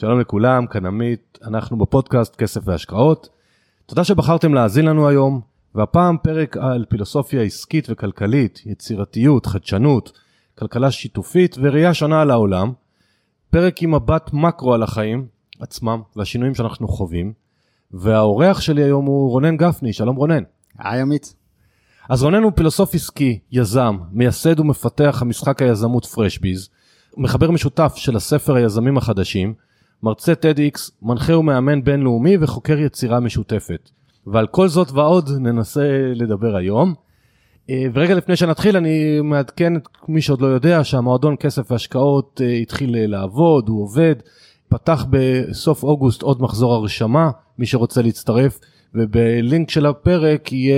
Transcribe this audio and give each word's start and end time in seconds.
שלום 0.00 0.20
לכולם, 0.20 0.66
כאן 0.66 0.86
עמית, 0.86 1.38
אנחנו 1.44 1.78
בפודקאסט 1.78 2.36
כסף 2.36 2.60
והשקעות. 2.64 3.28
תודה 3.86 4.04
שבחרתם 4.04 4.54
להאזין 4.54 4.84
לנו 4.84 5.08
היום, 5.08 5.40
והפעם 5.74 6.16
פרק 6.22 6.56
על 6.56 6.84
פילוסופיה 6.88 7.42
עסקית 7.42 7.86
וכלכלית, 7.90 8.62
יצירתיות, 8.66 9.46
חדשנות, 9.46 10.18
כלכלה 10.58 10.90
שיתופית 10.90 11.56
וראייה 11.60 11.94
שונה 11.94 12.22
על 12.22 12.30
העולם. 12.30 12.72
פרק 13.50 13.82
עם 13.82 13.94
מבט 13.94 14.30
מקרו 14.32 14.74
על 14.74 14.82
החיים 14.82 15.26
עצמם 15.60 16.02
והשינויים 16.16 16.54
שאנחנו 16.54 16.88
חווים. 16.88 17.32
והאורח 17.90 18.60
שלי 18.60 18.82
היום 18.82 19.04
הוא 19.04 19.30
רונן 19.30 19.56
גפני, 19.56 19.92
שלום 19.92 20.16
רונן. 20.16 20.42
היי 20.78 21.00
עמית. 21.00 21.34
אז 22.08 22.22
רונן 22.22 22.42
הוא 22.42 22.52
פילוסוף 22.54 22.94
עסקי, 22.94 23.38
יזם, 23.52 23.98
מייסד 24.12 24.60
ומפתח 24.60 25.18
המשחק 25.20 25.62
היזמות 25.62 26.04
פרשביז, 26.06 26.68
מחבר 27.16 27.50
משותף 27.50 27.92
של 27.96 28.16
הספר 28.16 28.54
היזמים 28.54 28.98
החדשים, 28.98 29.54
מרצה 30.02 30.32
TEDx, 30.32 30.90
מנחה 31.02 31.36
ומאמן 31.36 31.84
בינלאומי 31.84 32.36
וחוקר 32.40 32.78
יצירה 32.78 33.20
משותפת. 33.20 33.90
ועל 34.26 34.46
כל 34.46 34.68
זאת 34.68 34.90
ועוד 34.90 35.30
ננסה 35.40 36.12
לדבר 36.14 36.56
היום. 36.56 36.94
אה, 37.70 37.86
ורגע 37.94 38.14
לפני 38.14 38.36
שנתחיל 38.36 38.76
אני 38.76 39.20
מעדכן 39.20 39.76
את 39.76 39.88
מי 40.08 40.20
שעוד 40.20 40.40
לא 40.40 40.46
יודע 40.46 40.84
שהמועדון 40.84 41.36
כסף 41.40 41.70
והשקעות 41.70 42.40
אה, 42.44 42.52
התחיל 42.52 42.96
אה, 42.96 43.06
לעבוד, 43.06 43.68
הוא 43.68 43.82
עובד, 43.82 44.14
פתח 44.68 45.04
בסוף 45.10 45.82
אוגוסט 45.82 46.22
עוד 46.22 46.42
מחזור 46.42 46.74
הרשמה, 46.74 47.30
מי 47.58 47.66
שרוצה 47.66 48.02
להצטרף, 48.02 48.58
ובלינק 48.94 49.70
של 49.70 49.86
הפרק 49.86 50.52
יהיה 50.52 50.74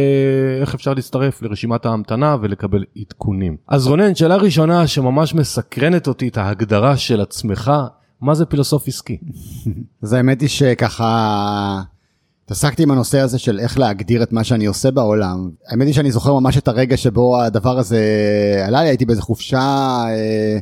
איך 0.60 0.74
אפשר 0.74 0.94
להצטרף 0.94 1.42
לרשימת 1.42 1.86
ההמתנה 1.86 2.36
ולקבל 2.40 2.84
עדכונים. 2.96 3.56
אז 3.68 3.86
רונן, 3.86 4.14
שאלה 4.14 4.36
ראשונה 4.36 4.86
שממש 4.86 5.34
מסקרנת 5.34 6.08
אותי 6.08 6.28
את 6.28 6.38
ההגדרה 6.38 6.96
של 6.96 7.20
עצמך, 7.20 7.72
מה 8.22 8.34
זה 8.34 8.46
פילוסוף 8.46 8.88
עסקי? 8.88 9.18
אז 10.02 10.12
האמת 10.12 10.40
היא 10.40 10.48
שככה 10.48 11.82
התעסקתי 12.44 12.82
עם 12.82 12.90
הנושא 12.90 13.18
הזה 13.18 13.38
של 13.38 13.58
איך 13.60 13.78
להגדיר 13.78 14.22
את 14.22 14.32
מה 14.32 14.44
שאני 14.44 14.66
עושה 14.66 14.90
בעולם. 14.90 15.50
האמת 15.68 15.86
היא 15.86 15.94
שאני 15.94 16.12
זוכר 16.12 16.34
ממש 16.34 16.58
את 16.58 16.68
הרגע 16.68 16.96
שבו 16.96 17.40
הדבר 17.42 17.78
הזה 17.78 18.02
עלה 18.66 18.82
לי, 18.82 18.88
הייתי 18.88 19.04
באיזה 19.04 19.22
חופשה 19.22 19.58
אה, 20.08 20.58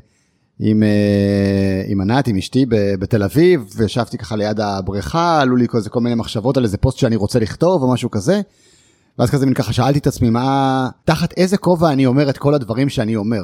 עם, 0.61 0.83
אה, 0.83 1.83
עם 1.87 2.01
ענת, 2.01 2.29
עם 2.29 2.37
אשתי 2.37 2.67
בתל 2.71 3.23
אביב, 3.23 3.65
וישבתי 3.77 4.19
ככה 4.19 4.37
ליד 4.37 4.61
הבריכה, 4.61 5.41
עלו 5.41 5.57
לי 5.57 5.69
כל, 5.69 5.79
כל 5.91 6.01
מיני 6.01 6.15
מחשבות 6.15 6.57
על 6.57 6.65
איזה 6.65 6.79
פוסט 6.79 6.99
שאני 6.99 7.17
רוצה 7.17 7.39
לכתוב 7.39 7.83
או 7.83 7.93
משהו 7.93 8.11
כזה. 8.11 8.41
ואז 9.19 9.31
כזה 9.31 9.47
מין 9.47 9.55
ככה 9.55 9.73
שאלתי 9.73 9.99
את 9.99 10.07
עצמי 10.07 10.31
מה, 10.31 10.89
תחת 11.05 11.33
איזה 11.37 11.57
כובע 11.57 11.93
אני 11.93 12.07
אומר 12.07 12.31
את 12.31 12.39
כל 12.39 12.55
הדברים 12.55 12.89
שאני 12.89 13.17
אומר. 13.17 13.43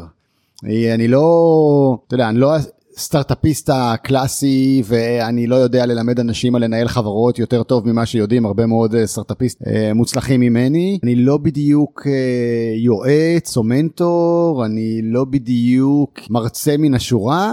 אני 0.64 1.08
לא, 1.08 1.98
אתה 2.06 2.14
יודע, 2.14 2.28
אני 2.28 2.38
לא 2.38 2.56
סטארטאפיסט 2.98 3.70
הקלאסי 3.72 4.82
ואני 4.84 5.46
לא 5.46 5.56
יודע 5.56 5.86
ללמד 5.86 6.20
אנשים 6.20 6.54
על 6.54 6.64
לנהל 6.64 6.88
חברות 6.88 7.38
יותר 7.38 7.62
טוב 7.62 7.88
ממה 7.88 8.06
שיודעים 8.06 8.46
הרבה 8.46 8.66
מאוד 8.66 8.94
אה, 8.94 9.06
סטארטאפיסט 9.06 9.62
אה, 9.66 9.94
מוצלחים 9.94 10.40
ממני. 10.40 10.98
אני 11.02 11.16
לא 11.16 11.36
בדיוק 11.36 12.06
אה, 12.06 12.76
יועץ 12.76 13.56
או 13.56 13.62
מנטור, 13.62 14.66
אני 14.66 15.00
לא 15.02 15.24
בדיוק 15.24 16.20
מרצה 16.30 16.76
מן 16.78 16.94
השורה. 16.94 17.52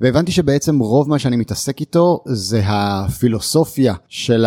והבנתי 0.00 0.32
שבעצם 0.32 0.78
רוב 0.78 1.08
מה 1.08 1.18
שאני 1.18 1.36
מתעסק 1.36 1.80
איתו 1.80 2.20
זה 2.26 2.62
הפילוסופיה 2.64 3.94
של 4.08 4.44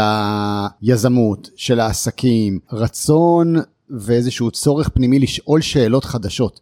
היזמות, 0.81 1.49
של 1.55 1.79
העסקים, 1.79 2.59
רצון 2.71 3.55
ואיזשהו 3.89 4.51
צורך 4.51 4.89
פנימי 4.89 5.19
לשאול 5.19 5.61
שאלות 5.61 6.05
חדשות. 6.05 6.59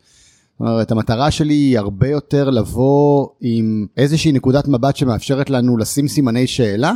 זאת 0.60 0.68
אומרת, 0.68 0.92
המטרה 0.92 1.32
שלי 1.32 1.54
היא 1.54 1.78
הרבה 1.78 2.08
יותר 2.08 2.50
לבוא 2.50 3.28
עם 3.42 3.88
איזושהי 3.98 4.32
נקודת 4.32 4.68
מבט 4.68 4.96
שמאפשרת 4.96 5.50
לנו 5.50 5.78
לשים 5.78 6.08
סימני 6.08 6.48
שאלה, 6.48 6.94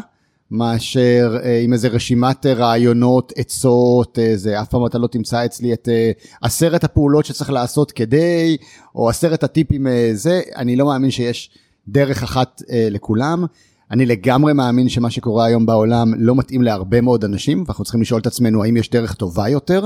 מאשר 0.52 1.38
אה, 1.44 1.60
עם 1.60 1.74
איזה 1.74 1.88
רשימת 1.88 2.46
רעיונות, 2.46 3.34
עצות, 3.36 4.20
איזה, 4.20 4.56
אה, 4.56 4.62
אף 4.62 4.68
פעם 4.70 4.86
אתה 4.86 4.98
לא 4.98 5.08
תמצא 5.08 5.46
אצלי 5.46 5.74
את 5.74 5.90
אה, 5.90 6.12
עשרת 6.42 6.84
הפעולות 6.84 7.26
שצריך 7.26 7.50
לעשות 7.50 7.92
כדי, 7.92 8.58
או 8.96 9.10
עשרת 9.10 9.44
הטיפים 9.44 9.88
אה, 9.88 10.10
זה, 10.14 10.42
אני 10.56 10.76
לא 10.76 10.86
מאמין 10.86 11.12
שיש 11.12 11.50
דרך 11.88 12.24
אחת 12.24 12.62
אה, 12.70 12.88
לכולם. 12.92 13.46
אני 13.92 14.06
לגמרי 14.06 14.54
מאמין 14.54 14.90
שמה 14.90 15.10
שקורה 15.10 15.46
היום 15.46 15.66
בעולם 15.66 16.14
לא 16.18 16.36
מתאים 16.36 16.62
להרבה 16.62 17.02
מאוד 17.02 17.24
אנשים, 17.24 17.64
ואנחנו 17.68 17.84
צריכים 17.84 18.02
לשאול 18.02 18.22
את 18.22 18.28
עצמנו 18.28 18.64
האם 18.64 18.78
יש 18.78 18.90
דרך 18.90 19.14
טובה 19.14 19.50
יותר. 19.50 19.86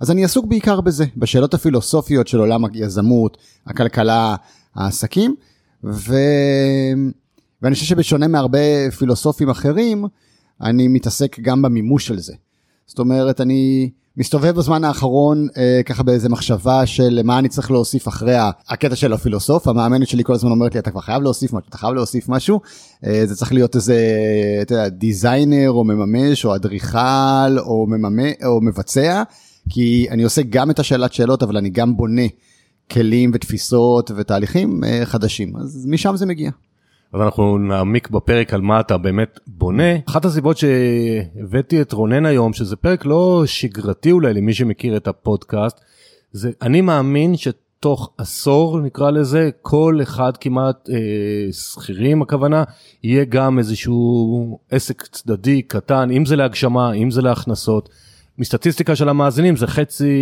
אז 0.00 0.10
אני 0.10 0.24
עסוק 0.24 0.46
בעיקר 0.46 0.80
בזה, 0.80 1.04
בשאלות 1.16 1.54
הפילוסופיות 1.54 2.28
של 2.28 2.38
עולם 2.38 2.64
היזמות, 2.64 3.36
הכלכלה, 3.66 4.36
העסקים, 4.74 5.34
ו... 5.84 6.14
ואני 7.62 7.74
חושב 7.74 7.86
שבשונה 7.86 8.28
מהרבה 8.28 8.90
פילוסופים 8.98 9.50
אחרים, 9.50 10.04
אני 10.60 10.88
מתעסק 10.88 11.40
גם 11.40 11.62
במימוש 11.62 12.06
של 12.06 12.18
זה. 12.18 12.34
זאת 12.86 12.98
אומרת, 12.98 13.40
אני 13.40 13.90
מסתובב 14.16 14.50
בזמן 14.50 14.84
האחרון 14.84 15.48
אה, 15.56 15.80
ככה 15.86 16.02
באיזה 16.02 16.28
מחשבה 16.28 16.86
של 16.86 17.20
מה 17.24 17.38
אני 17.38 17.48
צריך 17.48 17.70
להוסיף 17.70 18.08
אחרי 18.08 18.34
הקטע 18.68 18.96
של 18.96 19.12
הפילוסוף, 19.12 19.68
המאמנת 19.68 20.08
שלי 20.08 20.24
כל 20.24 20.32
הזמן 20.32 20.50
אומרת 20.50 20.74
לי 20.74 20.80
אתה 20.80 20.90
כבר 20.90 21.00
חייב 21.00 21.22
להוסיף 21.22 21.52
משהו, 21.52 21.68
אתה 21.68 21.78
חייב 21.78 21.94
להוסיף 21.94 22.28
משהו, 22.28 22.60
אה, 23.06 23.26
זה 23.26 23.36
צריך 23.36 23.52
להיות 23.52 23.76
איזה, 23.76 23.96
אתה 24.62 24.74
יודע, 24.74 24.88
דיזיינר 24.88 25.70
או 25.70 25.84
מממש 25.84 26.44
או 26.44 26.54
אדריכל 26.54 27.58
או, 27.58 27.86
מממש, 27.86 28.32
או 28.44 28.60
מבצע, 28.60 29.22
כי 29.70 30.06
אני 30.10 30.22
עושה 30.22 30.42
גם 30.50 30.70
את 30.70 30.78
השאלת 30.78 31.12
שאלות 31.12 31.42
אבל 31.42 31.56
אני 31.56 31.70
גם 31.70 31.96
בונה 31.96 32.26
כלים 32.90 33.30
ותפיסות 33.34 34.10
ותהליכים 34.16 34.84
אה, 34.84 35.00
חדשים, 35.04 35.56
אז 35.56 35.86
משם 35.90 36.16
זה 36.16 36.26
מגיע. 36.26 36.50
אז 37.14 37.20
אנחנו 37.20 37.58
נעמיק 37.58 38.10
בפרק 38.10 38.54
על 38.54 38.60
מה 38.60 38.80
אתה 38.80 38.98
באמת 38.98 39.38
בונה. 39.46 39.96
אחת 40.06 40.24
הסיבות 40.24 40.56
שהבאתי 40.56 41.80
את 41.80 41.92
רונן 41.92 42.26
היום, 42.26 42.52
שזה 42.52 42.76
פרק 42.76 43.04
לא 43.04 43.42
שגרתי 43.46 44.12
אולי 44.12 44.34
למי 44.34 44.54
שמכיר 44.54 44.96
את 44.96 45.08
הפודקאסט, 45.08 45.80
זה 46.32 46.50
אני 46.62 46.80
מאמין 46.80 47.36
שתוך 47.36 48.10
עשור 48.18 48.80
נקרא 48.80 49.10
לזה, 49.10 49.50
כל 49.62 49.98
אחד 50.02 50.36
כמעט 50.36 50.90
אה, 50.90 51.52
שכירים 51.52 52.22
הכוונה, 52.22 52.64
יהיה 53.02 53.24
גם 53.24 53.58
איזשהו 53.58 54.58
עסק 54.70 55.02
צדדי 55.02 55.62
קטן, 55.62 56.10
אם 56.10 56.26
זה 56.26 56.36
להגשמה, 56.36 56.92
אם 56.92 57.10
זה 57.10 57.22
להכנסות. 57.22 57.88
מסטטיסטיקה 58.38 58.96
של 58.96 59.08
המאזינים 59.08 59.56
זה 59.56 59.66
חצי 59.66 60.14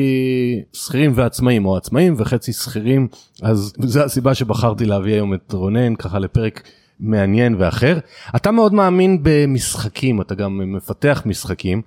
שכירים 0.73 1.13
ועצמאים 1.15 1.67
או 1.67 1.77
עצמאים 1.77 2.15
וחצי 2.17 2.53
שכירים 2.53 3.09
אז 3.43 3.73
זו 3.79 4.01
הסיבה 4.03 4.35
שבחרתי 4.35 4.85
להביא 4.85 5.13
היום 5.13 5.35
את 5.35 5.53
רונן 5.53 5.95
ככה 5.95 6.19
לפרק 6.19 6.63
מעניין 7.01 7.57
ואחר. 7.59 7.99
אתה 8.37 8.51
מאוד 8.51 8.75
מאמין 8.75 9.19
במשחקים, 9.23 10.21
אתה 10.21 10.35
גם 10.35 10.61
מפתח 10.77 11.23
משחקים. 11.27 11.83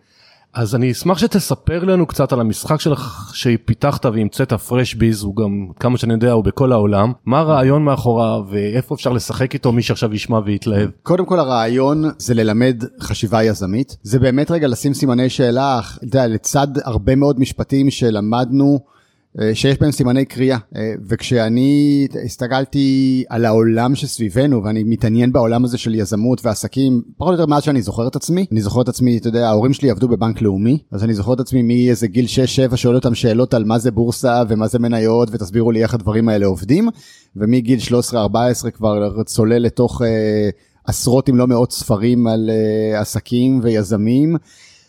אז 0.56 0.76
אני 0.76 0.92
אשמח 0.92 1.18
שתספר 1.18 1.84
לנו 1.84 2.06
קצת 2.06 2.34
על 2.34 2.40
המשחק 2.40 2.80
שלך 2.80 3.32
שפיתחת 3.34 4.06
והמצאת 4.06 4.54
פרשביז 4.54 5.24
הוא 5.24 5.36
גם 5.36 5.68
כמה 5.80 5.98
שאני 5.98 6.14
יודע 6.14 6.32
הוא 6.32 6.44
בכל 6.44 6.72
העולם 6.72 7.12
מה 7.26 7.40
הרעיון 7.40 7.84
מאחוריו 7.84 8.44
ואיפה 8.50 8.96
אפשר 8.96 9.14
לשחק 9.14 9.54
איתו 9.54 9.72
מי 9.72 9.82
שעכשיו 9.82 10.14
ישמע 10.14 10.40
ויתלהב. 10.46 10.90
קודם 11.04 11.26
כל 11.26 11.40
הרעיון 11.40 12.04
זה 12.18 12.34
ללמד 12.34 12.84
חשיבה 13.02 13.44
יזמית 13.44 13.98
זה 14.04 14.20
באמת 14.20 14.52
רגע 14.52 14.68
לשים 14.68 14.94
סימני 14.94 15.30
שאלה 15.30 15.80
יודע, 16.04 16.28
לצד 16.28 16.68
הרבה 16.84 17.16
מאוד 17.16 17.40
משפטים 17.40 17.90
שלמדנו 17.90 18.80
שיש 19.54 19.80
בהם 19.80 19.92
סימני 19.92 20.26
קריאה. 20.26 20.58
אה, 20.76 20.94
וכשאני 21.08 22.08
הסתכלתי 22.26 23.24
על 23.30 23.46
העולם 23.46 23.96
שסביבנו, 23.96 24.64
ואני 24.64 24.84
מתעניין 24.84 25.32
בעולם 25.32 25.66
הזה 25.66 25.78
של 25.78 25.96
יזמות 25.96 26.46
ועסקים, 26.46 27.02
פחות 27.18 27.34
או 27.34 27.40
יותר 27.40 27.46
מאז 27.46 27.64
שאני 27.64 27.82
זוכר 27.82 28.08
את 28.08 28.16
עצמי, 28.16 28.46
אני 28.52 28.62
זוכר 28.62 28.82
את 28.82 28.90
עצמי, 28.90 29.18
אתה 29.18 29.28
יודע, 29.28 29.48
ההורים 29.48 29.74
שלי 29.74 29.90
עבדו 29.90 30.08
בבנק 30.08 30.42
לאומי, 30.42 30.78
אז 30.92 31.04
אני 31.04 31.14
זוכר 31.14 31.34
את 31.34 31.40
עצמי 31.40 31.62
מאיזה 31.62 32.08
גיל 32.08 32.26
6-7 32.72 32.76
שואל 32.76 32.96
אותם 32.96 33.16
שאלות 33.16 33.54
על 33.54 33.64
מה 33.64 33.80
זה 33.80 33.92
בורסה 33.92 34.44
ומה 34.50 34.68
זה 34.68 34.80
מניות, 34.80 35.30
ותסבירו 35.32 35.72
לי 35.72 35.84
איך 35.84 35.94
הדברים 35.94 36.30
האלה 36.30 36.46
עובדים, 36.46 36.90
ומגיל 37.36 37.80
13-14 38.12 38.72
כבר 38.74 39.24
צולל 39.24 39.58
לתוך 39.58 40.02
אה, 40.02 40.50
עשרות 40.86 41.30
אם 41.30 41.38
לא 41.38 41.48
מאות 41.48 41.72
ספרים 41.72 42.28
על 42.28 42.50
אה, 42.50 43.02
עסקים 43.02 43.60
ויזמים. 43.64 44.36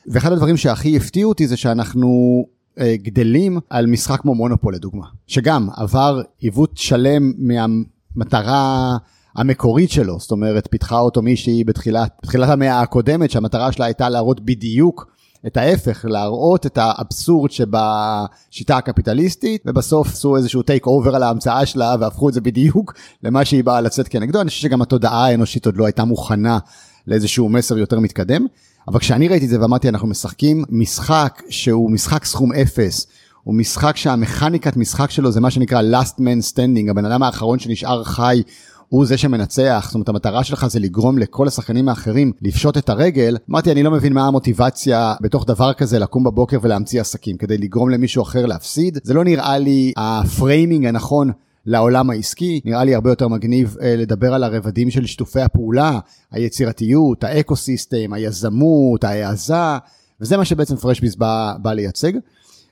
ואחד 0.09 0.33
הדברים 0.33 0.57
שהכי 0.57 0.97
הפתיעו 0.97 1.29
אותי 1.29 1.47
זה 1.47 1.57
שאנחנו 1.57 2.45
אה, 2.47 2.56
גדלים 2.81 3.61
על 3.71 3.87
משחק 3.87 4.21
כמו 4.21 4.35
מונופול 4.35 4.75
לדוגמה, 4.75 5.07
שגם 5.27 5.69
עבר 5.77 6.23
עיוות 6.39 6.71
שלם 6.75 7.33
מהמטרה 7.39 8.97
המקורית 9.37 9.91
שלו, 9.91 10.21
זאת 10.21 10.31
אומרת 10.31 10.69
פיתחה 10.71 10.99
אותו 10.99 11.23
מישהי 11.23 11.65
בתחילת, 11.65 12.19
בתחילת 12.23 12.49
המאה 12.49 12.81
הקודמת 12.81 13.31
שהמטרה 13.31 13.73
שלה 13.73 13.85
הייתה 13.85 14.09
להראות 14.09 14.41
בדיוק 14.41 15.17
את 15.47 15.57
ההפך, 15.57 16.05
להראות 16.09 16.67
את 16.67 16.79
האבסורד 16.81 17.51
שבשיטה 17.51 18.77
הקפיטליסטית, 18.77 19.63
ובסוף 19.67 20.09
עשו 20.09 20.37
איזשהו 20.37 20.63
take 20.63 20.87
over 20.87 21.17
על 21.17 21.23
ההמצאה 21.23 21.67
שלה 21.67 21.97
והפכו 22.01 22.29
את 22.29 22.35
זה 22.35 22.41
בדיוק 22.41 22.95
למה 23.23 23.45
שהיא 23.45 23.65
באה 23.65 23.81
לצאת 23.81 24.09
כנגדו. 24.09 24.41
אני 24.41 24.49
חושב 24.49 24.63
שגם 24.63 24.83
התודעה 24.83 25.27
האנושית 25.27 25.67
עוד 25.67 25.77
לא 25.77 25.87
הייתה 25.87 26.05
מוכנה 26.05 26.59
לאיזשהו 27.07 27.49
מסר 27.49 27.79
יותר 27.79 28.01
מתקדם. 28.01 28.47
אבל 28.89 28.99
כשאני 28.99 29.29
ראיתי 29.29 29.45
את 29.45 29.51
זה 29.51 29.61
ואמרתי 29.61 29.89
אנחנו 29.89 30.09
משחקים 30.09 30.65
משחק 30.69 31.43
שהוא 31.49 31.91
משחק 31.91 32.25
סכום 32.25 32.53
אפס, 32.53 33.07
הוא 33.43 33.55
משחק 33.55 33.97
שהמכניקת 33.97 34.77
משחק 34.77 35.11
שלו 35.11 35.31
זה 35.31 35.41
מה 35.41 35.51
שנקרא 35.51 35.83
last 35.83 36.15
man 36.19 36.53
standing, 36.53 36.91
הבן 36.91 37.05
אדם 37.05 37.23
האחרון 37.23 37.59
שנשאר 37.59 38.05
חי 38.05 38.43
הוא 38.89 39.07
זה 39.07 39.19
שמנצח, 39.19 39.85
זאת 39.87 39.95
אומרת 39.95 40.09
המטרה 40.09 40.45
שלך 40.45 40.67
זה 40.67 40.81
לגרום 40.81 41.19
לכל 41.19 41.49
השחקנים 41.49 41.89
האחרים 41.89 42.33
לפשוט 42.43 42.77
את 42.77 42.89
הרגל, 42.89 43.37
אמרתי 43.51 43.73
אני 43.73 43.83
לא 43.83 43.91
מבין 43.91 44.13
מה 44.13 44.27
המוטיבציה 44.27 45.15
בתוך 45.21 45.47
דבר 45.47 45.73
כזה 45.73 45.99
לקום 45.99 46.25
בבוקר 46.25 46.59
ולהמציא 46.63 47.01
עסקים 47.01 47.37
כדי 47.37 47.59
לגרום 47.59 47.91
למישהו 47.91 48.23
אחר 48.23 48.47
להפסיד, 48.47 48.99
זה 49.03 49.15
לא 49.15 49.25
נראה 49.25 49.59
לי 49.59 49.93
ה 49.97 50.08
framing 50.08 50.87
הנכון 50.87 51.31
לעולם 51.67 52.11
העסקי, 52.11 52.61
נראה 52.65 52.85
לי 52.85 52.95
הרבה 52.95 53.11
יותר 53.11 53.29
מגניב 53.29 53.77
אה, 53.83 53.97
לדבר 53.97 54.35
על 54.35 54.45
הרבדים 54.45 54.91
של 54.91 55.07
שיתופי 55.07 55.41
הפעולה, 55.41 55.99
היצירתיות, 56.31 57.25
האקו 57.25 57.57
סיסטם, 57.57 58.13
היזמות, 58.13 59.05
ההעזה, 59.05 59.79
וזה 60.21 60.37
מה 60.37 60.45
שבעצם 60.45 60.77
פרשביס 60.77 61.15
בא, 61.15 61.55
בא 61.63 61.73
לייצג. 61.73 62.13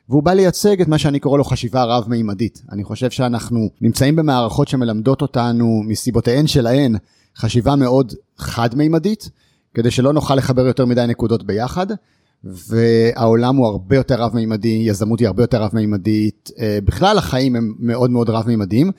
והוא 0.08 0.22
בא 0.22 0.32
לייצג 0.32 0.80
את 0.80 0.88
מה 0.88 0.98
שאני 0.98 1.20
קורא 1.20 1.38
לו 1.38 1.44
חשיבה 1.44 1.84
רב-מימדית. 1.84 2.62
אני 2.72 2.84
חושב 2.84 3.10
שאנחנו 3.10 3.68
נמצאים 3.80 4.16
במערכות 4.16 4.68
שמלמדות 4.68 5.22
אותנו 5.22 5.82
מסיבותיהן 5.86 6.46
שלהן 6.46 6.96
חשיבה 7.36 7.76
מאוד 7.76 8.12
חד-מימדית, 8.38 9.30
כדי 9.74 9.90
שלא 9.90 10.12
נוכל 10.12 10.34
לחבר 10.34 10.66
יותר 10.66 10.86
מדי 10.86 11.04
נקודות 11.08 11.46
ביחד, 11.46 11.86
והעולם 12.44 13.56
הוא 13.56 13.66
הרבה 13.66 13.96
יותר 13.96 14.22
רב-מימדי, 14.22 14.82
יזמות 14.86 15.20
היא 15.20 15.26
הרבה 15.26 15.42
יותר 15.42 15.62
רב-מימדית, 15.62 16.50
אה, 16.58 16.78
בכלל 16.84 17.18
החיים 17.18 17.56
הם 17.56 17.74
מאוד 17.78 18.10
מאוד 18.10 18.30
רב-מימדיים, 18.30 18.90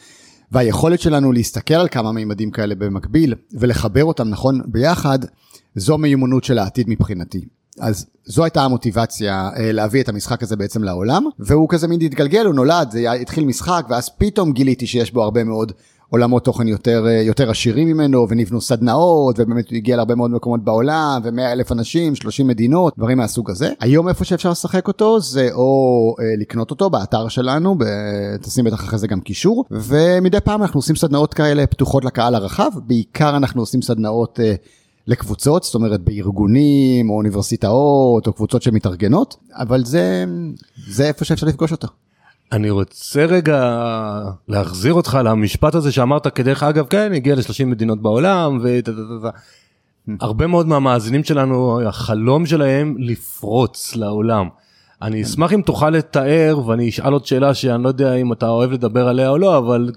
והיכולת 0.52 1.00
שלנו 1.00 1.32
להסתכל 1.32 1.74
על 1.74 1.88
כמה 1.88 2.12
מימדים 2.12 2.52
כאלה 2.52 2.76
במקביל 2.76 3.34
ולחבר 3.54 4.04
אותם 4.04 4.30
נכון 4.30 4.62
ביחד, 4.66 5.20
זו 5.76 5.98
מיומנות 5.98 6.44
של 6.44 6.58
העתיד 6.58 6.90
מבחינתי. 6.90 7.46
אז 7.80 8.06
זו 8.26 8.44
הייתה 8.44 8.64
המוטיבציה 8.64 9.50
אה, 9.58 9.72
להביא 9.72 10.04
את 10.04 10.10
המשחק 10.10 10.44
הזה 10.44 10.56
בעצם 10.56 10.84
לעולם, 10.84 11.24
והוא 11.40 11.70
כזה 11.70 11.88
מין 11.88 12.02
התגלגל, 12.02 12.46
הוא 12.46 12.56
נולד, 12.56 12.92
זה 12.92 13.12
התחיל 13.12 13.46
משחק, 13.46 13.86
ואז 13.90 14.10
פתאום 14.18 14.52
גיליתי 14.52 14.88
שיש 14.88 15.14
בו 15.14 15.24
הרבה 15.24 15.44
מאוד 15.44 15.72
עולמות 16.10 16.46
תוכן 16.46 16.68
יותר, 16.68 17.06
אה, 17.08 17.22
יותר 17.22 17.50
עשירים 17.50 17.88
ממנו, 17.88 18.26
ונבנו 18.30 18.62
סדנאות, 18.62 19.40
ובאמת 19.40 19.70
הוא 19.70 19.76
הגיע 19.76 19.96
להרבה 19.96 20.16
מאוד 20.16 20.32
מקומות 20.32 20.64
בעולם, 20.64 21.22
ו-100 21.24 21.52
אלף 21.52 21.72
אנשים, 21.72 22.16
30 22.16 22.48
מדינות, 22.48 22.94
דברים 22.98 23.18
מהסוג 23.18 23.52
הזה. 23.52 23.72
היום 23.80 24.10
איפה 24.10 24.26
שאפשר 24.26 24.52
לשחק 24.52 24.88
אותו 24.88 25.20
זה 25.20 25.50
או 25.54 26.16
אה, 26.20 26.26
לקנות 26.38 26.72
אותו 26.72 26.90
באתר 26.90 27.28
שלנו, 27.28 27.76
ב... 27.78 27.84
תשים 28.42 28.66
בטח 28.66 28.84
אחרי 28.84 29.00
זה 29.00 29.08
גם 29.08 29.22
קישור, 29.22 29.66
ומדי 29.72 30.40
פעם 30.40 30.62
אנחנו 30.62 30.78
עושים 30.78 30.96
סדנאות 30.96 31.34
כאלה 31.34 31.68
פתוחות 31.68 32.06
לקהל 32.06 32.36
הרחב, 32.36 32.72
בעיקר 32.88 33.38
אנחנו 33.38 33.62
עושים 33.62 33.82
סדנאות... 33.82 34.40
אה, 34.40 34.56
לקבוצות, 35.08 35.64
זאת 35.64 35.76
אומרת 35.76 36.02
בארגונים 36.02 37.10
או 37.10 37.16
אוניברסיטאות 37.16 38.28
או 38.28 38.34
קבוצות 38.34 38.62
שמתארגנות, 38.62 39.36
אבל 39.54 39.86
זה, 39.86 40.26
זה 40.88 41.08
איפה 41.08 41.26
שאפשר 41.26 41.48
לפגוש 41.48 41.72
אותו. 41.72 41.88
אני 42.52 42.70
רוצה 42.70 43.26
רגע 43.26 43.82
להחזיר 44.48 44.94
אותך 44.94 45.20
למשפט 45.24 45.76
הזה 45.76 45.92
שאמרת 45.92 46.28
כדרך 46.28 46.64
אגב 46.64 46.86
כן 46.90 47.14
הגיע 47.14 47.36
ל-30 47.36 47.66
מדינות 47.66 48.02
בעולם 48.02 48.60
והרבה 50.08 50.48
מאוד 50.48 50.68
מהמאזינים 50.68 51.24
שלנו 51.24 51.82
החלום 51.88 52.46
שלהם 52.46 52.96
לפרוץ 53.00 53.96
לעולם. 53.96 54.50
אני 55.02 55.24
אשמח 55.24 55.54
אם 55.54 55.62
תוכל 55.62 55.90
לתאר 55.90 56.60
ואני 56.66 56.90
אשאל 56.90 57.14
עוד 57.14 57.26
שאלה 57.26 57.54
שאני 57.54 57.84
לא 57.84 57.88
יודע 57.88 58.14
אם 58.14 58.34
אתה 58.34 58.50
אוהב 58.50 58.72
לדבר 58.72 59.08
עליה 59.08 59.30
או 59.30 59.38
לא 59.38 59.58
אבל 59.58 59.92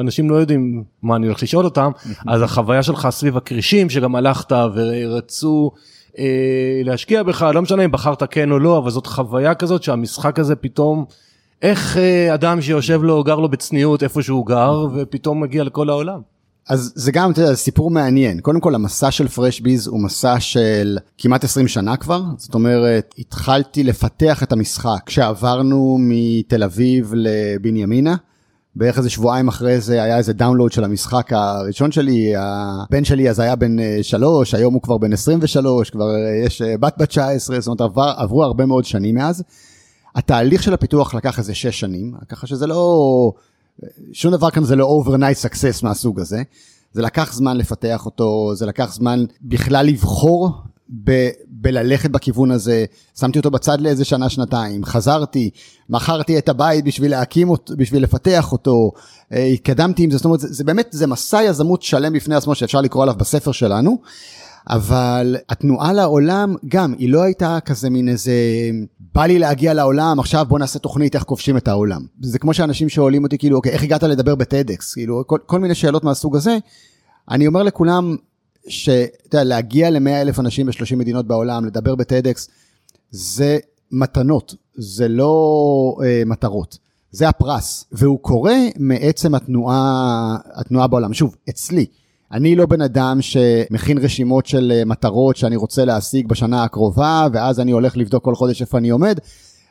אנשים 0.00 0.30
לא 0.30 0.36
יודעים 0.36 0.84
מה 1.02 1.16
אני 1.16 1.26
הולך 1.26 1.42
לשאול 1.42 1.64
אותם. 1.64 1.90
אז 2.28 2.42
החוויה 2.42 2.82
שלך 2.82 3.08
סביב 3.10 3.36
הכרישים 3.36 3.90
שגם 3.90 4.14
הלכת 4.14 4.52
ורצו 4.74 5.70
אה, 6.18 6.80
להשקיע 6.84 7.22
בך 7.22 7.42
לא 7.42 7.62
משנה 7.62 7.84
אם 7.84 7.90
בחרת 7.90 8.22
כן 8.30 8.50
או 8.50 8.58
לא 8.58 8.78
אבל 8.78 8.90
זאת 8.90 9.06
חוויה 9.06 9.54
כזאת 9.54 9.82
שהמשחק 9.82 10.38
הזה 10.38 10.56
פתאום 10.56 11.04
איך 11.62 11.96
אה, 11.96 12.34
אדם 12.34 12.60
שיושב 12.60 13.02
לו 13.02 13.24
גר 13.24 13.36
לו 13.36 13.48
בצניעות 13.48 14.02
איפה 14.02 14.22
שהוא 14.22 14.46
גר 14.46 14.86
ופתאום 14.94 15.40
מגיע 15.40 15.64
לכל 15.64 15.90
העולם. 15.90 16.20
אז 16.68 16.92
זה 16.94 17.12
גם, 17.12 17.30
אתה 17.30 17.40
יודע, 17.40 17.54
סיפור 17.54 17.90
מעניין. 17.90 18.40
קודם 18.40 18.60
כל, 18.60 18.74
המסע 18.74 19.10
של 19.10 19.28
פרשביז 19.28 19.86
הוא 19.86 20.00
מסע 20.00 20.40
של 20.40 20.98
כמעט 21.18 21.44
20 21.44 21.68
שנה 21.68 21.96
כבר. 21.96 22.22
זאת 22.36 22.54
אומרת, 22.54 23.14
התחלתי 23.18 23.84
לפתח 23.84 24.42
את 24.42 24.52
המשחק 24.52 25.00
כשעברנו 25.06 25.96
מתל 26.00 26.62
אביב 26.62 27.12
לבנימינה. 27.16 28.16
בערך 28.76 28.98
איזה 28.98 29.10
שבועיים 29.10 29.48
אחרי 29.48 29.80
זה 29.80 30.02
היה 30.02 30.18
איזה 30.18 30.32
דאונלוד 30.32 30.72
של 30.72 30.84
המשחק 30.84 31.32
הראשון 31.32 31.92
שלי, 31.92 32.32
הבן 32.36 33.04
שלי 33.04 33.30
אז 33.30 33.40
היה 33.40 33.56
בן 33.56 33.78
אה, 33.78 33.98
שלוש, 34.02 34.54
היום 34.54 34.74
הוא 34.74 34.82
כבר 34.82 34.98
בן 34.98 35.12
23, 35.12 35.90
כבר 35.90 36.14
אה, 36.14 36.46
יש 36.46 36.62
בת 36.80 36.94
בת 36.98 37.08
19, 37.08 37.60
זאת 37.60 37.66
אומרת 37.66 37.80
עבר, 37.80 38.12
עברו 38.16 38.44
הרבה 38.44 38.66
מאוד 38.66 38.84
שנים 38.84 39.14
מאז. 39.14 39.42
התהליך 40.14 40.62
של 40.62 40.74
הפיתוח 40.74 41.14
לקח 41.14 41.38
איזה 41.38 41.54
שש 41.54 41.80
שנים, 41.80 42.14
ככה 42.28 42.46
שזה 42.46 42.66
לא... 42.66 43.32
שום 44.12 44.32
דבר 44.32 44.50
כאן 44.50 44.64
זה 44.64 44.76
לא 44.76 45.02
overnight 45.04 45.46
success 45.46 45.82
מהסוג 45.82 46.20
הזה. 46.20 46.42
זה 46.92 47.02
לקח 47.02 47.32
זמן 47.32 47.56
לפתח 47.56 48.06
אותו, 48.06 48.52
זה 48.54 48.66
לקח 48.66 48.92
זמן 48.94 49.24
בכלל 49.42 49.86
לבחור 49.86 50.52
ב, 51.04 51.28
בללכת 51.46 52.10
בכיוון 52.10 52.50
הזה, 52.50 52.84
שמתי 53.18 53.38
אותו 53.38 53.50
בצד 53.50 53.80
לאיזה 53.80 54.04
שנה 54.04 54.28
שנתיים, 54.28 54.84
חזרתי, 54.84 55.50
מכרתי 55.88 56.38
את 56.38 56.48
הבית 56.48 56.84
בשביל 56.84 57.10
להקים 57.10 57.50
אותו, 57.50 57.74
בשביל 57.76 58.02
לפתח 58.02 58.52
אותו, 58.52 58.92
אה, 59.32 59.44
התקדמתי 59.44 60.02
עם 60.02 60.10
זה, 60.10 60.16
זאת 60.16 60.24
אומרת, 60.24 60.40
זה, 60.40 60.48
זה 60.52 60.64
באמת, 60.64 60.88
זה 60.90 61.06
מסע 61.06 61.42
יזמות 61.42 61.82
שלם 61.82 62.12
בפני 62.12 62.34
עצמו 62.34 62.54
שאפשר 62.54 62.80
לקרוא 62.80 63.02
עליו 63.02 63.14
בספר 63.14 63.52
שלנו. 63.52 63.98
אבל 64.70 65.36
התנועה 65.48 65.92
לעולם 65.92 66.54
גם, 66.68 66.94
היא 66.98 67.08
לא 67.08 67.22
הייתה 67.22 67.58
כזה 67.64 67.90
מין 67.90 68.08
איזה, 68.08 68.32
בא 69.14 69.26
לי 69.26 69.38
להגיע 69.38 69.74
לעולם, 69.74 70.20
עכשיו 70.20 70.46
בוא 70.48 70.58
נעשה 70.58 70.78
תוכנית 70.78 71.14
איך 71.14 71.22
כובשים 71.22 71.56
את 71.56 71.68
העולם. 71.68 72.06
זה 72.20 72.38
כמו 72.38 72.54
שאנשים 72.54 72.88
שואלים 72.88 73.24
אותי, 73.24 73.38
כאילו, 73.38 73.56
אוקיי, 73.56 73.72
איך 73.72 73.82
הגעת 73.82 74.02
לדבר 74.02 74.34
בטדקס? 74.34 74.94
כאילו, 74.94 75.26
כל, 75.26 75.38
כל 75.46 75.60
מיני 75.60 75.74
שאלות 75.74 76.04
מהסוג 76.04 76.36
הזה. 76.36 76.58
אני 77.30 77.46
אומר 77.46 77.62
לכולם, 77.62 78.16
שאתה 78.68 79.36
יודע, 79.36 79.44
להגיע 79.44 79.90
ל-100 79.90 80.10
אלף 80.10 80.38
אנשים 80.40 80.66
ב-30 80.66 80.96
מדינות 80.96 81.26
בעולם, 81.26 81.64
לדבר 81.64 81.94
בטדקס, 81.94 82.48
זה 83.10 83.58
מתנות, 83.92 84.54
זה 84.74 85.08
לא 85.08 85.96
אה, 86.04 86.22
מטרות. 86.26 86.78
זה 87.10 87.28
הפרס, 87.28 87.84
והוא 87.92 88.18
קורה 88.18 88.56
מעצם 88.76 89.34
התנועה, 89.34 90.36
התנועה 90.54 90.86
בעולם. 90.86 91.14
שוב, 91.14 91.36
אצלי, 91.48 91.86
אני 92.32 92.56
לא 92.56 92.66
בן 92.66 92.80
אדם 92.80 93.18
שמכין 93.20 93.98
רשימות 93.98 94.46
של 94.46 94.72
אה, 94.74 94.84
מטרות 94.84 95.36
שאני 95.36 95.56
רוצה 95.56 95.84
להשיג 95.84 96.28
בשנה 96.28 96.64
הקרובה, 96.64 97.26
ואז 97.32 97.60
אני 97.60 97.70
הולך 97.70 97.96
לבדוק 97.96 98.24
כל 98.24 98.34
חודש 98.34 98.60
איפה 98.60 98.78
אני 98.78 98.90
עומד. 98.90 99.18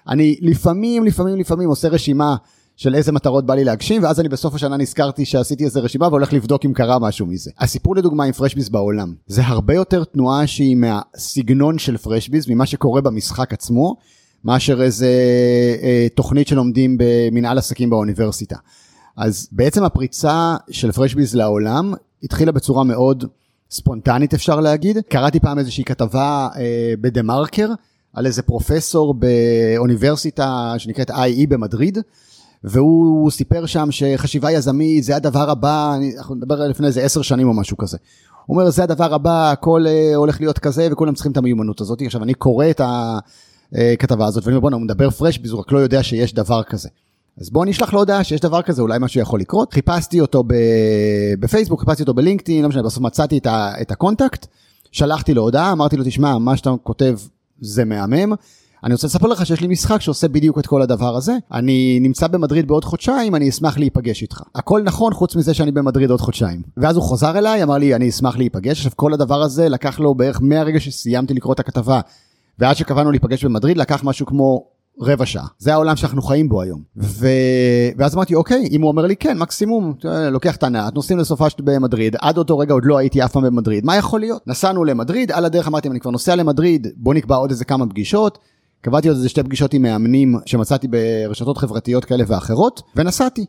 אני 0.08 0.38
לפעמים, 0.42 1.06
לפעמים, 1.06 1.38
לפעמים 1.38 1.70
עושה 1.70 1.88
רשימה 1.88 2.36
של 2.76 2.96
איזה 2.96 3.12
מטרות 3.12 3.46
בא 3.46 3.56
לי 3.56 3.64
להגשים, 3.64 4.04
ואז 4.04 4.20
אני 4.20 4.30
בסוף 4.30 4.56
השנה 4.56 4.78
נזכרתי 4.78 5.26
שעשיתי 5.26 5.66
איזה 5.66 5.80
רשימה 5.80 6.08
והולך 6.08 6.34
לבדוק 6.34 6.66
אם 6.66 6.74
קרה 6.74 7.00
משהו 7.00 7.26
מזה. 7.26 7.52
הסיפור 7.60 7.96
לדוגמה 7.96 8.24
עם 8.24 8.32
פרשביס 8.32 8.70
בעולם, 8.70 9.14
זה 9.28 9.42
הרבה 9.46 9.74
יותר 9.74 10.04
תנועה 10.04 10.48
שהיא 10.48 10.76
מהסגנון 10.76 11.78
של 11.78 11.98
פרשביס, 11.98 12.48
ממה 12.48 12.66
שקורה 12.66 13.02
במשחק 13.02 13.54
עצמו, 13.54 13.96
מאשר 14.46 14.82
איזה 14.82 15.08
אה, 15.84 16.08
תוכנית 16.16 16.48
שלומדים 16.48 16.98
במנהל 17.00 17.58
עסקים 17.58 17.90
באוניברסיטה. 17.90 18.56
אז 19.20 19.48
בעצם 19.52 19.84
הפריצה 19.84 20.56
של 20.72 20.92
פרשביז 20.92 21.36
לעולם 21.36 21.94
התחילה 22.24 22.52
בצורה 22.52 22.84
מאוד 22.84 23.26
ספונטנית 23.72 24.34
אפשר 24.34 24.60
להגיד. 24.60 24.98
קראתי 25.10 25.40
פעם 25.40 25.60
איזושהי 25.60 25.84
כתבה 25.84 26.48
אה, 26.58 26.94
בדה 27.02 27.22
מרקר 27.22 27.70
על 28.14 28.26
איזה 28.26 28.42
פרופסור 28.42 29.14
באוניברסיטה 29.14 30.74
שנקראת 30.78 31.12
IE 31.12 31.48
במדריד. 31.50 31.98
והוא 32.64 33.32
סיפר 33.32 33.66
שם 33.66 33.92
שחשיבה 33.92 34.52
יזמית 34.52 35.04
זה 35.04 35.16
הדבר 35.16 35.50
הבא, 35.50 35.96
אנחנו 36.18 36.36
נדבר 36.36 36.68
לפני 36.68 36.88
איזה 36.88 37.02
עשר 37.02 37.22
שנים 37.22 37.48
או 37.48 37.54
משהו 37.54 37.78
כזה. 37.78 37.98
הוא 38.46 38.58
אומר 38.58 38.70
זה 38.70 38.84
הדבר 38.84 39.14
הבא, 39.14 39.52
הכל 39.52 39.86
אה, 39.88 40.16
הולך 40.16 40.42
להיות 40.42 40.60
כזה 40.60 40.88
וכולם 40.92 41.14
צריכים 41.14 41.32
את 41.32 41.38
המיומנות 41.38 41.82
הזאת. 41.82 42.02
עכשיו 42.02 42.24
אני 42.24 42.34
קורא 42.34 42.66
את 42.70 42.82
הכתבה 43.74 44.26
הזאת 44.28 44.44
ואני 44.44 44.56
אומר 44.56 44.62
בואנה 44.62 44.76
הוא 44.76 44.84
מדבר 44.84 45.10
פה 45.10 45.24
על 45.24 45.38
ביזור 45.38 45.60
רק 45.60 45.72
לא 45.72 45.80
יודע 45.80 46.04
שיש 46.04 46.34
דבר 46.34 46.64
כזה. 46.64 46.90
אז 47.40 47.50
בוא 47.50 47.66
נשלח 47.66 47.94
לו 47.94 48.00
הודעה 48.00 48.24
שיש 48.24 48.42
דבר 48.42 48.62
כזה, 48.62 48.82
אולי 48.82 49.00
משהו 49.02 49.22
יכול 49.22 49.40
לקרות. 49.40 49.74
חיפשתי 49.74 50.22
אותו 50.22 50.44
בפייסבוק, 51.40 51.80
חיפשתי 51.80 52.02
אותו 52.02 52.14
בלינקדאין, 52.14 52.64
לא 52.64 52.70
משנה, 52.70 52.84
בסוף 52.84 53.04
מצאתי 53.04 53.38
את. 53.38 53.48
את 53.82 53.92
ה 53.92 53.98
contact, 53.98 54.48
שלחתי 54.92 55.34
לו 55.34 55.42
הודעה, 55.42 55.72
אמרתי 55.72 55.98
לו, 55.98 56.04
תשמע, 56.04 56.38
מה 56.38 56.58
שאתה 56.58 56.74
כותב 56.84 57.18
זה 57.62 57.86
מהמם. 57.86 58.34
אני 58.84 58.94
רוצה 58.94 59.08
לספר 59.08 59.28
לך 59.28 59.46
שיש 59.46 59.62
לי 59.62 59.68
משחק 59.68 60.02
שעושה 60.02 60.28
בדיוק 60.28 60.60
את 60.60 60.68
כל 60.68 60.82
הדבר 60.82 61.16
הזה. 61.16 61.38
אני 61.52 62.00
נמצא 62.02 62.28
במדריד 62.28 62.68
בעוד 62.68 62.86
חודשיים, 62.86 63.36
אני 63.36 63.50
אשמח 63.50 63.78
להיפגש 63.78 64.22
איתך. 64.22 64.42
הכל 64.56 64.82
נכון 64.84 65.14
חוץ 65.14 65.36
מזה 65.36 65.54
שאני 65.54 65.72
במדריד 65.72 66.10
עוד 66.10 66.22
חודשיים. 66.22 66.62
ואז 66.78 66.96
הוא 66.96 67.12
חזר 67.12 67.38
אליי, 67.38 67.64
אמר 67.64 67.78
לי, 67.78 67.96
אני 67.96 68.10
אשמח 68.10 68.38
להיפגש. 68.38 68.78
עכשיו 68.78 68.92
כל 68.96 69.14
הדבר 69.14 69.42
הזה 69.42 69.70
לקח 69.70 70.00
לו 70.00 70.16
בערך 70.16 70.40
מהרגע 70.42 70.80
שסיימתי 70.80 71.34
לקרוא 71.34 71.54
את 71.54 71.60
הכתבה 71.60 72.02
ועד 72.60 72.76
שקבענו 72.76 73.12
להיפגש 73.12 73.46
במדריד, 73.46 73.78
לקח 73.78 74.04
משהו 74.04 74.26
כמו 74.26 74.64
רבע 75.02 75.26
שעה. 75.26 75.48
זה 75.58 75.74
העולם 75.74 75.96
שאנחנו 75.96 76.22
חיים 76.22 76.50
בו 76.50 76.62
היום. 76.62 76.82
ו... 76.98 77.28
ואז 77.98 78.16
אמרתי, 78.16 78.36
אוקיי, 78.36 78.68
אם 78.72 78.82
הוא 78.82 78.90
אומר 78.92 79.06
לי 79.06 79.16
כן, 79.16 79.38
מקסימום, 79.38 79.94
לוקח 80.32 80.56
את 80.56 80.64
הנעת, 80.64 80.96
נוסעים 80.96 81.20
לסופה 81.20 81.50
שלי 81.50 81.64
במדריד, 81.64 82.16
עד 82.20 82.38
אותו 82.38 82.58
רגע 82.58 82.74
עוד 82.74 82.86
לא 82.86 82.98
הייתי 82.98 83.26
אף 83.26 83.32
פעם 83.32 83.44
במדריד, 83.44 83.86
מה 83.86 83.96
יכול 83.96 84.20
להיות? 84.20 84.48
נסענו 84.48 84.86
למדריד, 84.86 85.32
על 85.32 85.46
הדרך 85.46 85.68
אמרתי, 85.68 85.90
אני 85.90 86.00
כבר 86.00 86.12
נוסע 86.12 86.36
למדריד, 86.36 86.88
בוא 86.96 87.14
נקבע 87.14 87.36
עוד 87.36 87.50
איזה 87.50 87.66
כמה 87.66 87.88
פגישות. 87.88 88.38
קבעתי 88.82 89.08
עוד 89.08 89.18
איזה 89.18 89.30
שתי 89.30 89.44
פגישות 89.44 89.74
עם 89.74 89.82
מאמנים 89.82 90.36
שמצאתי 90.46 90.88
ברשתות 90.88 91.58
חברתיות 91.58 92.06
כאלה 92.06 92.24
ואחרות, 92.28 92.82
ונסעתי. 92.96 93.46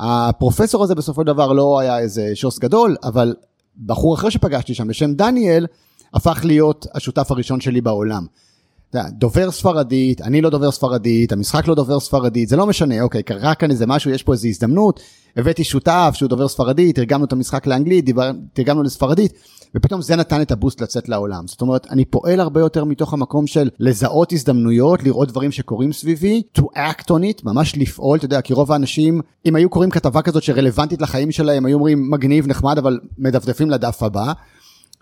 הפרופסור 0.00 0.84
הזה 0.84 0.94
בסופו 0.94 1.20
של 1.22 1.26
דבר 1.26 1.52
לא 1.52 1.78
היה 1.80 1.98
איזה 1.98 2.30
שוס 2.34 2.58
גדול, 2.58 2.96
אבל 3.04 3.34
בחור 3.86 4.14
אחר 4.14 4.28
שפגשתי 4.28 4.74
שם 4.74 4.88
בשם 4.88 5.14
דניאל, 5.14 5.66
הפך 6.14 6.40
להיות 6.44 6.86
השותף 6.94 7.30
הראשון 7.30 7.60
שלי 7.60 7.80
בעולם. 7.80 8.26
דובר 8.94 9.50
ספרדית, 9.50 10.20
אני 10.20 10.40
לא 10.40 10.50
דובר 10.50 10.70
ספרדית, 10.70 11.32
המשחק 11.32 11.68
לא 11.68 11.74
דובר 11.74 12.00
ספרדית, 12.00 12.48
זה 12.48 12.56
לא 12.56 12.66
משנה, 12.66 13.02
אוקיי, 13.02 13.22
קרה 13.22 13.54
כאן 13.54 13.70
איזה 13.70 13.86
משהו, 13.86 14.10
יש 14.10 14.22
פה 14.22 14.32
איזו 14.32 14.48
הזדמנות, 14.48 15.00
הבאתי 15.36 15.64
שותף 15.64 16.10
שהוא 16.14 16.28
דובר 16.28 16.48
ספרדית, 16.48 16.96
תרגמנו 16.96 17.24
את 17.24 17.32
המשחק 17.32 17.66
לאנגלית, 17.66 18.04
דיבר, 18.04 18.30
תרגמנו 18.52 18.82
לספרדית, 18.82 19.32
ופתאום 19.74 20.02
זה 20.02 20.16
נתן 20.16 20.42
את 20.42 20.50
הבוסט 20.50 20.80
לצאת 20.80 21.08
לעולם. 21.08 21.46
זאת 21.46 21.60
אומרת, 21.60 21.86
אני 21.90 22.04
פועל 22.04 22.40
הרבה 22.40 22.60
יותר 22.60 22.84
מתוך 22.84 23.12
המקום 23.12 23.46
של 23.46 23.70
לזהות 23.78 24.32
הזדמנויות, 24.32 25.02
לראות 25.02 25.28
דברים 25.28 25.52
שקורים 25.52 25.92
סביבי, 25.92 26.42
to 26.58 26.62
act 26.62 27.04
on 27.04 27.22
it, 27.32 27.40
ממש 27.44 27.76
לפעול, 27.76 28.18
אתה 28.18 28.24
יודע, 28.24 28.40
כי 28.40 28.52
רוב 28.52 28.72
האנשים, 28.72 29.20
אם 29.46 29.56
היו 29.56 29.70
קוראים 29.70 29.90
כתבה 29.90 30.22
כזאת 30.22 30.42
שרלוונטית 30.42 31.02
לחיים 31.02 31.32
שלהם, 31.32 31.66
היו 31.66 31.74
אומרים 31.74 32.10
מגניב, 32.10 32.46
נחמד, 32.46 32.78
אבל 32.78 32.98
מדפדפים 33.18 33.70
לדף 33.70 34.02
הבא. 34.02 34.32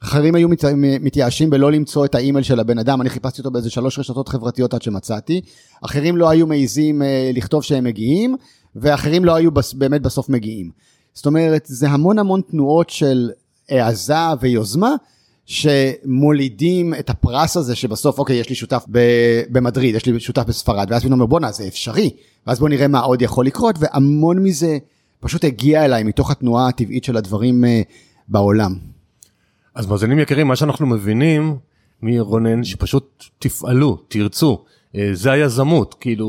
אחרים 0.03 0.35
היו 0.35 0.49
מת, 0.49 0.65
מתייאשים 1.01 1.51
בלא 1.51 1.73
למצוא 1.73 2.05
את 2.05 2.15
האימייל 2.15 2.45
של 2.45 2.61
הבן 2.61 2.79
אדם, 2.79 3.01
אני 3.01 3.11
חיפשתי 3.11 3.39
אותו 3.39 3.51
באיזה 3.51 3.71
שלוש 3.71 3.99
רשתות 3.99 4.29
חברתיות 4.29 4.75
עד 4.75 4.83
שמצאתי. 4.83 5.41
אחרים 5.85 6.17
לא 6.17 6.31
היו 6.31 6.47
מעיזים 6.47 7.03
אה, 7.03 7.31
לכתוב 7.35 7.63
שהם 7.63 7.85
מגיעים, 7.85 8.37
ואחרים 8.77 9.25
לא 9.25 9.35
היו 9.35 9.51
בס, 9.51 9.73
באמת 9.73 10.03
בסוף 10.03 10.29
מגיעים. 10.29 10.71
זאת 11.15 11.27
אומרת, 11.27 11.63
זה 11.67 11.91
המון 11.91 12.19
המון 12.19 12.41
תנועות 12.51 12.91
של 12.91 13.31
העזה 13.69 14.15
ויוזמה, 14.41 14.95
שמולידים 15.47 16.95
את 16.95 17.11
הפרס 17.11 17.57
הזה 17.57 17.75
שבסוף, 17.75 18.19
אוקיי, 18.19 18.37
יש 18.37 18.49
לי 18.49 18.55
שותף 18.55 18.85
במדריד, 19.51 19.95
יש 19.95 20.07
לי 20.07 20.21
שותף 20.21 20.43
בספרד, 20.47 20.87
ואז 20.91 21.01
פתאום 21.01 21.13
אומר, 21.13 21.27
בואנה, 21.27 21.53
זה 21.53 21.67
אפשרי, 21.67 22.11
ואז 22.47 22.59
בוא 22.59 22.69
נראה 22.69 22.89
מה 22.89 23.01
עוד 23.01 23.23
יכול 23.23 23.47
לקרות, 23.47 23.77
והמון 23.79 24.39
מזה 24.39 24.79
פשוט 25.21 25.45
הגיע 25.45 25.85
אליי 25.85 26.03
מתוך 26.03 26.31
התנועה 26.31 26.69
הטבעית 26.69 27.05
של 27.05 27.17
הדברים 27.17 27.65
אה, 27.65 27.83
בעולם. 28.29 28.96
אז 29.77 29.87
מאזינים 29.87 30.19
יקרים, 30.19 30.47
מה 30.47 30.57
שאנחנו 30.57 30.87
מבינים 30.87 31.57
מרונן, 32.03 32.65
שפשוט 32.65 33.25
תפעלו, 33.39 33.97
תרצו. 34.09 34.65
אה, 34.97 35.11
זה 35.13 35.33
היזמות, 35.33 35.95
כאילו 36.01 36.29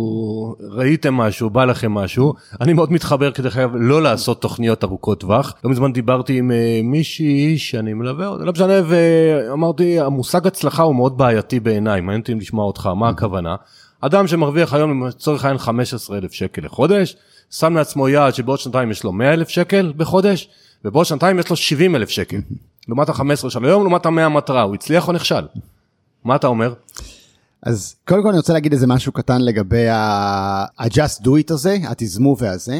ראיתם 0.59 1.13
משהו, 1.13 1.49
בא 1.49 1.65
לכם 1.65 1.91
משהו, 1.91 2.33
אני 2.61 2.73
מאוד 2.73 2.91
מתחבר 2.91 3.31
כדי 3.31 3.49
חייב 3.49 3.71
לא 3.75 4.01
לעשות 4.01 4.41
תוכניות 4.41 4.83
ארוכות 4.83 5.19
טווח. 5.19 5.53
לא 5.63 5.69
מזמן 5.69 5.93
דיברתי 5.93 6.37
עם 6.37 6.51
אה, 6.51 6.79
מישהי 6.83 7.57
שאני 7.57 7.93
מלווה, 7.93 8.37
לא 8.39 8.51
משנה, 8.51 8.73
ואמרתי 8.87 9.99
המושג 9.99 10.47
הצלחה 10.47 10.83
הוא 10.83 10.95
מאוד 10.95 11.17
בעייתי 11.17 11.59
בעיניי, 11.59 12.01
מעניין 12.01 12.21
אותי 12.21 12.33
לשמוע 12.33 12.65
אותך, 12.65 12.89
מה 12.95 13.09
הכוונה? 13.09 13.55
אדם 14.01 14.27
שמרוויח 14.27 14.73
היום 14.73 15.07
לצורך 15.07 15.45
העניין 15.45 15.57
15 15.57 16.17
אלף 16.17 16.31
שקל 16.33 16.65
לחודש, 16.65 17.15
שם 17.51 17.75
לעצמו 17.75 18.09
יעד 18.09 18.33
שבעוד 18.33 18.59
שנתיים 18.59 18.91
יש 18.91 19.03
לו 19.03 19.11
100 19.11 19.33
אלף 19.33 19.49
שקל 19.49 19.93
בחודש, 19.97 20.49
ובעוד 20.85 21.05
שנתיים 21.05 21.39
יש 21.39 21.49
לו 21.49 21.55
70 21.55 21.95
אלף 21.95 22.09
שקל. 22.09 22.37
לעומת 22.87 23.09
ה-15 23.09 23.49
של 23.49 23.65
היום, 23.65 23.81
לעומת 23.81 24.05
ה-100 24.05 24.21
המטרה, 24.21 24.61
הוא 24.61 24.75
הצליח 24.75 25.07
או 25.07 25.13
נכשל? 25.13 25.47
מה 26.23 26.35
אתה 26.35 26.47
אומר? 26.47 26.73
אז 27.63 27.95
קודם 28.07 28.21
כל 28.21 28.29
אני 28.29 28.37
רוצה 28.37 28.53
להגיד 28.53 28.73
איזה 28.73 28.87
משהו 28.87 29.11
קטן 29.11 29.41
לגבי 29.41 29.89
ה-just 29.89 31.21
do 31.23 31.27
it 31.27 31.53
הזה, 31.53 31.77
התזמו 31.87 32.35
והזה. 32.39 32.79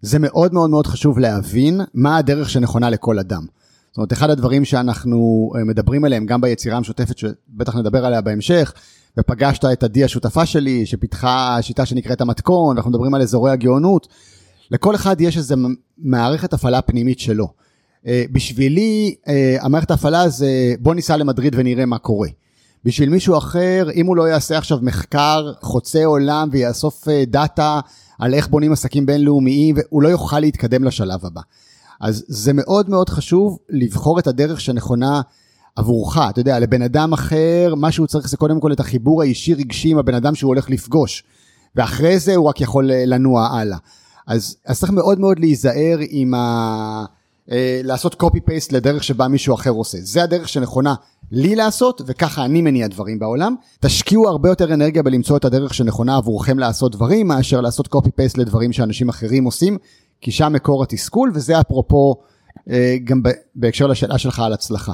זה 0.00 0.18
מאוד 0.18 0.54
מאוד 0.54 0.70
מאוד 0.70 0.86
חשוב 0.86 1.18
להבין 1.18 1.80
מה 1.94 2.16
הדרך 2.16 2.50
שנכונה 2.50 2.90
לכל 2.90 3.18
אדם. 3.18 3.46
זאת 3.90 3.96
אומרת, 3.96 4.12
אחד 4.12 4.30
הדברים 4.30 4.64
שאנחנו 4.64 5.52
אה, 5.56 5.64
מדברים 5.64 6.04
עליהם, 6.04 6.26
גם 6.26 6.40
ביצירה 6.40 6.76
המשותפת, 6.76 7.18
שבטח 7.18 7.76
נדבר 7.76 8.06
עליה 8.06 8.20
בהמשך, 8.20 8.72
ופגשת 9.18 9.64
את 9.64 9.82
עדי 9.82 10.04
השותפה 10.04 10.46
שלי, 10.46 10.86
שפיתחה 10.86 11.58
שיטה 11.60 11.86
שנקראת 11.86 12.20
המתכון, 12.20 12.76
אנחנו 12.76 12.90
מדברים 12.90 13.14
על 13.14 13.22
אזורי 13.22 13.50
הגאונות, 13.50 14.08
לכל 14.70 14.94
אחד 14.94 15.20
יש 15.20 15.36
איזה 15.36 15.54
מערכת 15.98 16.52
הפעלה 16.52 16.82
פנימית 16.82 17.18
שלו. 17.18 17.63
אה, 18.06 18.24
בשבילי, 18.32 19.14
אה, 19.28 19.56
המערכת 19.60 19.90
ההפעלה 19.90 20.28
זה 20.28 20.74
בוא 20.80 20.94
ניסע 20.94 21.16
למדריד 21.16 21.54
ונראה 21.56 21.86
מה 21.86 21.98
קורה. 21.98 22.28
בשביל 22.84 23.08
מישהו 23.08 23.38
אחר, 23.38 23.88
אם 23.94 24.06
הוא 24.06 24.16
לא 24.16 24.28
יעשה 24.28 24.58
עכשיו 24.58 24.78
מחקר 24.82 25.52
חוצה 25.60 26.04
עולם 26.04 26.48
ויאסוף 26.52 27.08
אה, 27.08 27.24
דאטה 27.26 27.80
על 28.18 28.34
איך 28.34 28.48
בונים 28.48 28.72
עסקים 28.72 29.06
בינלאומיים, 29.06 29.76
הוא 29.88 30.02
לא 30.02 30.08
יוכל 30.08 30.40
להתקדם 30.40 30.84
לשלב 30.84 31.26
הבא. 31.26 31.40
אז 32.00 32.24
זה 32.28 32.52
מאוד 32.52 32.90
מאוד 32.90 33.08
חשוב 33.08 33.58
לבחור 33.70 34.18
את 34.18 34.26
הדרך 34.26 34.60
שנכונה 34.60 35.20
עבורך. 35.76 36.18
אתה 36.30 36.40
יודע, 36.40 36.58
לבן 36.58 36.82
אדם 36.82 37.12
אחר, 37.12 37.74
מה 37.76 37.92
שהוא 37.92 38.06
צריך 38.06 38.28
זה 38.28 38.36
קודם 38.36 38.60
כל 38.60 38.72
את 38.72 38.80
החיבור 38.80 39.22
האישי 39.22 39.54
רגשי 39.54 39.88
עם 39.88 39.98
הבן 39.98 40.14
אדם 40.14 40.34
שהוא 40.34 40.48
הולך 40.48 40.70
לפגוש. 40.70 41.24
ואחרי 41.76 42.18
זה 42.18 42.34
הוא 42.34 42.48
רק 42.48 42.60
יכול 42.60 42.90
לנוע 42.92 43.46
הלאה. 43.46 43.78
אז, 44.26 44.56
אז 44.66 44.80
צריך 44.80 44.92
מאוד 44.92 45.20
מאוד 45.20 45.38
להיזהר 45.38 45.98
עם 46.10 46.34
ה... 46.34 47.04
אה, 47.52 47.80
לעשות 47.84 48.14
קופי 48.14 48.40
פייסט 48.40 48.72
לדרך 48.72 49.04
שבה 49.04 49.28
מישהו 49.28 49.54
אחר 49.54 49.70
עושה. 49.70 49.98
זה 50.00 50.22
הדרך 50.22 50.48
שנכונה 50.48 50.94
לי 51.32 51.54
לעשות, 51.54 52.00
וככה 52.06 52.44
אני 52.44 52.62
מניע 52.62 52.86
דברים 52.86 53.18
בעולם. 53.18 53.54
תשקיעו 53.80 54.28
הרבה 54.28 54.48
יותר 54.48 54.74
אנרגיה 54.74 55.02
בלמצוא 55.02 55.36
את 55.36 55.44
הדרך 55.44 55.74
שנכונה 55.74 56.16
עבורכם 56.16 56.58
לעשות 56.58 56.92
דברים, 56.92 57.28
מאשר 57.28 57.60
לעשות 57.60 57.88
קופי 57.88 58.10
פייסט 58.10 58.38
לדברים 58.38 58.72
שאנשים 58.72 59.08
אחרים 59.08 59.44
עושים, 59.44 59.78
כי 60.20 60.32
שם 60.32 60.52
מקור 60.52 60.82
התסכול, 60.82 61.30
וזה 61.34 61.60
אפרופו 61.60 62.14
אה, 62.70 62.96
גם 63.04 63.22
בהקשר 63.54 63.86
לשאלה 63.86 64.18
שלך 64.18 64.40
על 64.40 64.52
הצלחה. 64.52 64.92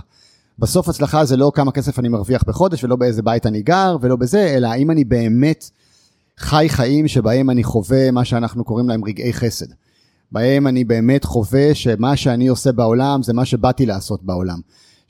בסוף 0.58 0.88
הצלחה 0.88 1.24
זה 1.24 1.36
לא 1.36 1.52
כמה 1.54 1.72
כסף 1.72 1.98
אני 1.98 2.08
מרוויח 2.08 2.42
בחודש, 2.46 2.84
ולא 2.84 2.96
באיזה 2.96 3.22
בית 3.22 3.46
אני 3.46 3.62
גר, 3.62 3.96
ולא 4.00 4.16
בזה, 4.16 4.46
אלא 4.56 4.68
האם 4.68 4.90
אני 4.90 5.04
באמת 5.04 5.70
חי 6.38 6.66
חיים 6.68 7.08
שבהם 7.08 7.50
אני 7.50 7.64
חווה 7.64 8.10
מה 8.10 8.24
שאנחנו 8.24 8.64
קוראים 8.64 8.88
להם 8.88 9.04
רגעי 9.04 9.32
חסד. 9.32 9.66
בהם 10.32 10.66
אני 10.66 10.84
באמת 10.84 11.24
חווה 11.24 11.74
שמה 11.74 12.16
שאני 12.16 12.48
עושה 12.48 12.72
בעולם 12.72 13.22
זה 13.22 13.32
מה 13.32 13.44
שבאתי 13.44 13.86
לעשות 13.86 14.22
בעולם. 14.22 14.60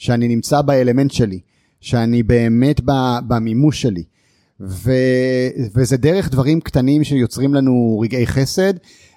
שאני 0.01 0.29
נמצא 0.29 0.63
באלמנט 0.63 1.11
שלי, 1.11 1.41
שאני 1.81 2.23
באמת 2.23 2.81
במימוש 3.29 3.83
שלי. 3.83 4.05
ו, 4.61 4.93
וזה 5.75 5.97
דרך 5.97 6.31
דברים 6.31 6.61
קטנים 6.61 7.05
שיוצרים 7.05 7.55
לנו 7.55 8.01
רגעי 8.03 8.27
חסד, 8.27 8.75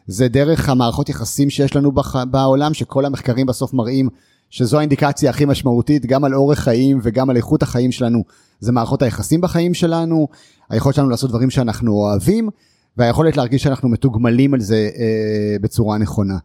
זה 0.08 0.28
דרך 0.28 0.70
המערכות 0.70 1.10
יחסים 1.10 1.50
שיש 1.50 1.76
לנו 1.76 1.92
בח, 1.92 2.16
בעולם, 2.16 2.74
שכל 2.74 3.06
המחקרים 3.06 3.46
בסוף 3.46 3.74
מראים 3.74 4.10
שזו 4.50 4.78
האינדיקציה 4.78 5.30
הכי 5.30 5.46
משמעותית, 5.46 6.06
גם 6.06 6.24
על 6.24 6.36
אורך 6.36 6.60
חיים 6.60 7.00
וגם 7.04 7.30
על 7.30 7.38
איכות 7.38 7.64
החיים 7.64 7.92
שלנו, 7.92 8.24
זה 8.60 8.72
מערכות 8.72 9.02
היחסים 9.02 9.42
בחיים 9.42 9.74
שלנו, 9.74 10.28
היכולת 10.70 10.96
שלנו 10.96 11.10
לעשות 11.10 11.30
דברים 11.30 11.50
שאנחנו 11.50 11.94
אוהבים, 11.94 12.50
והיכולת 12.98 13.38
להרגיש 13.38 13.64
שאנחנו 13.64 13.90
מתוגמלים 13.90 14.54
על 14.54 14.60
זה 14.60 14.90
אה, 14.98 15.56
בצורה 15.62 15.98
נכונה. 15.98 16.38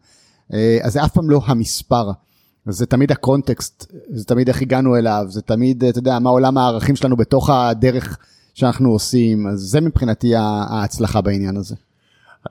אה, 0.53 0.77
אז 0.81 0.93
זה 0.93 1.03
אף 1.03 1.11
פעם 1.13 1.29
לא 1.29 1.41
המספר, 1.45 2.11
זה 2.65 2.85
תמיד 2.85 3.11
הקונטקסט, 3.11 3.91
זה 4.09 4.25
תמיד 4.25 4.47
איך 4.47 4.61
הגענו 4.61 4.97
אליו, 4.97 5.25
זה 5.27 5.41
תמיד, 5.41 5.83
אתה 5.83 5.99
יודע, 5.99 6.19
מה 6.19 6.29
עולם 6.29 6.57
הערכים 6.57 6.95
שלנו 6.95 7.17
בתוך 7.17 7.49
הדרך 7.49 8.17
שאנחנו 8.53 8.91
עושים, 8.91 9.47
אז 9.47 9.59
זה 9.59 9.81
מבחינתי 9.81 10.35
ההצלחה 10.35 11.21
בעניין 11.21 11.57
הזה. 11.57 11.75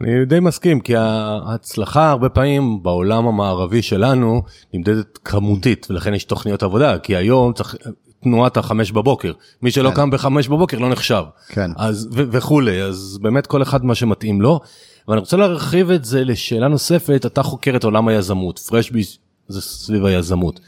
אני 0.01 0.25
די 0.25 0.41
מסכים 0.41 0.81
כי 0.81 0.97
ההצלחה 0.97 2.11
הרבה 2.11 2.29
פעמים 2.29 2.83
בעולם 2.83 3.27
המערבי 3.27 3.83
שלנו 3.83 4.43
נמדדת 4.75 5.19
כמותית 5.25 5.87
ולכן 5.91 6.15
יש 6.15 6.25
תוכניות 6.25 6.63
עבודה 6.63 6.99
כי 6.99 7.17
היום 7.17 7.53
צריך 7.53 7.77
תנועת 8.23 8.57
החמש 8.57 8.93
בבוקר 8.93 9.33
מי 9.63 9.71
שלא 9.71 9.89
כן. 9.89 9.95
קם 9.95 10.11
בחמש 10.11 10.49
בבוקר 10.49 10.79
לא 10.79 10.89
נחשב 10.89 11.23
כן. 11.49 11.71
אז 11.77 12.09
ו- 12.13 12.25
וכולי 12.31 12.83
אז 12.83 13.19
באמת 13.23 13.47
כל 13.47 13.63
אחד 13.63 13.85
מה 13.85 13.95
שמתאים 13.95 14.41
לו. 14.43 14.61
ואני 15.09 15.21
רוצה 15.21 15.37
להרחיב 15.37 15.91
את 15.91 16.05
זה 16.05 16.25
לשאלה 16.25 16.69
נוספת 16.69 17.23
אתה 17.27 17.43
חוקר 17.43 17.77
את 17.77 17.85
עולם 17.85 18.09
היזמות 18.09 18.59
פרשבי 18.59 19.03
זה 19.49 19.61
סביב 19.61 20.05
היזמות. 20.05 20.61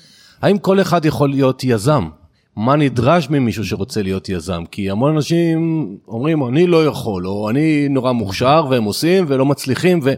האם 0.42 0.58
כל 0.58 0.80
אחד 0.80 1.04
יכול 1.04 1.30
להיות 1.30 1.64
יזם? 1.64 2.08
מה 2.56 2.76
נדרש 2.76 3.30
ממישהו 3.30 3.64
שרוצה 3.64 4.02
להיות 4.02 4.28
יזם? 4.28 4.64
כי 4.70 4.90
המון 4.90 5.14
אנשים 5.16 5.88
אומרים 6.08 6.46
אני 6.46 6.66
לא 6.66 6.84
יכול 6.86 7.26
או 7.26 7.50
אני 7.50 7.88
נורא 7.88 8.12
מוכשר 8.12 8.66
והם 8.70 8.84
עושים 8.84 9.24
ולא 9.28 9.46
מצליחים 9.46 10.00
ו... 10.02 10.12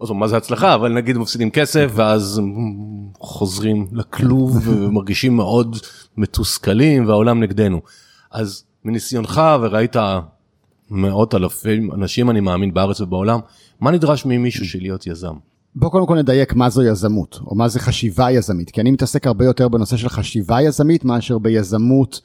זאת 0.00 0.10
אומרת, 0.10 0.20
מה 0.20 0.28
זה 0.28 0.36
הצלחה 0.36 0.74
אבל 0.74 0.92
נגיד 0.92 1.18
מפסידים 1.18 1.50
כסף 1.50 1.90
ואז 1.94 2.40
חוזרים 3.20 3.86
לכלוב 3.92 4.56
ומרגישים 4.68 5.36
מאוד 5.36 5.76
מתוסכלים 6.16 7.08
והעולם 7.08 7.40
נגדנו. 7.42 7.80
אז 8.30 8.64
מניסיונך 8.84 9.40
וראית 9.60 9.96
מאות 10.90 11.34
אלפים 11.34 11.92
אנשים 11.92 12.30
אני 12.30 12.40
מאמין 12.40 12.74
בארץ 12.74 13.00
ובעולם 13.00 13.40
מה 13.80 13.90
נדרש 13.90 14.26
ממישהו 14.26 14.64
של 14.64 14.78
להיות 14.78 15.06
יזם? 15.06 15.34
בוא 15.74 15.90
קודם 15.90 16.06
כל 16.06 16.16
נדייק 16.16 16.54
מה 16.54 16.70
זו 16.70 16.82
יזמות 16.82 17.38
או 17.46 17.54
מה 17.54 17.68
זה 17.68 17.80
חשיבה 17.80 18.30
יזמית 18.30 18.70
כי 18.70 18.80
אני 18.80 18.90
מתעסק 18.90 19.26
הרבה 19.26 19.44
יותר 19.44 19.68
בנושא 19.68 19.96
של 19.96 20.08
חשיבה 20.08 20.62
יזמית 20.62 21.04
מאשר 21.04 21.38
ביזמות 21.38 22.20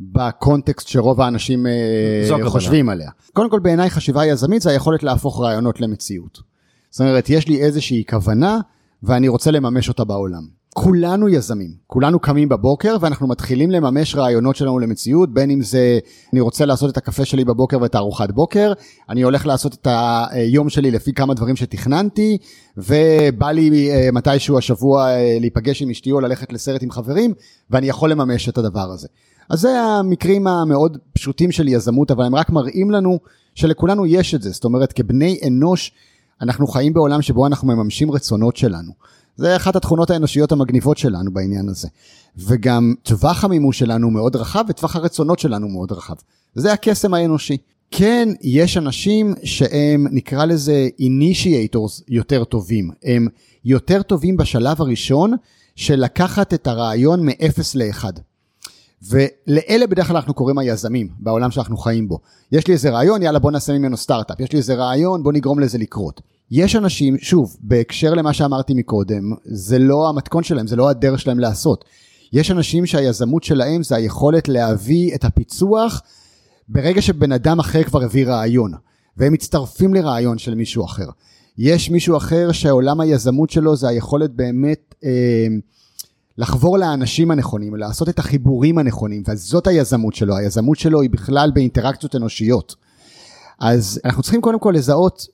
בקונטקסט 0.00 0.88
שרוב 0.88 1.20
האנשים 1.20 1.66
אה, 1.66 2.48
חושבים 2.48 2.88
עליה. 2.88 3.10
קודם 3.32 3.50
כל 3.50 3.58
בעיניי 3.58 3.90
חשיבה 3.90 4.26
יזמית 4.26 4.62
זה 4.62 4.70
היכולת 4.70 5.02
להפוך 5.02 5.40
רעיונות 5.40 5.80
למציאות. 5.80 6.40
זאת 6.90 7.00
אומרת 7.00 7.30
יש 7.30 7.48
לי 7.48 7.60
איזושהי 7.60 8.04
כוונה 8.08 8.58
ואני 9.02 9.28
רוצה 9.28 9.50
לממש 9.50 9.88
אותה 9.88 10.04
בעולם. 10.04 10.58
כולנו 10.74 11.28
יזמים, 11.28 11.70
כולנו 11.86 12.18
קמים 12.18 12.48
בבוקר 12.48 12.96
ואנחנו 13.00 13.26
מתחילים 13.28 13.70
לממש 13.70 14.14
רעיונות 14.14 14.56
שלנו 14.56 14.78
למציאות, 14.78 15.34
בין 15.34 15.50
אם 15.50 15.62
זה 15.62 15.98
אני 16.32 16.40
רוצה 16.40 16.66
לעשות 16.66 16.90
את 16.90 16.96
הקפה 16.96 17.24
שלי 17.24 17.44
בבוקר 17.44 17.78
ואת 17.80 17.94
הארוחת 17.94 18.30
בוקר, 18.30 18.72
אני 19.08 19.22
הולך 19.22 19.46
לעשות 19.46 19.74
את 19.74 19.88
היום 20.30 20.68
שלי 20.68 20.90
לפי 20.90 21.12
כמה 21.12 21.34
דברים 21.34 21.56
שתכננתי, 21.56 22.38
ובא 22.76 23.50
לי 23.50 23.90
אה, 23.90 24.08
מתישהו 24.12 24.58
השבוע 24.58 25.08
אה, 25.08 25.36
להיפגש 25.40 25.82
עם 25.82 25.90
אשתי 25.90 26.12
או 26.12 26.20
ללכת 26.20 26.52
לסרט 26.52 26.82
עם 26.82 26.90
חברים, 26.90 27.34
ואני 27.70 27.88
יכול 27.88 28.10
לממש 28.10 28.48
את 28.48 28.58
הדבר 28.58 28.90
הזה. 28.92 29.08
אז 29.50 29.60
זה 29.60 29.80
המקרים 29.80 30.46
המאוד 30.46 30.98
פשוטים 31.12 31.52
של 31.52 31.68
יזמות, 31.68 32.10
אבל 32.10 32.24
הם 32.24 32.34
רק 32.34 32.50
מראים 32.50 32.90
לנו 32.90 33.18
שלכולנו 33.54 34.06
יש 34.06 34.34
את 34.34 34.42
זה, 34.42 34.50
זאת 34.50 34.64
אומרת 34.64 34.92
כבני 34.92 35.40
אנוש 35.46 35.92
אנחנו 36.42 36.66
חיים 36.66 36.92
בעולם 36.92 37.22
שבו 37.22 37.46
אנחנו 37.46 37.68
מממשים 37.68 38.10
רצונות 38.10 38.56
שלנו. 38.56 38.92
זה 39.36 39.56
אחת 39.56 39.76
התכונות 39.76 40.10
האנושיות 40.10 40.52
המגניבות 40.52 40.98
שלנו 40.98 41.32
בעניין 41.32 41.68
הזה. 41.68 41.88
וגם 42.36 42.94
טווח 43.02 43.44
המימוש 43.44 43.78
שלנו 43.78 44.10
מאוד 44.10 44.36
רחב 44.36 44.64
וטווח 44.68 44.96
הרצונות 44.96 45.38
שלנו 45.38 45.68
מאוד 45.68 45.92
רחב. 45.92 46.14
זה 46.54 46.72
הקסם 46.72 47.14
האנושי. 47.14 47.56
כן, 47.90 48.28
יש 48.42 48.76
אנשים 48.76 49.34
שהם 49.44 50.06
נקרא 50.10 50.44
לזה 50.44 50.88
אינישיאטורס 50.98 52.02
יותר 52.08 52.44
טובים. 52.44 52.90
הם 53.04 53.28
יותר 53.64 54.02
טובים 54.02 54.36
בשלב 54.36 54.80
הראשון 54.80 55.32
של 55.76 56.00
לקחת 56.00 56.54
את 56.54 56.66
הרעיון 56.66 57.26
מ-0 57.26 57.62
ל-1. 57.74 58.04
ולאלה 59.02 59.86
בדרך 59.86 60.06
כלל 60.06 60.16
אנחנו 60.16 60.34
קוראים 60.34 60.58
היזמים 60.58 61.08
בעולם 61.18 61.50
שאנחנו 61.50 61.76
חיים 61.76 62.08
בו. 62.08 62.18
יש 62.52 62.66
לי 62.66 62.74
איזה 62.74 62.90
רעיון, 62.90 63.22
יאללה 63.22 63.38
בוא 63.38 63.50
נעשה 63.50 63.78
ממנו 63.78 63.96
סטארט-אפ. 63.96 64.40
יש 64.40 64.52
לי 64.52 64.58
איזה 64.58 64.74
רעיון, 64.74 65.22
בוא 65.22 65.32
נגרום 65.32 65.60
לזה 65.60 65.78
לקרות. 65.78 66.20
יש 66.50 66.76
אנשים, 66.76 67.18
שוב, 67.18 67.56
בהקשר 67.60 68.14
למה 68.14 68.32
שאמרתי 68.32 68.74
מקודם, 68.74 69.32
זה 69.44 69.78
לא 69.78 70.08
המתכון 70.08 70.42
שלהם, 70.42 70.66
זה 70.66 70.76
לא 70.76 70.88
הדרך 70.88 71.20
שלהם 71.20 71.38
לעשות. 71.38 71.84
יש 72.32 72.50
אנשים 72.50 72.86
שהיזמות 72.86 73.44
שלהם 73.44 73.82
זה 73.82 73.96
היכולת 73.96 74.48
להביא 74.48 75.14
את 75.14 75.24
הפיצוח 75.24 76.02
ברגע 76.68 77.02
שבן 77.02 77.32
אדם 77.32 77.58
אחר 77.58 77.82
כבר 77.82 78.02
הביא 78.02 78.26
רעיון, 78.26 78.72
והם 79.16 79.32
מצטרפים 79.32 79.94
לרעיון 79.94 80.38
של 80.38 80.54
מישהו 80.54 80.84
אחר. 80.84 81.06
יש 81.58 81.90
מישהו 81.90 82.16
אחר 82.16 82.52
שעולם 82.52 83.00
היזמות 83.00 83.50
שלו 83.50 83.76
זה 83.76 83.88
היכולת 83.88 84.30
באמת 84.30 84.94
אה, 85.04 85.46
לחבור 86.38 86.78
לאנשים 86.78 87.30
הנכונים, 87.30 87.76
לעשות 87.76 88.08
את 88.08 88.18
החיבורים 88.18 88.78
הנכונים, 88.78 89.22
וזאת 89.28 89.66
היזמות 89.66 90.14
שלו. 90.14 90.36
היזמות 90.36 90.78
שלו 90.78 91.00
היא 91.00 91.10
בכלל 91.10 91.50
באינטראקציות 91.54 92.16
אנושיות. 92.16 92.74
אז 93.60 94.00
אנחנו 94.04 94.22
צריכים 94.22 94.40
קודם 94.40 94.58
כל 94.58 94.72
לזהות 94.76 95.26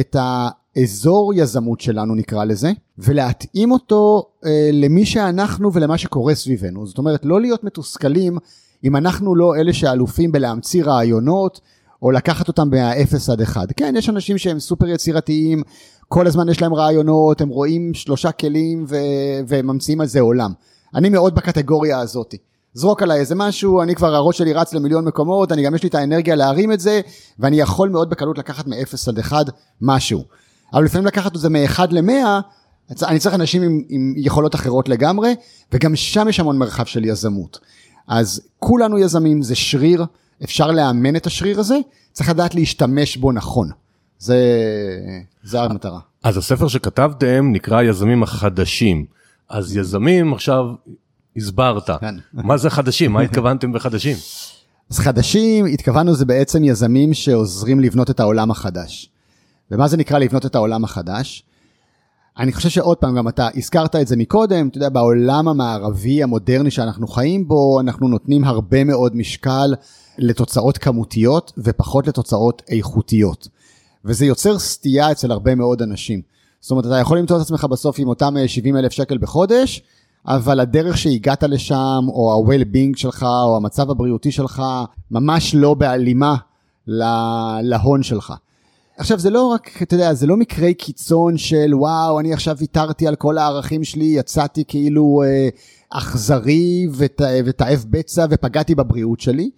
את 0.00 0.16
האזור 0.18 1.32
יזמות 1.34 1.80
שלנו 1.80 2.14
נקרא 2.14 2.44
לזה, 2.44 2.72
ולהתאים 2.98 3.72
אותו 3.72 4.26
אה, 4.44 4.70
למי 4.72 5.06
שאנחנו 5.06 5.72
ולמה 5.72 5.98
שקורה 5.98 6.34
סביבנו. 6.34 6.86
זאת 6.86 6.98
אומרת, 6.98 7.24
לא 7.24 7.40
להיות 7.40 7.64
מתוסכלים 7.64 8.38
אם 8.84 8.96
אנחנו 8.96 9.34
לא 9.34 9.56
אלה 9.56 9.72
שאלופים 9.72 10.32
בלהמציא 10.32 10.84
רעיונות, 10.84 11.60
או 12.02 12.10
לקחת 12.10 12.48
אותם 12.48 12.68
מה-0 12.70 13.32
עד 13.32 13.40
1. 13.40 13.68
כן, 13.76 13.94
יש 13.98 14.08
אנשים 14.08 14.38
שהם 14.38 14.60
סופר 14.60 14.88
יצירתיים, 14.88 15.62
כל 16.08 16.26
הזמן 16.26 16.48
יש 16.48 16.62
להם 16.62 16.74
רעיונות, 16.74 17.40
הם 17.40 17.48
רואים 17.48 17.94
שלושה 17.94 18.32
כלים 18.32 18.84
ו- 18.88 18.96
וממציאים 19.48 20.00
על 20.00 20.06
זה 20.06 20.20
עולם. 20.20 20.52
אני 20.94 21.08
מאוד 21.08 21.34
בקטגוריה 21.34 21.98
הזאתי. 21.98 22.36
זרוק 22.74 23.02
עליי 23.02 23.20
איזה 23.20 23.34
משהו, 23.34 23.82
אני 23.82 23.94
כבר 23.94 24.14
הראש 24.14 24.38
שלי 24.38 24.52
רץ 24.52 24.74
למיליון 24.74 25.04
מקומות, 25.04 25.52
אני 25.52 25.62
גם 25.62 25.74
יש 25.74 25.82
לי 25.82 25.88
את 25.88 25.94
האנרגיה 25.94 26.34
להרים 26.34 26.72
את 26.72 26.80
זה, 26.80 27.00
ואני 27.38 27.60
יכול 27.60 27.88
מאוד 27.88 28.10
בקלות 28.10 28.38
לקחת 28.38 28.66
מ-0 28.66 29.08
עד 29.08 29.18
1 29.18 29.46
משהו. 29.80 30.24
אבל 30.74 30.84
לפעמים 30.84 31.06
לקחת 31.06 31.36
את 31.36 31.40
זה 31.40 31.48
מ-1 31.48 31.80
ל-100, 31.90 33.02
אני 33.02 33.18
צריך 33.18 33.34
אנשים 33.34 33.62
עם, 33.62 33.82
עם 33.88 34.14
יכולות 34.16 34.54
אחרות 34.54 34.88
לגמרי, 34.88 35.34
וגם 35.72 35.96
שם 35.96 36.28
יש 36.28 36.40
המון 36.40 36.58
מרחב 36.58 36.84
של 36.84 37.04
יזמות. 37.04 37.58
אז 38.08 38.40
כולנו 38.58 38.98
יזמים, 38.98 39.42
זה 39.42 39.54
שריר, 39.54 40.04
אפשר 40.44 40.70
לאמן 40.70 41.16
את 41.16 41.26
השריר 41.26 41.60
הזה, 41.60 41.76
צריך 42.12 42.30
לדעת 42.30 42.54
להשתמש 42.54 43.16
בו 43.16 43.32
נכון. 43.32 43.70
זה, 44.18 44.36
זה 45.42 45.62
המטרה. 45.62 46.00
אז 46.22 46.36
הספר 46.36 46.68
שכתבתם 46.68 47.52
נקרא 47.52 47.76
היזמים 47.76 48.22
החדשים. 48.22 49.06
אז 49.48 49.76
יזמים 49.76 50.32
עכשיו 50.32 50.64
הסברת, 51.36 51.90
כן. 52.00 52.14
מה 52.32 52.56
זה 52.56 52.70
חדשים? 52.70 53.12
מה 53.12 53.20
התכוונתם 53.20 53.72
בחדשים? 53.72 54.16
אז 54.90 54.98
חדשים, 54.98 55.66
התכוונו 55.66 56.14
זה 56.14 56.24
בעצם 56.24 56.64
יזמים 56.64 57.14
שעוזרים 57.14 57.80
לבנות 57.80 58.10
את 58.10 58.20
העולם 58.20 58.50
החדש. 58.50 59.10
ומה 59.70 59.88
זה 59.88 59.96
נקרא 59.96 60.18
לבנות 60.18 60.46
את 60.46 60.54
העולם 60.54 60.84
החדש? 60.84 61.44
אני 62.38 62.52
חושב 62.52 62.68
שעוד 62.68 62.96
פעם, 62.96 63.16
גם 63.16 63.28
אתה 63.28 63.48
הזכרת 63.54 63.96
את 63.96 64.08
זה 64.08 64.16
מקודם, 64.16 64.68
אתה 64.68 64.76
יודע, 64.76 64.88
בעולם 64.88 65.48
המערבי 65.48 66.22
המודרני 66.22 66.70
שאנחנו 66.70 67.06
חיים 67.08 67.48
בו, 67.48 67.80
אנחנו 67.80 68.08
נותנים 68.08 68.44
הרבה 68.44 68.84
מאוד 68.84 69.16
משקל 69.16 69.74
לתוצאות 70.18 70.78
כמותיות 70.78 71.52
ופחות 71.58 72.06
לתוצאות 72.06 72.62
איכותיות. 72.68 73.48
וזה 74.04 74.26
יוצר 74.26 74.58
סטייה 74.58 75.12
אצל 75.12 75.32
הרבה 75.32 75.54
מאוד 75.54 75.82
אנשים. 75.82 76.22
זאת 76.60 76.70
אומרת, 76.70 76.86
אתה 76.86 76.98
יכול 76.98 77.18
למצוא 77.18 77.36
את 77.36 77.42
עצמך 77.42 77.64
בסוף 77.64 77.98
עם 77.98 78.08
אותם 78.08 78.34
70 78.46 78.76
אלף 78.76 78.92
שקל 78.92 79.18
בחודש, 79.18 79.82
אבל 80.26 80.60
הדרך 80.60 80.98
שהגעת 80.98 81.42
לשם, 81.42 82.04
או 82.08 82.32
ה-well-being 82.32 82.96
שלך, 82.96 83.22
או 83.22 83.56
המצב 83.56 83.90
הבריאותי 83.90 84.32
שלך, 84.32 84.62
ממש 85.10 85.54
לא 85.54 85.74
בהלימה 85.74 86.36
להון 87.62 88.02
שלך. 88.02 88.32
עכשיו 88.96 89.18
זה 89.18 89.30
לא 89.30 89.42
רק, 89.46 89.82
אתה 89.82 89.94
יודע, 89.94 90.14
זה 90.14 90.26
לא 90.26 90.36
מקרי 90.36 90.74
קיצון 90.74 91.38
של 91.38 91.74
וואו, 91.74 92.20
אני 92.20 92.32
עכשיו 92.32 92.56
ויתרתי 92.58 93.06
על 93.06 93.16
כל 93.16 93.38
הערכים 93.38 93.84
שלי, 93.84 94.04
יצאתי 94.04 94.64
כאילו 94.68 95.22
אה, 95.26 95.48
אכזרי 95.90 96.88
ותאב 96.96 97.84
בצע 97.90 98.26
ופגעתי 98.30 98.74
בבריאות 98.74 99.20
שלי, 99.20 99.50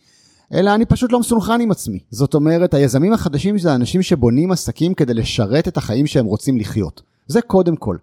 אלא 0.55 0.75
אני 0.75 0.87
פשוט 0.87 1.13
לא 1.13 1.21
מסונכרן 1.21 1.61
עם 1.61 1.71
עצמי. 1.71 1.99
זאת 2.11 2.35
אומרת, 2.35 2.75
היזמים 2.75 3.13
החדשים 3.13 3.59
זה 3.59 3.75
אנשים 3.75 4.03
שבונים 4.03 4.53
עסקים 4.53 4.95
כדי 4.95 5.15
לשרת 5.15 5.69
את 5.69 5.77
החיים 5.77 6.07
שהם 6.07 6.27
רוצים 6.27 6.59
לחיות. 6.59 7.03
זה 7.27 7.41
קודם 7.43 7.77
כל. 7.77 7.97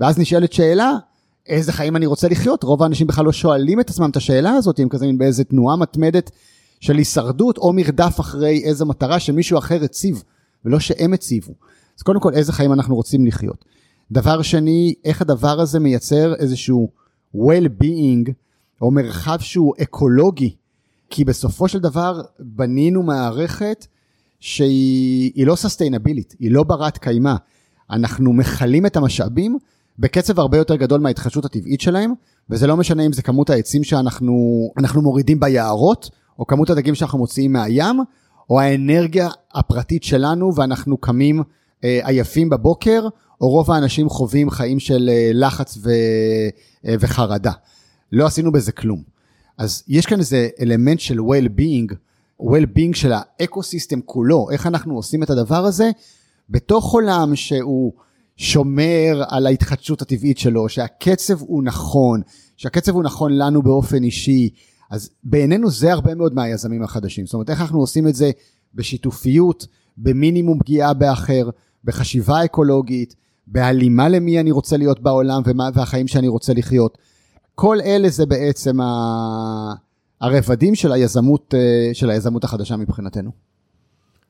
ואז 0.00 0.18
נשאלת 0.18 0.52
שאלה, 0.52 0.92
איזה 1.46 1.72
חיים 1.72 1.96
אני 1.96 2.06
רוצה 2.06 2.28
לחיות? 2.28 2.62
רוב 2.62 2.82
האנשים 2.82 3.06
בכלל 3.06 3.24
לא 3.24 3.32
שואלים 3.32 3.80
את 3.80 3.90
עצמם 3.90 4.10
את 4.10 4.16
השאלה 4.16 4.50
הזאת, 4.50 4.78
הם 4.78 4.88
כזה 4.88 5.06
באיזה 5.18 5.44
תנועה 5.44 5.76
מתמדת 5.76 6.30
של 6.80 6.96
הישרדות 6.96 7.58
או 7.58 7.72
מרדף 7.72 8.20
אחרי 8.20 8.62
איזו 8.64 8.86
מטרה 8.86 9.20
שמישהו 9.20 9.58
אחר 9.58 9.84
הציב, 9.84 10.22
ולא 10.64 10.80
שהם 10.80 11.12
הציבו. 11.12 11.52
אז 11.98 12.02
קודם 12.02 12.20
כל, 12.20 12.34
איזה 12.34 12.52
חיים 12.52 12.72
אנחנו 12.72 12.94
רוצים 12.94 13.26
לחיות. 13.26 13.64
דבר 14.12 14.42
שני, 14.42 14.94
איך 15.04 15.22
הדבר 15.22 15.60
הזה 15.60 15.80
מייצר 15.80 16.34
איזשהו 16.34 16.88
well-being, 17.36 18.30
או 18.80 18.90
מרחב 18.90 19.38
שהוא 19.40 19.74
אקולוגי, 19.82 20.54
כי 21.14 21.24
בסופו 21.24 21.68
של 21.68 21.78
דבר 21.78 22.20
בנינו 22.40 23.02
מערכת 23.02 23.86
שהיא 24.40 25.46
לא 25.46 25.56
סוסטיינבילית, 25.56 26.34
היא 26.38 26.50
לא 26.50 26.62
ברת 26.62 26.98
קיימא. 26.98 27.34
אנחנו 27.90 28.32
מכלים 28.32 28.86
את 28.86 28.96
המשאבים 28.96 29.58
בקצב 29.98 30.40
הרבה 30.40 30.58
יותר 30.58 30.76
גדול 30.76 31.00
מההתחדשות 31.00 31.44
הטבעית 31.44 31.80
שלהם, 31.80 32.12
וזה 32.50 32.66
לא 32.66 32.76
משנה 32.76 33.06
אם 33.06 33.12
זה 33.12 33.22
כמות 33.22 33.50
העצים 33.50 33.84
שאנחנו 33.84 34.72
מורידים 34.96 35.40
ביערות, 35.40 36.10
או 36.38 36.46
כמות 36.46 36.70
הדגים 36.70 36.94
שאנחנו 36.94 37.18
מוציאים 37.18 37.52
מהים, 37.52 37.96
או 38.50 38.60
האנרגיה 38.60 39.28
הפרטית 39.54 40.02
שלנו 40.02 40.54
ואנחנו 40.54 40.96
קמים 40.96 41.42
אה, 41.84 42.00
עייפים 42.04 42.50
בבוקר, 42.50 43.08
או 43.40 43.48
רוב 43.48 43.70
האנשים 43.70 44.08
חווים 44.08 44.50
חיים 44.50 44.80
של 44.80 45.10
אה, 45.12 45.30
לחץ 45.34 45.78
ו, 45.82 45.90
אה, 46.86 46.94
וחרדה. 47.00 47.52
לא 48.12 48.26
עשינו 48.26 48.52
בזה 48.52 48.72
כלום. 48.72 49.11
אז 49.62 49.82
יש 49.88 50.06
כאן 50.06 50.18
איזה 50.18 50.48
אלמנט 50.60 51.00
של 51.00 51.18
well-being, 51.18 51.94
well-being 52.42 52.94
של 52.94 53.12
האקו-סיסטם 53.14 54.00
כולו, 54.00 54.50
איך 54.50 54.66
אנחנו 54.66 54.96
עושים 54.96 55.22
את 55.22 55.30
הדבר 55.30 55.64
הזה 55.64 55.90
בתוך 56.50 56.92
עולם 56.92 57.36
שהוא 57.36 57.92
שומר 58.36 59.22
על 59.28 59.46
ההתחדשות 59.46 60.02
הטבעית 60.02 60.38
שלו, 60.38 60.68
שהקצב 60.68 61.40
הוא 61.40 61.62
נכון, 61.62 62.20
שהקצב 62.56 62.94
הוא 62.94 63.02
נכון 63.02 63.32
לנו 63.32 63.62
באופן 63.62 64.04
אישי, 64.04 64.50
אז 64.90 65.10
בעינינו 65.24 65.70
זה 65.70 65.92
הרבה 65.92 66.14
מאוד 66.14 66.34
מהיזמים 66.34 66.82
החדשים. 66.82 67.26
זאת 67.26 67.34
אומרת, 67.34 67.50
איך 67.50 67.60
אנחנו 67.60 67.80
עושים 67.80 68.08
את 68.08 68.14
זה 68.14 68.30
בשיתופיות, 68.74 69.66
במינימום 69.96 70.58
פגיעה 70.58 70.94
באחר, 70.94 71.50
בחשיבה 71.84 72.44
אקולוגית, 72.44 73.14
בהלימה 73.46 74.08
למי 74.08 74.40
אני 74.40 74.50
רוצה 74.50 74.76
להיות 74.76 75.00
בעולם 75.00 75.42
ומה, 75.46 75.68
והחיים 75.74 76.08
שאני 76.08 76.28
רוצה 76.28 76.54
לחיות. 76.54 76.98
כל 77.54 77.80
אלה 77.80 78.08
זה 78.08 78.26
בעצם 78.26 78.80
ה... 78.80 78.84
הרבדים 80.22 80.74
של 80.74 80.92
היזמות, 80.92 81.54
אה, 81.54 81.94
של 81.94 82.10
היזמות 82.10 82.44
החדשה 82.44 82.76
מבחינתנו. 82.76 83.30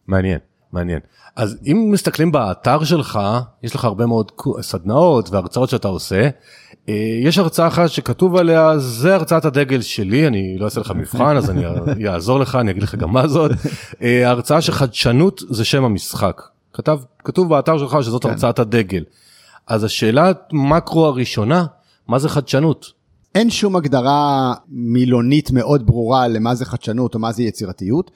מעניין, 0.06 0.38
מעניין. 0.72 1.00
אז 1.37 1.58
אם 1.66 1.88
מסתכלים 1.92 2.32
באתר 2.32 2.85
שלך, 2.85 3.20
יש 3.62 3.74
לך 3.74 3.85
הרבה 3.85 4.06
מאוד 4.06 4.32
סדנאות 4.61 5.30
והרצאות 5.30 5.68
שאתה 5.70 5.88
עושה. 5.88 6.28
אה, 6.88 6.94
יש 7.22 7.38
הרצאה 7.38 7.66
אחת 7.66 7.88
שכתוב 7.88 8.37
עליה, 8.37 8.78
זה 8.78 9.14
הרצאת 9.14 9.44
הדגל 9.44 9.80
שלי, 9.80 10.26
אני 10.26 10.58
לא 10.58 10.64
אעשה 10.64 10.80
לך 10.80 10.90
מבחן, 10.90 11.37
אז 11.37 11.50
אני 11.50 12.08
אעזור 12.08 12.40
לך, 12.40 12.54
אני 12.54 12.70
אגיד 12.70 12.82
לך 12.82 12.94
גם 12.94 13.12
מה 13.12 13.28
זאת. 13.28 13.50
אה, 14.02 14.28
ההרצאה 14.28 14.61
שחדשנות 14.61 15.42
זה 15.50 15.64
שם 15.64 15.85
המשחק. 15.85 16.42
כתב, 16.72 16.98
כתוב 17.24 17.48
באתר 17.48 17.78
שלך 17.78 17.96
שזאת 18.02 18.22
כן. 18.22 18.28
הרצאת 18.28 18.58
הדגל. 18.58 19.04
אז 19.66 19.85
השאלה 19.85 20.32
מקרו 20.52 21.06
הראשונה, 21.06 21.64
מה 22.08 22.18
זה 22.18 22.28
חדשנות? 22.28 23.01
אין 23.35 23.51
שום 23.51 23.77
הגדרה 23.77 24.55
מילונית 24.68 25.51
מאוד 25.51 25.87
ברורה 25.87 26.29
למה 26.29 26.55
זה 26.55 26.64
חדשנות 26.64 27.14
או 27.14 27.21
מה 27.21 27.33
זה 27.33 27.42
יצירתיות, 27.42 28.11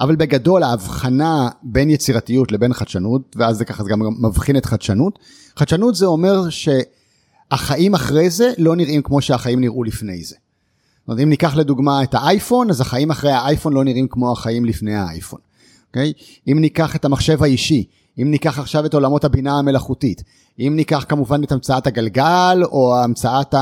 אבל 0.00 0.16
בגדול 0.16 0.62
ההבחנה 0.62 1.48
בין 1.62 1.90
יצירתיות 1.90 2.52
לבין 2.52 2.72
חדשנות, 2.72 3.36
ואז 3.36 3.56
זה 3.58 3.64
ככה 3.64 3.82
זה 3.82 3.90
גם 3.90 4.00
מבחין 4.20 4.56
את 4.56 4.66
חדשנות, 4.66 5.18
חדשנות 5.56 5.94
זה 5.94 6.06
אומר 6.06 6.42
שהחיים 6.50 7.94
אחרי 7.94 8.30
זה 8.30 8.52
לא 8.58 8.76
נראים 8.76 9.02
כמו 9.02 9.20
שהחיים 9.20 9.60
נראו 9.60 9.84
לפני 9.84 10.24
זה. 10.24 10.36
זאת 10.36 11.08
אומרת, 11.08 11.20
אם 11.22 11.28
ניקח 11.28 11.56
לדוגמה 11.56 12.02
את 12.02 12.14
האייפון, 12.14 12.70
אז 12.70 12.80
החיים 12.80 13.10
אחרי 13.10 13.32
האייפון 13.32 13.72
לא 13.72 13.84
נראים 13.84 14.08
כמו 14.08 14.32
החיים 14.32 14.64
לפני 14.64 14.94
האייפון. 14.94 15.40
אוקיי? 15.88 16.12
אם 16.52 16.58
ניקח 16.60 16.96
את 16.96 17.04
המחשב 17.04 17.42
האישי, 17.42 17.84
אם 18.22 18.30
ניקח 18.30 18.58
עכשיו 18.58 18.86
את 18.86 18.94
עולמות 18.94 19.24
הבינה 19.24 19.58
המלאכותית, 19.58 20.22
אם 20.58 20.72
ניקח 20.76 21.04
כמובן 21.08 21.44
את 21.44 21.52
המצאת 21.52 21.86
הגלגל 21.86 22.60
או 22.64 22.96
המצאת 22.96 23.54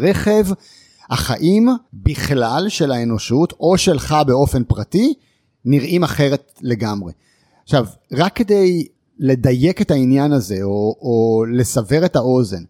הרכב, 0.00 0.46
החיים 1.10 1.68
בכלל 1.92 2.68
של 2.68 2.92
האנושות 2.92 3.52
או 3.60 3.78
שלך 3.78 4.16
באופן 4.26 4.64
פרטי 4.64 5.14
נראים 5.64 6.04
אחרת 6.04 6.52
לגמרי. 6.62 7.12
עכשיו, 7.64 7.86
רק 8.12 8.36
כדי 8.36 8.86
לדייק 9.18 9.82
את 9.82 9.90
העניין 9.90 10.32
הזה 10.32 10.58
או, 10.62 10.96
או 11.00 11.44
לסבר 11.52 12.04
את 12.04 12.16
האוזן, 12.16 12.62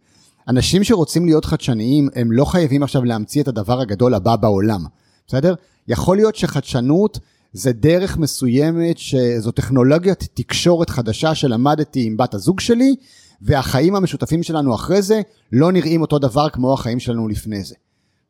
אנשים 0.49 0.85
שרוצים 0.85 1.27
להיות 1.27 1.45
חדשניים 1.45 2.09
הם 2.15 2.33
לא 2.33 2.45
חייבים 2.45 2.83
עכשיו 2.83 3.05
להמציא 3.05 3.43
את 3.43 3.49
הדבר 3.49 3.81
הגדול 3.81 4.15
הבא 4.15 4.37
בעולם, 4.37 4.85
בסדר? 5.27 5.55
יכול 5.89 6.17
להיות 6.17 6.37
שחדשנות 6.37 7.19
זה 7.55 7.73
דרך 7.73 8.19
מסוימת 8.19 8.99
שזו 8.99 9.51
טכנולוגיית 9.51 10.29
תקשורת 10.35 10.91
חדשה 10.91 11.35
שלמדתי 11.35 12.07
עם 12.07 12.17
בת 12.17 12.35
הזוג 12.35 12.61
שלי, 12.61 12.97
והחיים 13.43 13.97
המשותפים 13.97 14.43
שלנו 14.43 14.75
אחרי 14.75 15.03
זה 15.03 15.21
לא 15.53 15.73
נראים 15.73 16.03
אותו 16.03 16.19
דבר 16.19 16.49
כמו 16.49 16.75
החיים 16.75 17.01
שלנו 17.01 17.29
לפני 17.29 17.65
זה. 17.65 17.75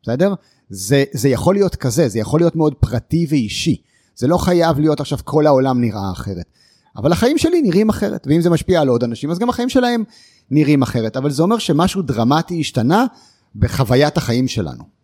בסדר? 0.03 0.33
זה, 0.69 1.03
זה 1.11 1.29
יכול 1.29 1.55
להיות 1.55 1.75
כזה, 1.75 2.07
זה 2.07 2.19
יכול 2.19 2.39
להיות 2.39 2.55
מאוד 2.55 2.75
פרטי 2.75 3.25
ואישי. 3.29 3.81
זה 4.15 4.27
לא 4.27 4.37
חייב 4.37 4.79
להיות 4.79 4.99
עכשיו 4.99 5.17
כל 5.23 5.47
העולם 5.47 5.81
נראה 5.81 6.11
אחרת. 6.11 6.45
אבל 6.97 7.11
החיים 7.11 7.37
שלי 7.37 7.61
נראים 7.61 7.89
אחרת, 7.89 8.27
ואם 8.29 8.41
זה 8.41 8.49
משפיע 8.49 8.81
על 8.81 8.87
עוד 8.87 9.03
אנשים, 9.03 9.31
אז 9.31 9.39
גם 9.39 9.49
החיים 9.49 9.69
שלהם 9.69 10.03
נראים 10.51 10.81
אחרת. 10.81 11.17
אבל 11.17 11.31
זה 11.31 11.43
אומר 11.43 11.57
שמשהו 11.57 12.01
דרמטי 12.01 12.59
השתנה 12.59 13.05
בחוויית 13.55 14.17
החיים 14.17 14.47
שלנו. 14.47 14.94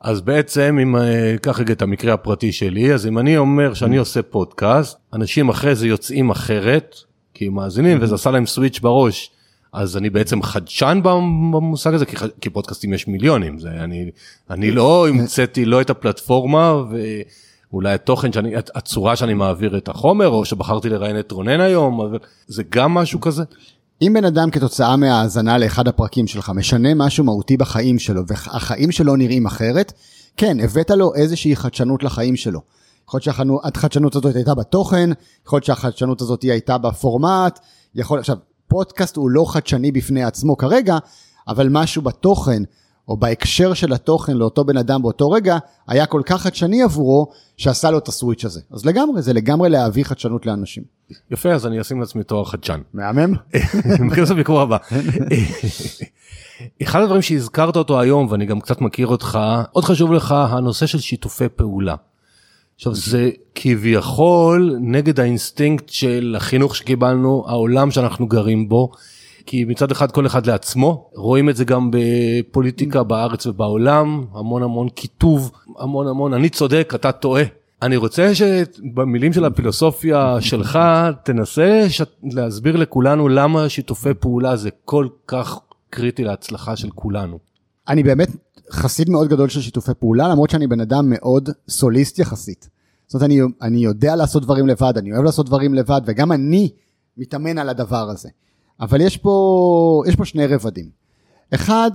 אז 0.00 0.20
בעצם 0.20 0.78
אם 0.82 0.96
אקח 1.34 1.58
אה, 1.58 1.62
רגע 1.62 1.72
את 1.72 1.82
המקרה 1.82 2.14
הפרטי 2.14 2.52
שלי 2.52 2.94
אז 2.94 3.06
אם 3.06 3.18
אני 3.18 3.36
אומר 3.36 3.74
שאני 3.74 3.96
mm. 3.96 4.00
עושה 4.00 4.22
פודקאסט 4.22 4.98
אנשים 5.12 5.48
אחרי 5.48 5.74
זה 5.74 5.88
יוצאים 5.88 6.30
אחרת 6.30 6.96
כי 7.34 7.46
הם 7.46 7.54
מאזינים 7.54 7.98
mm. 7.98 8.02
וזה 8.02 8.14
עשה 8.14 8.30
להם 8.30 8.46
סוויץ' 8.46 8.78
בראש 8.80 9.30
אז 9.72 9.96
אני 9.96 10.10
בעצם 10.10 10.42
חדשן 10.42 11.00
במושג 11.02 11.94
הזה 11.94 12.06
כי, 12.06 12.16
כי 12.40 12.50
פודקאסטים 12.50 12.92
יש 12.92 13.08
מיליונים 13.08 13.58
זה 13.58 13.70
אני 13.70 14.10
אני 14.50 14.70
לא 14.70 15.08
המצאתי 15.08 15.64
לא 15.64 15.80
את 15.80 15.90
הפלטפורמה 15.90 16.82
ואולי 17.70 17.92
התוכן 17.92 18.32
שאני 18.32 18.52
הצורה 18.74 19.16
שאני 19.16 19.34
מעביר 19.34 19.76
את 19.76 19.88
החומר 19.88 20.28
או 20.28 20.44
שבחרתי 20.44 20.88
לראיין 20.88 21.18
את 21.18 21.32
רונן 21.32 21.60
היום 21.60 22.00
אבל 22.00 22.18
זה 22.46 22.62
גם 22.68 22.94
משהו 22.94 23.20
כזה. 23.20 23.42
אם 24.02 24.12
בן 24.14 24.24
אדם 24.24 24.50
כתוצאה 24.50 24.96
מהאזנה 24.96 25.58
לאחד 25.58 25.88
הפרקים 25.88 26.26
שלך 26.26 26.52
משנה 26.54 26.94
משהו 26.94 27.24
מהותי 27.24 27.56
בחיים 27.56 27.98
שלו 27.98 28.22
והחיים 28.26 28.92
שלו 28.92 29.16
נראים 29.16 29.46
אחרת, 29.46 29.92
כן, 30.36 30.60
הבאת 30.60 30.90
לו 30.90 31.14
איזושהי 31.14 31.56
חדשנות 31.56 32.02
לחיים 32.02 32.36
שלו. 32.36 32.60
יכול 33.08 33.20
להיות 33.24 33.24
שהחדשנות 33.24 34.16
הזאת 34.16 34.36
הייתה 34.36 34.54
בתוכן, 34.54 35.10
יכול 35.46 35.56
להיות 35.56 35.64
שהחדשנות 35.64 36.20
הזאת 36.20 36.42
הייתה 36.42 36.78
בפורמט, 36.78 37.58
יכול, 37.94 38.18
עכשיו, 38.18 38.36
פודקאסט 38.68 39.16
הוא 39.16 39.30
לא 39.30 39.44
חדשני 39.52 39.92
בפני 39.92 40.24
עצמו 40.24 40.56
כרגע, 40.56 40.98
אבל 41.48 41.68
משהו 41.70 42.02
בתוכן, 42.02 42.62
או 43.10 43.16
בהקשר 43.16 43.74
של 43.74 43.92
התוכן 43.92 44.36
לאותו 44.36 44.64
בן 44.64 44.76
אדם 44.76 45.02
באותו 45.02 45.30
רגע, 45.30 45.58
היה 45.88 46.06
כל 46.06 46.22
כך 46.26 46.42
חדשני 46.42 46.82
עבורו, 46.82 47.28
שעשה 47.56 47.90
לו 47.90 47.98
את 47.98 48.08
הסוויץ' 48.08 48.44
הזה. 48.44 48.60
אז 48.70 48.86
לגמרי, 48.86 49.22
זה 49.22 49.32
לגמרי 49.32 49.68
להביא 49.68 50.04
חדשנות 50.04 50.46
לאנשים. 50.46 50.82
יפה, 51.30 51.52
אז 51.52 51.66
אני 51.66 51.80
אשים 51.80 52.00
לעצמי 52.00 52.24
תואר 52.24 52.44
חדשן. 52.44 52.80
מהמם. 52.94 53.34
מכיר 54.06 54.24
את 54.24 54.30
הביקור 54.30 54.60
הבא. 54.60 54.76
אחד 56.82 57.00
הדברים 57.00 57.22
שהזכרת 57.22 57.76
אותו 57.76 58.00
היום, 58.00 58.26
ואני 58.30 58.46
גם 58.46 58.60
קצת 58.60 58.80
מכיר 58.80 59.06
אותך, 59.06 59.38
עוד 59.72 59.84
חשוב 59.84 60.12
לך 60.12 60.32
הנושא 60.32 60.86
של 60.86 60.98
שיתופי 60.98 61.48
פעולה. 61.56 61.94
עכשיו 62.76 62.94
זה 62.94 63.30
כביכול 63.54 64.76
נגד 64.80 65.20
האינסטינקט 65.20 65.88
של 65.88 66.34
החינוך 66.36 66.76
שקיבלנו, 66.76 67.44
העולם 67.48 67.90
שאנחנו 67.90 68.26
גרים 68.26 68.68
בו. 68.68 68.90
כי 69.46 69.64
מצד 69.64 69.90
אחד 69.90 70.10
כל 70.10 70.26
אחד 70.26 70.46
לעצמו, 70.46 71.10
רואים 71.14 71.48
את 71.48 71.56
זה 71.56 71.64
גם 71.64 71.90
בפוליטיקה 71.92 73.02
בארץ 73.02 73.46
ובעולם, 73.46 74.24
המון 74.34 74.62
המון 74.62 74.88
קיטוב, 74.88 75.50
המון 75.78 76.08
המון 76.08 76.34
אני 76.34 76.48
צודק, 76.48 76.92
אתה 76.94 77.12
טועה. 77.12 77.42
אני 77.82 77.96
רוצה 77.96 78.34
שבמילים 78.34 79.32
של 79.32 79.44
הפילוסופיה 79.44 80.36
שלך 80.40 80.78
תנסה 81.24 81.86
להסביר 82.22 82.76
לכולנו 82.76 83.28
למה 83.28 83.68
שיתופי 83.68 84.14
פעולה 84.14 84.56
זה 84.56 84.70
כל 84.84 85.08
כך 85.26 85.58
קריטי 85.90 86.24
להצלחה 86.24 86.76
של 86.76 86.90
כולנו. 86.94 87.38
אני 87.88 88.02
באמת 88.02 88.28
חסיד 88.72 89.10
מאוד 89.10 89.28
גדול 89.28 89.48
של 89.48 89.60
שיתופי 89.60 89.92
פעולה 89.98 90.28
למרות 90.28 90.50
שאני 90.50 90.66
בן 90.66 90.80
אדם 90.80 91.04
מאוד 91.10 91.50
סוליסט 91.68 92.18
יחסית. 92.18 92.68
זאת 93.06 93.14
אומרת 93.14 93.30
אני, 93.30 93.40
אני 93.62 93.78
יודע 93.78 94.16
לעשות 94.16 94.42
דברים 94.42 94.66
לבד, 94.66 94.92
אני 94.96 95.12
אוהב 95.12 95.24
לעשות 95.24 95.46
דברים 95.46 95.74
לבד 95.74 96.00
וגם 96.06 96.32
אני 96.32 96.70
מתאמן 97.16 97.58
על 97.58 97.68
הדבר 97.68 98.10
הזה. 98.10 98.28
אבל 98.80 99.00
יש 99.00 99.16
פה, 99.16 100.02
יש 100.08 100.16
פה 100.16 100.24
שני 100.24 100.46
רבדים. 100.46 100.90
אחד, 101.54 101.90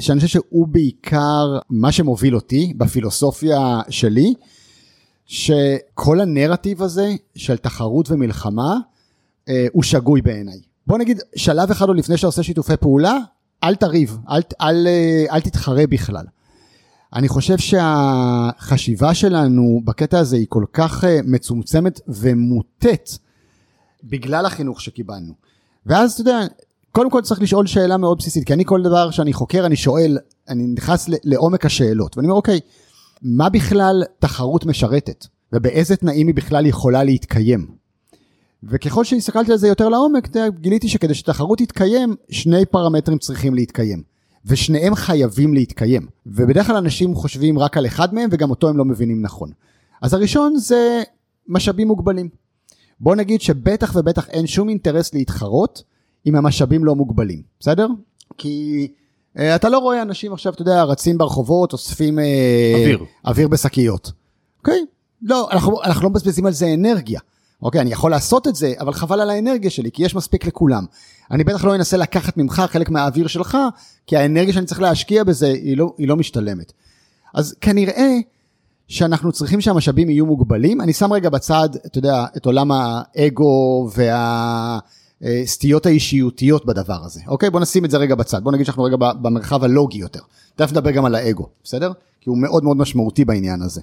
שאני 0.00 0.20
חושב 0.20 0.40
שהוא 0.40 0.68
בעיקר 0.68 1.58
מה 1.70 1.92
שמוביל 1.92 2.34
אותי 2.34 2.72
בפילוסופיה 2.76 3.80
שלי, 3.88 4.34
שכל 5.26 6.20
הנרטיב 6.20 6.82
הזה 6.82 7.14
של 7.36 7.56
תחרות 7.56 8.10
ומלחמה 8.10 8.76
אה, 9.48 9.66
הוא 9.72 9.82
שגוי 9.82 10.22
בעיניי. 10.22 10.60
בוא 10.86 10.98
נגיד 10.98 11.20
שלב 11.36 11.70
אחד 11.70 11.88
עוד 11.88 11.96
לפני 11.96 12.16
שאתה 12.16 12.26
עושה 12.26 12.42
שיתופי 12.42 12.76
פעולה, 12.76 13.18
אל 13.64 13.74
תריב, 13.74 14.18
אל, 14.30 14.40
אל, 14.60 14.86
אה, 14.86 15.34
אל 15.34 15.40
תתחרה 15.40 15.86
בכלל. 15.86 16.24
אני 17.12 17.28
חושב 17.28 17.58
שהחשיבה 17.58 19.14
שלנו 19.14 19.80
בקטע 19.84 20.18
הזה 20.18 20.36
היא 20.36 20.46
כל 20.48 20.64
כך 20.72 21.04
אה, 21.04 21.20
מצומצמת 21.24 22.00
ומוטית 22.08 23.18
בגלל 24.04 24.46
החינוך 24.46 24.80
שקיבלנו. 24.80 25.47
ואז 25.86 26.12
אתה 26.12 26.20
יודע, 26.20 26.40
קודם 26.92 27.10
כל 27.10 27.20
צריך 27.20 27.42
לשאול 27.42 27.66
שאלה 27.66 27.96
מאוד 27.96 28.18
בסיסית, 28.18 28.44
כי 28.44 28.52
אני 28.52 28.64
כל 28.64 28.82
דבר 28.82 29.10
שאני 29.10 29.32
חוקר 29.32 29.66
אני 29.66 29.76
שואל, 29.76 30.18
אני 30.48 30.66
נכנס 30.66 31.08
לעומק 31.24 31.66
השאלות, 31.66 32.16
ואני 32.16 32.26
אומר 32.26 32.36
אוקיי, 32.36 32.60
מה 33.22 33.48
בכלל 33.48 34.02
תחרות 34.18 34.66
משרתת, 34.66 35.26
ובאיזה 35.52 35.96
תנאים 35.96 36.26
היא 36.26 36.34
בכלל 36.34 36.66
יכולה 36.66 37.04
להתקיים. 37.04 37.66
וככל 38.62 39.04
שהסתכלתי 39.04 39.52
על 39.52 39.58
זה 39.58 39.68
יותר 39.68 39.88
לעומק, 39.88 40.28
גיליתי 40.60 40.88
שכדי 40.88 41.14
שתחרות 41.14 41.58
תתקיים, 41.58 42.16
שני 42.30 42.66
פרמטרים 42.66 43.18
צריכים 43.18 43.54
להתקיים. 43.54 44.02
ושניהם 44.46 44.94
חייבים 44.94 45.54
להתקיים. 45.54 46.06
ובדרך 46.26 46.66
כלל 46.66 46.76
אנשים 46.76 47.14
חושבים 47.14 47.58
רק 47.58 47.76
על 47.76 47.86
אחד 47.86 48.14
מהם, 48.14 48.28
וגם 48.32 48.50
אותו 48.50 48.68
הם 48.68 48.76
לא 48.76 48.84
מבינים 48.84 49.22
נכון. 49.22 49.50
אז 50.02 50.14
הראשון 50.14 50.56
זה 50.56 51.02
משאבים 51.48 51.88
מוגבלים. 51.88 52.28
בוא 53.00 53.16
נגיד 53.16 53.40
שבטח 53.40 53.92
ובטח 53.96 54.28
אין 54.28 54.46
שום 54.46 54.68
אינטרס 54.68 55.14
להתחרות 55.14 55.82
אם 56.26 56.36
המשאבים 56.36 56.84
לא 56.84 56.94
מוגבלים, 56.94 57.42
בסדר? 57.60 57.88
כי 58.38 58.88
uh, 59.36 59.40
אתה 59.40 59.68
לא 59.68 59.78
רואה 59.78 60.02
אנשים 60.02 60.32
עכשיו, 60.32 60.52
אתה 60.52 60.62
יודע, 60.62 60.82
רצים 60.82 61.18
ברחובות, 61.18 61.72
אוספים 61.72 62.18
uh, 62.18 62.22
אוויר, 62.74 63.04
אוויר 63.24 63.48
בשקיות. 63.48 64.12
אוקיי? 64.58 64.84
לא, 65.22 65.48
אנחנו, 65.50 65.82
אנחנו 65.82 66.02
לא 66.02 66.10
מבזבזים 66.10 66.46
על 66.46 66.52
זה 66.52 66.74
אנרגיה. 66.74 67.20
אוקיי, 67.62 67.80
אני 67.80 67.92
יכול 67.92 68.10
לעשות 68.10 68.48
את 68.48 68.56
זה, 68.56 68.72
אבל 68.80 68.92
חבל 68.92 69.20
על 69.20 69.30
האנרגיה 69.30 69.70
שלי, 69.70 69.90
כי 69.90 70.04
יש 70.04 70.14
מספיק 70.14 70.46
לכולם. 70.46 70.84
אני 71.30 71.44
בטח 71.44 71.64
לא 71.64 71.74
אנסה 71.74 71.96
לקחת 71.96 72.36
ממך 72.36 72.62
חלק 72.68 72.90
מהאוויר 72.90 73.26
שלך, 73.26 73.58
כי 74.06 74.16
האנרגיה 74.16 74.54
שאני 74.54 74.66
צריך 74.66 74.80
להשקיע 74.80 75.24
בזה 75.24 75.46
היא 75.46 75.76
לא, 75.76 75.94
היא 75.98 76.08
לא 76.08 76.16
משתלמת. 76.16 76.72
אז 77.34 77.54
כנראה 77.60 78.18
שאנחנו 78.88 79.32
צריכים 79.32 79.60
שהמשאבים 79.60 80.10
יהיו 80.10 80.26
מוגבלים. 80.26 80.80
אני 80.80 80.92
שם 80.92 81.12
רגע 81.12 81.30
בצד, 81.30 81.68
אתה 81.86 81.98
יודע, 81.98 82.24
את 82.36 82.46
עולם 82.46 82.70
האגו 82.72 83.88
והסטיות 85.22 85.86
האישיותיות 85.86 86.66
בדבר 86.66 87.04
הזה. 87.04 87.20
אוקיי? 87.26 87.50
בוא 87.50 87.60
נשים 87.60 87.84
את 87.84 87.90
זה 87.90 87.96
רגע 87.96 88.14
בצד. 88.14 88.44
בוא 88.44 88.52
נגיד 88.52 88.66
שאנחנו 88.66 88.82
רגע 88.82 88.96
במרחב 88.96 89.64
הלוגי 89.64 89.98
יותר. 89.98 90.20
תכף 90.56 90.72
נדבר 90.72 90.90
גם 90.90 91.04
על 91.04 91.14
האגו, 91.14 91.46
בסדר? 91.64 91.92
כי 92.20 92.30
הוא 92.30 92.38
מאוד 92.38 92.64
מאוד 92.64 92.76
משמעותי 92.76 93.24
בעניין 93.24 93.62
הזה. 93.62 93.80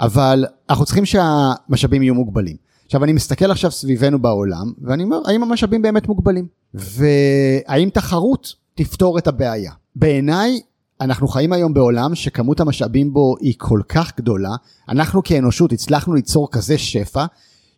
אבל 0.00 0.44
אנחנו 0.70 0.84
צריכים 0.84 1.04
שהמשאבים 1.06 2.02
יהיו 2.02 2.14
מוגבלים. 2.14 2.56
עכשיו 2.86 3.04
אני 3.04 3.12
מסתכל 3.12 3.50
עכשיו 3.50 3.70
סביבנו 3.70 4.18
בעולם 4.18 4.72
ואני 4.82 5.02
אומר 5.02 5.20
האם 5.26 5.42
המשאבים 5.42 5.82
באמת 5.82 6.08
מוגבלים 6.08 6.46
והאם 6.74 7.90
תחרות 7.90 8.54
תפתור 8.74 9.18
את 9.18 9.26
הבעיה. 9.26 9.72
בעיניי 9.96 10.60
אנחנו 11.00 11.28
חיים 11.28 11.52
היום 11.52 11.74
בעולם 11.74 12.14
שכמות 12.14 12.60
המשאבים 12.60 13.12
בו 13.12 13.34
היא 13.40 13.54
כל 13.58 13.80
כך 13.88 14.12
גדולה, 14.16 14.56
אנחנו 14.88 15.22
כאנושות 15.22 15.72
הצלחנו 15.72 16.14
ליצור 16.14 16.48
כזה 16.50 16.78
שפע, 16.78 17.24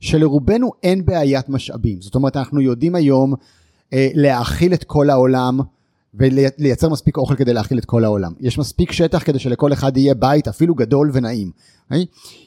שלרובנו 0.01 0.73
אין 0.83 1.05
בעיית 1.05 1.49
משאבים. 1.49 2.01
זאת 2.01 2.15
אומרת, 2.15 2.37
אנחנו 2.37 2.61
יודעים 2.61 2.95
היום 2.95 3.35
אה, 3.93 4.09
להאכיל 4.15 4.75
את 4.75 4.85
כל 4.85 5.11
העולם 5.11 5.61
ולייצר 6.15 6.89
מספיק 6.89 7.17
אוכל 7.17 7.37
כדי 7.37 7.55
להאכיל 7.55 7.79
את 7.79 7.85
כל 7.85 8.05
העולם. 8.05 8.33
יש 8.41 8.59
מספיק 8.59 8.93
שטח 8.93 9.23
כדי 9.25 9.39
שלכל 9.39 9.73
אחד 9.73 9.97
יהיה 9.97 10.15
בית 10.15 10.49
אפילו 10.49 10.75
גדול 10.75 11.11
ונעים. 11.13 11.51
Okay? 11.93 11.97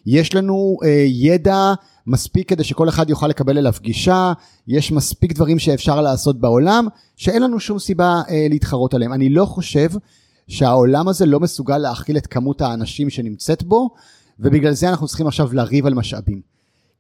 יש 0.06 0.36
לנו 0.36 0.78
uh, 0.82 0.88
ידע 1.08 1.74
מספיק 2.08 2.50
כדי 2.50 2.64
שכל 2.64 2.90
אחד 2.90 3.10
יוכל 3.10 3.28
לקבל 3.28 3.58
אליו 3.58 3.74
גישה, 3.82 4.34
יש 4.68 4.92
מספיק 4.92 5.34
דברים 5.34 5.60
שאפשר 5.60 6.02
לעשות 6.02 6.40
בעולם, 6.40 6.88
שאין 7.16 7.42
לנו 7.42 7.60
שום 7.60 7.80
סיבה 7.80 8.22
uh, 8.28 8.32
להתחרות 8.50 8.94
עליהם. 8.94 9.14
אני 9.14 9.30
לא 9.30 9.46
חושב 9.46 9.90
שהעולם 10.48 11.08
הזה 11.08 11.26
לא 11.26 11.40
מסוגל 11.40 11.78
להכיל 11.78 12.18
את 12.18 12.28
כמות 12.28 12.62
האנשים 12.62 13.10
שנמצאת 13.10 13.64
בו, 13.64 13.90
ובגלל 14.40 14.74
זה 14.74 14.90
אנחנו 14.90 15.08
צריכים 15.08 15.28
עכשיו 15.28 15.54
לריב 15.54 15.86
על 15.86 15.94
משאבים. 15.94 16.42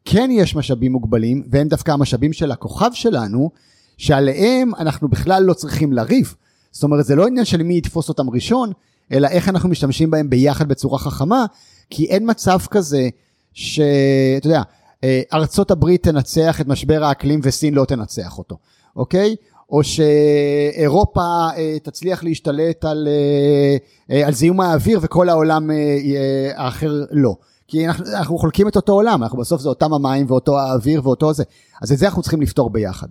כן 0.06 0.30
יש 0.32 0.56
משאבים 0.56 0.92
מוגבלים, 0.92 1.44
והם 1.50 1.68
דווקא 1.68 1.92
המשאבים 1.92 2.34
של 2.34 2.52
הכוכב 2.52 2.90
שלנו, 2.94 3.52
שעליהם 3.98 4.72
אנחנו 4.80 5.08
בכלל 5.08 5.44
לא 5.44 5.54
צריכים 5.54 5.94
לריב. 5.94 6.36
זאת 6.72 6.84
אומרת, 6.84 7.06
זה 7.06 7.16
לא 7.16 7.28
עניין 7.28 7.46
של 7.46 7.64
מי 7.64 7.78
יתפוס 7.78 8.10
אותם 8.10 8.30
ראשון, 8.30 8.72
אלא 9.12 9.28
איך 9.28 9.50
אנחנו 9.50 9.70
משתמשים 9.70 10.12
בהם 10.12 10.30
ביחד 10.30 10.68
בצורה 10.68 11.00
חכמה, 11.00 11.46
כי 11.90 12.06
אין 12.06 12.30
מצב 12.30 12.60
כזה 12.70 13.10
שאתה 13.54 14.48
יודע, 14.48 14.62
אה, 15.04 15.22
ארצות 15.34 15.72
הברית 15.72 16.04
תנצח 16.04 16.62
את 16.62 16.68
משבר 16.68 17.04
האקלים 17.04 17.40
וסין 17.44 17.74
לא 17.74 17.86
תנצח 17.86 18.38
אותו, 18.38 18.58
אוקיי? 18.96 19.36
או 19.74 19.82
שאירופה 19.84 21.22
אה, 21.58 21.78
תצליח 21.84 22.24
להשתלט 22.24 22.86
על, 22.86 23.08
אה, 24.12 24.28
על 24.28 24.34
זיהום 24.34 24.62
האוויר 24.62 25.00
וכל 25.02 25.30
העולם 25.30 25.70
האחר 26.56 27.04
לא. 27.12 27.36
כי 27.68 27.88
אנחנו, 27.88 28.06
אנחנו 28.18 28.38
חולקים 28.38 28.68
את 28.68 28.76
אותו 28.76 28.94
עולם, 28.94 29.24
אנחנו 29.24 29.38
בסוף 29.38 29.62
זה 29.62 29.70
אותם 29.70 29.94
המים 29.94 30.26
ואותו 30.30 30.60
האוויר 30.60 31.02
ואותו 31.04 31.34
זה. 31.34 31.44
אז 31.82 31.92
את 31.92 31.98
זה 31.98 32.06
אנחנו 32.06 32.22
צריכים 32.22 32.42
לפתור 32.42 32.70
ביחד. 32.70 33.08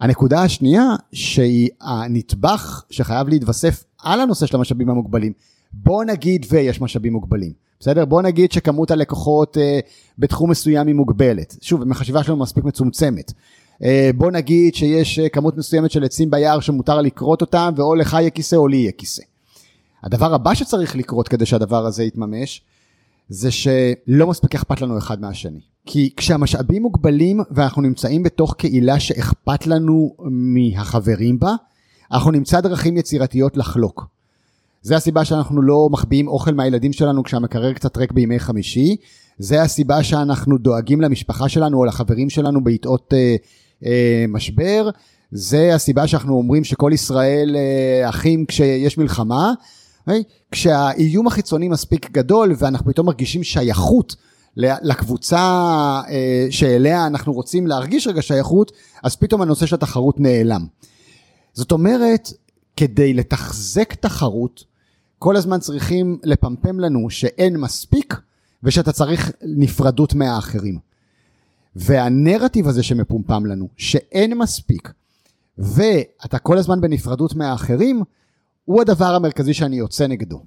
הנקודה 0.00 0.42
השנייה 0.42 0.86
שהיא 1.12 1.68
הנדבך 1.80 2.84
שחייב 2.90 3.28
להתווסף 3.28 3.84
על 4.02 4.20
הנושא 4.20 4.46
של 4.46 4.56
המשאבים 4.56 4.90
המוגבלים. 4.90 5.32
בוא 5.72 6.04
נגיד 6.04 6.46
ויש 6.50 6.80
משאבים 6.80 7.12
מוגבלים, 7.12 7.52
בסדר? 7.80 8.04
בוא 8.04 8.22
נגיד 8.22 8.52
שכמות 8.52 8.90
הלקוחות 8.90 9.58
אה, 9.58 9.80
בתחום 10.18 10.50
מסוים 10.50 10.86
היא 10.86 10.94
מוגבלת. 10.94 11.56
שוב, 11.60 11.90
החשיבה 11.90 12.22
שלנו 12.22 12.38
מספיק 12.38 12.64
מצומצמת. 12.64 13.32
אה, 13.84 14.10
בוא 14.14 14.30
נגיד 14.30 14.74
שיש 14.74 15.18
אה, 15.18 15.28
כמות 15.28 15.56
מסוימת 15.56 15.90
של 15.90 16.04
עצים 16.04 16.30
ביער 16.30 16.60
שמותר 16.60 17.00
לכרות 17.00 17.40
אותם 17.40 17.72
ואו 17.76 17.94
לך 17.94 18.12
יהיה 18.12 18.30
כיסא 18.30 18.56
או 18.56 18.68
לי 18.68 18.76
יהיה 18.76 18.92
כיסא. 18.92 19.22
הדבר 20.02 20.34
הבא 20.34 20.54
שצריך 20.54 20.96
לקרות 20.96 21.28
כדי 21.28 21.46
שהדבר 21.46 21.86
הזה 21.86 22.04
יתממש 22.04 22.62
זה 23.28 23.50
שלא 23.50 24.26
מספיק 24.26 24.54
אכפת 24.54 24.80
לנו 24.80 24.98
אחד 24.98 25.20
מהשני. 25.20 25.60
כי 25.86 26.10
כשהמשאבים 26.16 26.82
מוגבלים 26.82 27.40
ואנחנו 27.50 27.82
נמצאים 27.82 28.22
בתוך 28.22 28.54
קהילה 28.54 29.00
שאכפת 29.00 29.66
לנו 29.66 30.16
מהחברים 30.30 31.38
בה, 31.38 31.54
אנחנו 32.12 32.30
נמצא 32.30 32.60
דרכים 32.60 32.96
יצירתיות 32.96 33.56
לחלוק. 33.56 34.06
זה 34.82 34.96
הסיבה 34.96 35.24
שאנחנו 35.24 35.62
לא 35.62 35.88
מחביאים 35.90 36.28
אוכל 36.28 36.54
מהילדים 36.54 36.92
שלנו 36.92 37.22
כשהמקרר 37.22 37.72
קצת 37.72 37.96
ריק 37.96 38.12
בימי 38.12 38.38
חמישי, 38.38 38.96
זה 39.38 39.62
הסיבה 39.62 40.02
שאנחנו 40.02 40.58
דואגים 40.58 41.00
למשפחה 41.00 41.48
שלנו 41.48 41.78
או 41.78 41.84
לחברים 41.84 42.30
שלנו 42.30 42.64
בעיתות 42.64 43.14
אה, 43.16 43.36
משבר, 44.28 44.90
זה 45.34 45.74
הסיבה 45.74 46.06
שאנחנו 46.06 46.34
אומרים 46.34 46.64
שכל 46.64 46.90
ישראל 46.94 47.56
אה, 47.56 48.08
אחים 48.08 48.46
כשיש 48.46 48.98
מלחמה? 48.98 49.52
אוקיי? 50.00 50.22
כשהאיום 50.50 51.26
החיצוני 51.26 51.68
מספיק 51.68 52.10
גדול 52.10 52.54
ואנחנו 52.58 52.92
פתאום 52.92 53.06
מרגישים 53.06 53.44
שייכות 53.44 54.16
לקבוצה 54.56 55.38
אה, 56.08 56.46
שאליה 56.50 57.06
אנחנו 57.06 57.32
רוצים 57.32 57.66
להרגיש 57.66 58.06
רגע 58.06 58.22
שייכות, 58.22 58.72
אז 59.02 59.16
פתאום 59.16 59.42
הנושא 59.42 59.66
של 59.66 59.74
התחרות 59.74 60.20
נעלם. 60.20 60.66
זאת 61.52 61.72
אומרת, 61.72 62.28
כדי 62.76 63.14
לתחזק 63.14 63.94
תחרות, 63.94 64.64
כל 65.18 65.36
הזמן 65.36 65.60
צריכים 65.60 66.18
לפמפם 66.24 66.80
לנו 66.80 67.10
שאין 67.10 67.56
מספיק 67.56 68.20
ושאתה 68.62 68.92
צריך 68.92 69.32
נפרדות 69.42 70.14
מהאחרים. 70.14 70.78
והנרטיב 71.76 72.68
הזה 72.68 72.82
שמפומפם 72.82 73.46
לנו, 73.46 73.68
שאין 73.76 74.38
מספיק, 74.38 74.92
ואתה 75.58 76.38
כל 76.38 76.58
הזמן 76.58 76.80
בנפרדות 76.80 77.34
מהאחרים, 77.34 78.02
הוא 78.64 78.80
הדבר 78.80 79.14
המרכזי 79.14 79.54
שאני 79.54 79.76
יוצא 79.76 80.06
נגדו. 80.06 80.42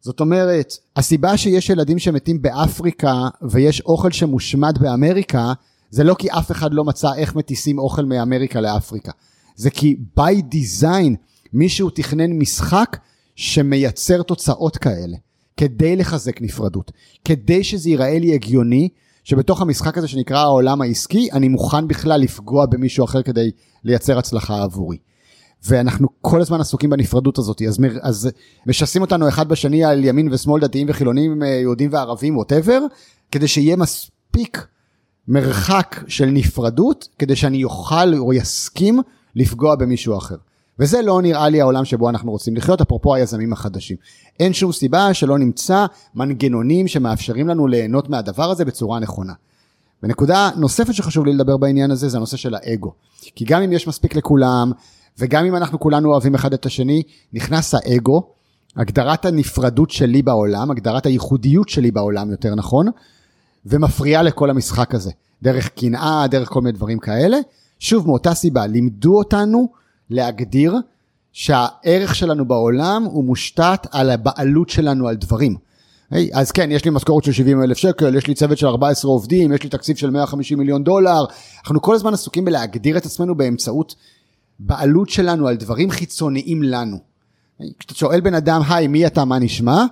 זאת 0.00 0.20
אומרת, 0.20 0.72
הסיבה 0.96 1.36
שיש 1.36 1.70
ילדים 1.70 1.98
שמתים 1.98 2.42
באפריקה 2.42 3.28
ויש 3.50 3.80
אוכל 3.80 4.10
שמושמד 4.10 4.78
באמריקה, 4.80 5.52
זה 5.90 6.04
לא 6.04 6.14
כי 6.18 6.30
אף 6.30 6.50
אחד 6.50 6.74
לא 6.74 6.84
מצא 6.84 7.14
איך 7.16 7.34
מטיסים 7.34 7.78
אוכל 7.78 8.04
מאמריקה 8.04 8.60
לאפריקה. 8.60 9.12
זה 9.56 9.70
כי 9.70 9.96
by 10.18 10.54
design 10.54 11.16
מישהו 11.52 11.90
תכנן 11.90 12.32
משחק 12.32 12.96
שמייצר 13.36 14.22
תוצאות 14.22 14.76
כאלה, 14.76 15.16
כדי 15.56 15.96
לחזק 15.96 16.42
נפרדות, 16.42 16.92
כדי 17.24 17.64
שזה 17.64 17.90
ייראה 17.90 18.18
לי 18.18 18.34
הגיוני, 18.34 18.88
שבתוך 19.24 19.60
המשחק 19.60 19.98
הזה 19.98 20.08
שנקרא 20.08 20.38
העולם 20.38 20.82
העסקי, 20.82 21.28
אני 21.32 21.48
מוכן 21.48 21.88
בכלל 21.88 22.20
לפגוע 22.20 22.66
במישהו 22.66 23.04
אחר 23.04 23.22
כדי 23.22 23.50
לייצר 23.84 24.18
הצלחה 24.18 24.62
עבורי. 24.62 24.98
ואנחנו 25.64 26.08
כל 26.20 26.40
הזמן 26.40 26.60
עסוקים 26.60 26.90
בנפרדות 26.90 27.38
הזאת, 27.38 27.62
אז, 27.68 27.78
אז 28.02 28.30
משסים 28.66 29.02
אותנו 29.02 29.28
אחד 29.28 29.48
בשני 29.48 29.84
על 29.84 30.04
ימין 30.04 30.32
ושמאל, 30.32 30.60
דתיים 30.60 30.86
וחילונים, 30.90 31.42
אה, 31.42 31.48
יהודים 31.48 31.92
וערבים, 31.92 32.36
ווטאבר, 32.36 32.80
כדי 33.30 33.48
שיהיה 33.48 33.76
מספיק 33.76 34.66
מרחק 35.28 36.04
של 36.08 36.26
נפרדות, 36.26 37.08
כדי 37.18 37.36
שאני 37.36 37.64
אוכל 37.64 38.14
או 38.14 38.32
יסכים 38.32 39.00
לפגוע 39.34 39.74
במישהו 39.76 40.16
אחר. 40.18 40.36
וזה 40.78 41.02
לא 41.02 41.22
נראה 41.22 41.48
לי 41.48 41.60
העולם 41.60 41.84
שבו 41.84 42.08
אנחנו 42.08 42.30
רוצים 42.32 42.56
לחיות, 42.56 42.80
אפרופו 42.80 43.14
היזמים 43.14 43.52
החדשים. 43.52 43.96
אין 44.40 44.52
שום 44.52 44.72
סיבה 44.72 45.14
שלא 45.14 45.38
נמצא 45.38 45.86
מנגנונים 46.14 46.88
שמאפשרים 46.88 47.48
לנו 47.48 47.66
ליהנות 47.66 48.08
מהדבר 48.08 48.50
הזה 48.50 48.64
בצורה 48.64 48.98
נכונה. 48.98 49.32
ונקודה 50.02 50.50
נוספת 50.56 50.94
שחשוב 50.94 51.26
לי 51.26 51.32
לדבר 51.32 51.56
בעניין 51.56 51.90
הזה 51.90 52.08
זה 52.08 52.16
הנושא 52.16 52.36
של 52.36 52.54
האגו. 52.54 52.92
כי 53.34 53.44
גם 53.44 53.62
אם 53.62 53.72
יש 53.72 53.88
מספיק 53.88 54.16
לכולם, 54.16 54.72
וגם 55.18 55.44
אם 55.44 55.56
אנחנו 55.56 55.80
כולנו 55.80 56.10
אוהבים 56.10 56.34
אחד 56.34 56.52
את 56.52 56.66
השני, 56.66 57.02
נכנס 57.32 57.74
האגו, 57.74 58.22
הגדרת 58.76 59.24
הנפרדות 59.24 59.90
שלי 59.90 60.22
בעולם, 60.22 60.70
הגדרת 60.70 61.06
הייחודיות 61.06 61.68
שלי 61.68 61.90
בעולם 61.90 62.30
יותר 62.30 62.54
נכון, 62.54 62.86
ומפריעה 63.66 64.22
לכל 64.22 64.50
המשחק 64.50 64.94
הזה, 64.94 65.10
דרך 65.42 65.68
קנאה, 65.68 66.26
דרך 66.26 66.48
כל 66.48 66.60
מיני 66.60 66.72
דברים 66.72 66.98
כאלה. 66.98 67.36
שוב, 67.78 68.06
מאותה 68.06 68.34
סיבה, 68.34 68.66
לימדו 68.66 69.18
אותנו 69.18 69.68
להגדיר 70.12 70.74
שהערך 71.32 72.14
שלנו 72.14 72.44
בעולם 72.44 73.04
הוא 73.04 73.24
מושתת 73.24 73.86
על 73.90 74.10
הבעלות 74.10 74.68
שלנו 74.68 75.08
על 75.08 75.16
דברים. 75.16 75.56
אז 76.32 76.50
כן, 76.50 76.70
יש 76.70 76.84
לי 76.84 76.90
משכורת 76.90 77.24
של 77.24 77.32
70 77.32 77.62
אלף 77.62 77.76
שקל, 77.76 78.14
יש 78.14 78.26
לי 78.26 78.34
צוות 78.34 78.58
של 78.58 78.66
14 78.66 79.10
עובדים, 79.10 79.52
יש 79.52 79.62
לי 79.62 79.68
תקציב 79.68 79.96
של 79.96 80.10
150 80.10 80.58
מיליון 80.58 80.84
דולר. 80.84 81.24
אנחנו 81.64 81.82
כל 81.82 81.94
הזמן 81.94 82.14
עסוקים 82.14 82.44
בלהגדיר 82.44 82.96
את 82.96 83.06
עצמנו 83.06 83.34
באמצעות 83.34 83.94
בעלות 84.58 85.10
שלנו 85.10 85.48
על 85.48 85.56
דברים 85.56 85.90
חיצוניים 85.90 86.62
לנו. 86.62 86.98
כשאתה 87.78 87.94
שואל 87.94 88.20
בן 88.20 88.34
אדם, 88.34 88.60
היי, 88.68 88.88
מי 88.88 89.06
אתה, 89.06 89.24
מה 89.24 89.38
נשמע? 89.38 89.84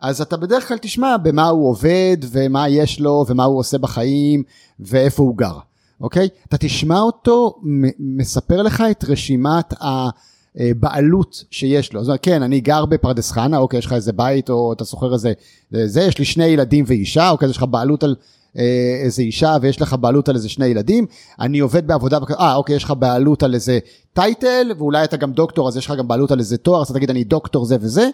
אז 0.00 0.20
אתה 0.20 0.36
בדרך 0.36 0.68
כלל 0.68 0.78
תשמע 0.78 1.16
במה 1.16 1.48
הוא 1.48 1.68
עובד, 1.68 2.16
ומה 2.30 2.68
יש 2.68 3.00
לו, 3.00 3.24
ומה 3.28 3.44
הוא 3.44 3.58
עושה 3.58 3.78
בחיים, 3.78 4.42
ואיפה 4.80 5.22
הוא 5.22 5.36
גר, 5.36 5.58
אוקיי? 6.00 6.28
אתה 6.48 6.56
תשמע 6.58 7.00
אותו 7.00 7.60
מספר 7.98 8.62
לך 8.62 8.84
את 8.90 9.04
רשימת 9.08 9.74
הבעלות 9.80 11.44
שיש 11.50 11.92
לו. 11.92 12.00
זאת 12.00 12.08
אומרת, 12.08 12.20
כן, 12.22 12.42
אני 12.42 12.60
גר 12.60 12.84
בפרדס 12.84 13.30
חנה, 13.30 13.58
אוקיי, 13.58 13.78
יש 13.78 13.86
לך 13.86 13.92
איזה 13.92 14.12
בית, 14.12 14.50
או 14.50 14.72
אתה 14.72 14.84
שוכר 14.84 15.12
איזה, 15.12 15.32
זה, 15.70 16.00
יש 16.00 16.18
לי 16.18 16.24
שני 16.24 16.44
ילדים 16.44 16.84
ואישה, 16.88 17.30
אוקיי, 17.30 17.48
יש 17.48 17.56
לך 17.56 17.64
בעלות 17.70 18.04
על 18.04 18.14
אה, 18.58 19.00
איזה 19.04 19.22
אישה 19.22 19.56
ויש 19.62 19.82
לך 19.82 19.96
בעלות 20.00 20.28
על 20.28 20.34
איזה 20.34 20.48
שני 20.48 20.66
ילדים, 20.66 21.06
אני 21.40 21.58
עובד 21.58 21.86
בעבודה, 21.86 22.18
אה 22.40 22.54
אוקיי 22.54 22.76
יש 22.76 22.84
לך 22.84 22.94
בעלות 22.98 23.42
על 23.42 23.54
איזה 23.54 23.78
טייטל 24.12 24.72
ואולי 24.78 25.04
אתה 25.04 25.16
גם 25.16 25.32
דוקטור 25.32 25.68
אז 25.68 25.76
יש 25.76 25.86
לך 25.86 25.98
גם 25.98 26.08
בעלות 26.08 26.30
על 26.30 26.38
איזה 26.38 26.56
תואר, 26.56 26.80
אז 26.80 26.86
אתה 26.86 26.94
תגיד 26.94 27.10
אני 27.10 27.24
דוקטור 27.24 27.64
זה 27.64 27.76
וזה, 27.80 28.08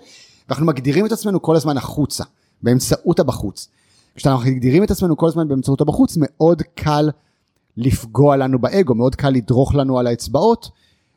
ואנחנו 0.48 0.66
מגדירים 0.66 1.06
את 1.06 1.12
עצמנו 1.12 1.42
כל 1.42 1.56
הזמן 1.56 1.76
החוצה, 1.76 2.24
באמצעות 2.62 3.20
הבחוץ. 3.20 3.68
כשאנחנו 4.16 4.50
מגדירים 4.50 4.84
את 4.84 4.90
עצמנו 4.90 5.16
כל 5.16 5.26
הזמן 5.26 5.48
באמצעות 5.48 5.80
הבחוץ, 5.80 6.16
מאוד 6.20 6.62
קל 6.74 7.10
לפגוע 7.76 8.36
לנו 8.36 8.58
באגו, 8.58 8.94
מאוד 8.94 9.14
קל 9.14 9.30
לדרוך 9.30 9.74
לנו 9.74 9.98
על 9.98 10.06
האצבעות, 10.06 10.70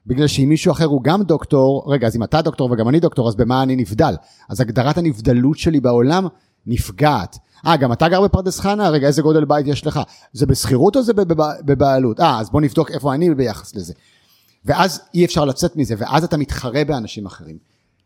בגלל 0.07 0.27
שאם 0.27 0.49
מישהו 0.49 0.71
אחר 0.71 0.85
הוא 0.85 1.03
גם 1.03 1.23
דוקטור, 1.23 1.83
רגע, 1.87 2.07
אז 2.07 2.15
אם 2.15 2.23
אתה 2.23 2.41
דוקטור 2.41 2.71
וגם 2.71 2.89
אני 2.89 2.99
דוקטור, 2.99 3.27
אז 3.27 3.35
במה 3.35 3.63
אני 3.63 3.75
נבדל? 3.75 4.15
אז 4.49 4.61
הגדרת 4.61 4.97
הנבדלות 4.97 5.57
שלי 5.57 5.79
בעולם 5.79 6.27
נפגעת. 6.67 7.37
אה, 7.65 7.77
גם 7.77 7.91
אתה 7.91 8.09
גר 8.09 8.21
בפרדס 8.21 8.59
חנה? 8.59 8.89
רגע, 8.89 9.07
איזה 9.07 9.21
גודל 9.21 9.45
בית 9.45 9.67
יש 9.67 9.87
לך? 9.87 9.99
זה 10.33 10.45
בשכירות 10.45 10.95
או 10.95 11.03
זה 11.03 11.13
בבעלות? 11.65 12.19
אה, 12.19 12.39
אז 12.39 12.49
בוא 12.49 12.61
נבדוק 12.61 12.91
איפה 12.91 13.13
אני 13.13 13.35
ביחס 13.35 13.75
לזה. 13.75 13.93
ואז 14.65 15.01
אי 15.13 15.25
אפשר 15.25 15.45
לצאת 15.45 15.75
מזה, 15.75 15.95
ואז 15.97 16.23
אתה 16.23 16.37
מתחרה 16.37 16.83
באנשים 16.83 17.25
אחרים. 17.25 17.57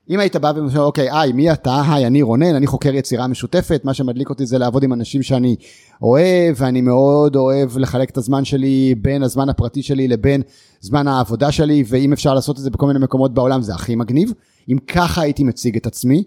אם 0.10 0.20
היית 0.20 0.36
בא 0.36 0.52
ואומר, 0.56 0.80
אוקיי, 0.80 1.10
היי, 1.12 1.32
מי 1.32 1.52
אתה? 1.52 1.82
היי, 1.88 2.08
אני 2.08 2.22
רונן, 2.22 2.56
אני 2.56 2.68
חוקר 2.68 2.94
יצירה 2.94 3.28
משותפת, 3.28 3.82
מה 3.84 3.94
שמדליק 3.94 4.30
אותי 4.30 4.46
זה 4.46 4.58
לעבוד 4.58 4.84
עם 4.84 4.94
אנשים 4.94 5.24
שאני 5.24 5.56
אוהב, 6.02 6.56
ואני 6.58 6.82
מאוד 6.82 7.36
אוהב 7.36 7.78
לחלק 7.78 8.10
את 8.10 8.18
הזמן 8.18 8.46
שלי 8.46 8.96
בין 9.02 9.24
הזמן 9.24 9.50
הפרטי 9.50 9.84
שלי 9.84 10.08
לבין 10.08 10.42
זמן 10.82 11.08
העבודה 11.08 11.52
שלי, 11.52 11.84
ואם 11.88 12.14
אפשר 12.14 12.34
לעשות 12.34 12.58
את 12.58 12.62
זה 12.62 12.70
בכל 12.70 12.88
מיני 12.88 13.00
מקומות 13.00 13.34
בעולם, 13.34 13.62
זה 13.62 13.74
הכי 13.74 13.96
מגניב. 13.96 14.34
אם 14.70 14.78
ככה 14.88 15.22
הייתי 15.22 15.44
מציג 15.44 15.76
את 15.78 15.86
עצמי, 15.86 16.24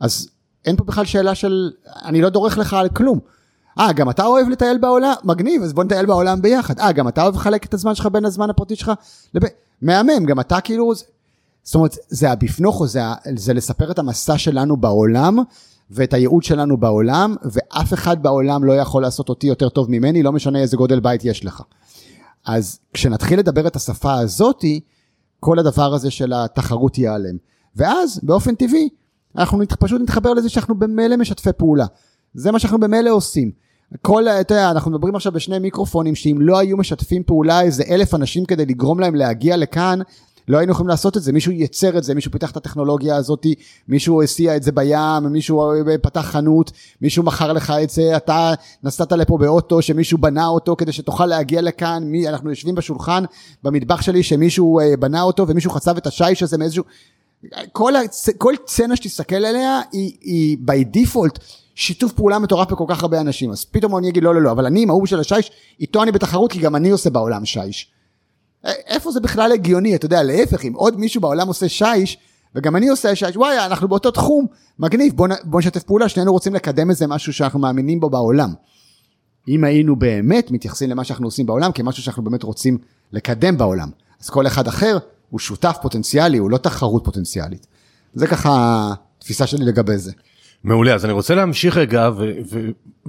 אז 0.00 0.28
אין 0.64 0.76
פה 0.76 0.84
בכלל 0.84 1.04
שאלה 1.04 1.34
של, 1.34 1.70
אני 2.04 2.20
לא 2.22 2.28
דורך 2.28 2.58
לך 2.58 2.74
על 2.74 2.88
כלום. 2.88 3.18
אה, 3.78 3.92
גם 3.92 4.10
אתה 4.10 4.24
אוהב 4.24 4.48
לטייל 4.48 4.78
בעולם? 4.78 5.12
מגניב, 5.24 5.62
אז 5.62 5.72
בוא 5.72 5.84
נטייל 5.84 6.06
בעולם 6.06 6.42
ביחד. 6.42 6.78
אה, 6.78 6.92
גם 6.92 7.08
אתה 7.08 7.22
אוהב 7.22 7.34
לחלק 7.34 7.64
את 7.64 7.74
הזמן 7.74 7.94
שלך 7.94 8.06
בין 8.06 8.24
הזמן 8.24 8.50
הפרטי 8.50 8.76
שלך 8.76 8.92
לבין... 9.34 9.50
מהמם, 9.82 10.24
גם 10.26 10.40
אתה 10.40 10.60
כאילו... 10.60 10.92
זאת 11.64 11.74
אומרת, 11.74 11.96
זה 12.08 12.30
הבפנוכו, 12.30 12.86
זה, 12.86 13.00
זה 13.36 13.54
לספר 13.54 13.90
את 13.90 13.98
המסע 13.98 14.38
שלנו 14.38 14.76
בעולם, 14.76 15.38
ואת 15.90 16.14
הייעוד 16.14 16.42
שלנו 16.42 16.76
בעולם, 16.76 17.36
ואף 17.42 17.92
אחד 17.92 18.22
בעולם 18.22 18.64
לא 18.64 18.72
יכול 18.72 19.02
לעשות 19.02 19.28
אותי 19.28 19.46
יותר 19.46 19.68
טוב 19.68 19.90
ממני, 19.90 20.22
לא 20.22 20.32
משנה 20.32 20.58
איזה 20.58 20.76
גודל 20.76 21.00
בית 21.00 21.24
יש 21.24 21.44
לך. 21.44 21.62
אז 22.46 22.78
כשנתחיל 22.92 23.38
לדבר 23.38 23.66
את 23.66 23.76
השפה 23.76 24.14
הזאתי, 24.14 24.80
כל 25.40 25.58
הדבר 25.58 25.94
הזה 25.94 26.10
של 26.10 26.32
התחרות 26.32 26.98
ייעלם. 26.98 27.36
ואז, 27.76 28.20
באופן 28.22 28.54
טבעי, 28.54 28.88
אנחנו 29.36 29.58
פשוט 29.78 30.00
נתחבר 30.00 30.34
לזה 30.34 30.48
שאנחנו 30.48 30.74
במילא 30.74 31.16
משתפי 31.16 31.52
פעולה. 31.56 31.86
זה 32.34 32.52
מה 32.52 32.58
שאנחנו 32.58 32.80
במילא 32.80 33.10
עושים. 33.10 33.50
כל, 34.02 34.28
אתה 34.28 34.54
יודע, 34.54 34.70
אנחנו 34.70 34.90
מדברים 34.90 35.16
עכשיו 35.16 35.32
בשני 35.32 35.58
מיקרופונים, 35.58 36.14
שאם 36.14 36.36
לא 36.40 36.58
היו 36.58 36.76
משתפים 36.76 37.22
פעולה 37.22 37.62
איזה 37.62 37.82
אלף 37.90 38.14
אנשים 38.14 38.44
כדי 38.44 38.66
לגרום 38.66 39.00
להם 39.00 39.14
להגיע 39.14 39.56
לכאן, 39.56 39.98
לא 40.48 40.58
היינו 40.58 40.72
יכולים 40.72 40.88
לעשות 40.88 41.16
את 41.16 41.22
זה, 41.22 41.32
מישהו 41.32 41.52
ייצר 41.52 41.98
את 41.98 42.04
זה, 42.04 42.14
מישהו 42.14 42.32
פיתח 42.32 42.50
את 42.50 42.56
הטכנולוגיה 42.56 43.16
הזאת, 43.16 43.46
מישהו 43.88 44.22
הסיע 44.22 44.56
את 44.56 44.62
זה 44.62 44.72
בים, 44.72 45.26
מישהו 45.30 45.72
פתח 46.02 46.20
חנות, 46.20 46.72
מישהו 47.02 47.22
מכר 47.22 47.52
לך 47.52 47.72
את 47.82 47.90
זה, 47.90 48.16
אתה 48.16 48.54
נסעת 48.82 49.12
לפה 49.12 49.38
באוטו 49.38 49.82
שמישהו 49.82 50.18
בנה 50.18 50.46
אותו 50.46 50.76
כדי 50.76 50.92
שתוכל 50.92 51.26
להגיע 51.26 51.62
לכאן, 51.62 52.02
מי, 52.06 52.28
אנחנו 52.28 52.50
יושבים 52.50 52.74
בשולחן 52.74 53.24
במטבח 53.62 54.02
שלי 54.02 54.22
שמישהו 54.22 54.80
אה, 54.80 54.96
בנה 54.96 55.22
אותו 55.22 55.48
ומישהו 55.48 55.70
חצב 55.70 55.96
את 55.96 56.06
השיש 56.06 56.42
הזה 56.42 56.58
מאיזשהו, 56.58 56.84
כל, 57.72 57.96
הצ... 57.96 58.28
כל 58.38 58.54
צנע 58.64 58.96
שתסתכל 58.96 59.34
עליה 59.34 59.80
היא, 59.92 60.12
היא 60.20 60.56
by 60.66 60.96
default 60.96 61.38
שיתוף 61.74 62.12
פעולה 62.12 62.38
מטורף 62.38 62.72
בכל 62.72 62.84
כך 62.88 63.02
הרבה 63.02 63.20
אנשים, 63.20 63.50
אז 63.50 63.64
פתאום 63.64 63.96
אני 63.96 64.08
אגיד 64.08 64.22
לא 64.22 64.34
לא 64.34 64.42
לא, 64.42 64.50
אבל 64.50 64.66
אני 64.66 64.82
עם 64.82 64.90
ההוא 64.90 65.06
של 65.06 65.20
השיש, 65.20 65.50
איתו 65.80 66.02
אני 66.02 66.12
בתחרות 66.12 66.52
כי 66.52 66.58
גם 66.58 66.76
אני 66.76 66.90
עושה 66.90 67.10
בעולם 67.10 67.44
שיש. 67.44 67.93
איפה 68.64 69.10
זה 69.10 69.20
בכלל 69.20 69.52
הגיוני, 69.52 69.94
אתה 69.94 70.06
יודע, 70.06 70.22
להפך, 70.22 70.64
אם 70.64 70.72
עוד 70.74 71.00
מישהו 71.00 71.20
בעולם 71.20 71.48
עושה 71.48 71.68
שיש, 71.68 72.18
וגם 72.54 72.76
אני 72.76 72.88
עושה 72.88 73.16
שיש, 73.16 73.36
וואי, 73.36 73.66
אנחנו 73.66 73.88
באותו 73.88 74.10
תחום, 74.10 74.46
מגניב, 74.78 75.12
בוא, 75.44 75.58
נשתף 75.60 75.82
פעולה, 75.82 76.08
שנינו 76.08 76.32
רוצים 76.32 76.54
לקדם 76.54 76.90
איזה 76.90 77.06
משהו 77.06 77.32
שאנחנו 77.32 77.58
מאמינים 77.58 78.00
בו 78.00 78.10
בעולם. 78.10 78.52
אם 79.48 79.64
היינו 79.64 79.96
באמת 79.96 80.50
מתייחסים 80.50 80.90
למה 80.90 81.04
שאנחנו 81.04 81.26
עושים 81.26 81.46
בעולם 81.46 81.72
כמשהו 81.72 82.02
שאנחנו 82.02 82.24
באמת 82.24 82.42
רוצים 82.42 82.78
לקדם 83.12 83.58
בעולם, 83.58 83.90
אז 84.20 84.30
כל 84.30 84.46
אחד 84.46 84.68
אחר 84.68 84.98
הוא 85.30 85.40
שותף 85.40 85.76
פוטנציאלי, 85.82 86.38
הוא 86.38 86.50
לא 86.50 86.56
תחרות 86.56 87.04
פוטנציאלית. 87.04 87.66
זה 88.14 88.26
ככה 88.26 88.92
התפיסה 89.18 89.46
שלי 89.46 89.64
לגבי 89.64 89.98
זה. 89.98 90.12
מעולה, 90.64 90.94
אז 90.94 91.04
אני 91.04 91.12
רוצה 91.12 91.34
להמשיך 91.34 91.76
רגע 91.76 92.10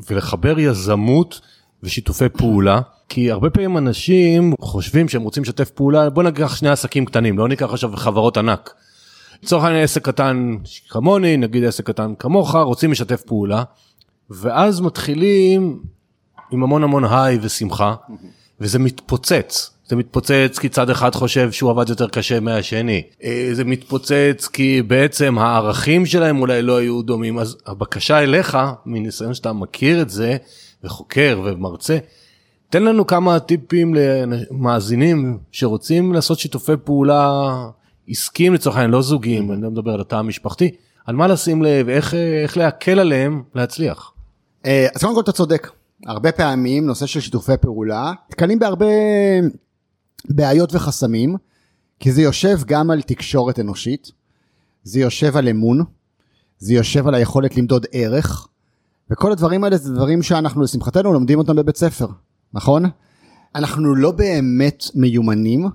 ולחבר 0.10 0.60
יזמות 0.60 1.42
ושיתופי 1.84 2.30
פעולה, 2.30 2.82
כי 3.10 3.32
הרבה 3.32 3.50
פעמים 3.50 3.78
אנשים 3.78 4.54
חושבים 4.60 5.10
שהם 5.10 5.22
רוצים 5.22 5.44
לשתף 5.44 5.70
פעולה, 5.70 6.10
בוא 6.10 6.24
ניקח 6.24 6.56
שני 6.56 6.70
עסקים 6.70 7.06
קטנים, 7.06 7.38
לא 7.38 7.48
ניקח 7.48 7.74
עכשיו 7.74 7.96
חברות 7.96 8.38
ענק. 8.38 8.74
לצורך 9.44 9.64
העניין 9.64 9.84
עסק 9.84 10.06
קטן 10.06 10.56
כמוני, 10.90 11.38
נגיד 11.38 11.64
עסק 11.64 11.88
קטן 11.88 12.14
כמוך, 12.20 12.56
רוצים 12.56 12.92
לשתף 12.92 13.22
פעולה, 13.22 13.64
ואז 14.30 14.82
מתחילים 14.82 15.80
עם 16.52 16.64
המון 16.64 16.84
המון 16.84 17.06
היי 17.06 17.40
ושמחה, 17.42 17.96
וזה 18.60 18.80
מתפוצץ. 18.80 19.72
זה 19.88 19.96
מתפוצץ 19.96 20.60
כי 20.60 20.70
צד 20.70 20.90
אחד 20.90 21.16
חושב 21.16 21.52
שהוא 21.52 21.72
עבד 21.72 21.90
יותר 21.90 22.08
קשה 22.08 22.40
מהשני. 22.40 23.02
אה, 23.24 23.50
זה 23.52 23.64
מתפוצץ 23.64 24.48
כי 24.54 24.82
בעצם 24.82 25.38
הערכים 25.38 26.06
שלהם 26.06 26.42
אולי 26.42 26.62
לא 26.62 26.78
היו 26.78 27.02
דומים. 27.02 27.40
אז 27.40 27.58
הבקשה 27.66 28.20
אליך, 28.20 28.58
מניסיון 28.86 29.34
שאתה 29.34 29.54
מכיר 29.54 30.02
את 30.02 30.10
זה, 30.10 30.38
וחוקר 30.84 31.42
ומרצה, 31.44 31.98
תן 32.70 32.84
לנו 32.84 33.08
כמה 33.08 33.40
טיפים 33.40 33.94
למאזינים 33.96 35.38
שרוצים 35.52 36.14
לעשות 36.14 36.40
שיתופי 36.40 36.72
פעולה 36.84 37.56
עסקיים 38.08 38.54
לצורך 38.54 38.76
העניין, 38.76 38.92
לא 38.92 39.02
זוגיים, 39.02 39.52
אני 39.52 39.62
לא 39.62 39.72
מדבר 39.72 39.92
על 39.92 40.02
התא 40.02 40.16
המשפחתי, 40.16 40.72
על 41.06 41.16
מה 41.16 41.28
לשים 41.28 41.64
לב, 41.64 41.90
איך, 41.90 42.14
איך 42.14 42.58
להקל 42.58 43.00
עליהם 43.00 43.44
להצליח. 43.56 44.12
אה, 44.66 44.88
אז 44.96 45.02
קודם 45.02 45.16
כל 45.16 45.22
אתה 45.22 45.32
צודק, 45.32 45.72
הרבה 46.06 46.32
פעמים 46.32 46.86
נושא 46.86 47.06
של 47.06 47.20
שיתופי 47.20 47.58
פעולה, 47.62 48.14
נתקלים 48.30 48.60
בהרבה 48.60 48.86
בעיות 50.30 50.76
וחסמים, 50.76 51.36
כי 52.00 52.12
זה 52.12 52.22
יושב 52.22 52.60
גם 52.66 52.92
על 52.92 53.02
תקשורת 53.02 53.60
אנושית, 53.60 54.12
זה 54.84 55.00
יושב 55.00 55.38
על 55.38 55.50
אמון, 55.50 55.84
זה 56.58 56.74
יושב 56.74 57.08
על 57.08 57.16
היכולת 57.16 57.58
למדוד 57.58 57.86
ערך, 57.92 58.48
וכל 59.12 59.32
הדברים 59.32 59.64
האלה 59.64 59.78
זה 59.78 59.94
דברים 59.94 60.24
שאנחנו 60.24 60.62
לשמחתנו 60.62 61.14
לומדים 61.14 61.40
אותם 61.40 61.56
בבית 61.56 61.78
ספר, 61.78 62.08
נכון? 62.56 62.84
אנחנו 63.56 63.96
לא 63.96 64.12
באמת 64.12 64.84
מיומנים 64.96 65.68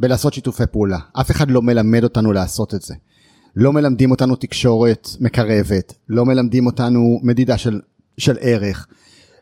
בלעשות 0.00 0.34
שיתופי 0.34 0.66
פעולה, 0.72 0.98
אף 1.12 1.30
אחד 1.30 1.50
לא 1.50 1.62
מלמד 1.62 2.04
אותנו 2.04 2.32
לעשות 2.32 2.74
את 2.74 2.82
זה. 2.82 2.94
לא 3.56 3.72
מלמדים 3.72 4.10
אותנו 4.10 4.36
תקשורת 4.36 5.08
מקרבת, 5.20 5.94
לא 6.08 6.24
מלמדים 6.24 6.66
אותנו 6.66 7.20
מדידה 7.22 7.58
של, 7.58 7.80
של 8.18 8.36
ערך, 8.40 8.86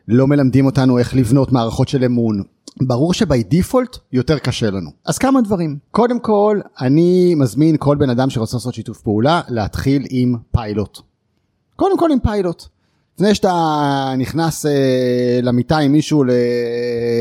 לא 0.07 0.27
מלמדים 0.27 0.65
אותנו 0.65 0.97
איך 0.97 1.15
לבנות 1.15 1.51
מערכות 1.51 1.87
של 1.87 2.03
אמון, 2.03 2.43
ברור 2.81 3.13
שבי 3.13 3.43
דיפולט 3.43 3.97
יותר 4.11 4.39
קשה 4.39 4.69
לנו. 4.69 4.89
אז 5.05 5.17
כמה 5.17 5.41
דברים. 5.41 5.77
קודם 5.91 6.19
כל, 6.19 6.59
אני 6.81 7.35
מזמין 7.35 7.75
כל 7.79 7.95
בן 7.95 8.09
אדם 8.09 8.29
שרוצה 8.29 8.57
לעשות 8.57 8.73
שיתוף 8.73 9.01
פעולה 9.01 9.41
להתחיל 9.49 10.05
עם 10.09 10.35
פיילוט. 10.51 10.99
קודם 11.75 11.97
כל 11.97 12.11
עם 12.11 12.19
פיילוט. 12.19 12.63
לפני 13.21 13.35
שאתה 13.35 14.13
נכנס 14.17 14.65
אה, 14.65 15.39
למיטה 15.43 15.77
עם 15.77 15.91
מישהו 15.91 16.23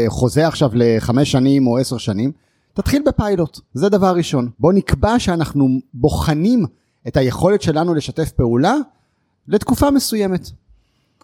לחוזה 0.06 0.46
עכשיו 0.46 0.70
לחמש 0.74 1.32
שנים 1.32 1.66
או 1.66 1.78
עשר 1.78 1.98
שנים, 1.98 2.32
תתחיל 2.74 3.02
בפיילוט, 3.06 3.60
זה 3.74 3.88
דבר 3.88 4.16
ראשון. 4.16 4.50
בוא 4.58 4.72
נקבע 4.72 5.18
שאנחנו 5.18 5.68
בוחנים 5.94 6.66
את 7.08 7.16
היכולת 7.16 7.62
שלנו 7.62 7.94
לשתף 7.94 8.30
פעולה 8.30 8.74
לתקופה 9.48 9.90
מסוימת. 9.90 10.50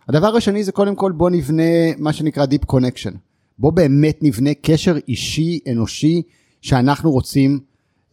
הדבר 0.08 0.36
השני 0.36 0.64
זה 0.64 0.72
קודם 0.72 0.94
כל 0.94 1.12
בוא 1.12 1.30
נבנה 1.30 1.62
מה 1.98 2.12
שנקרא 2.12 2.46
Deep 2.46 2.72
Connection. 2.72 3.16
בוא 3.58 3.72
באמת 3.72 4.18
נבנה 4.22 4.50
קשר 4.62 4.96
אישי 5.08 5.58
אנושי 5.72 6.22
שאנחנו 6.62 7.10
רוצים 7.10 7.60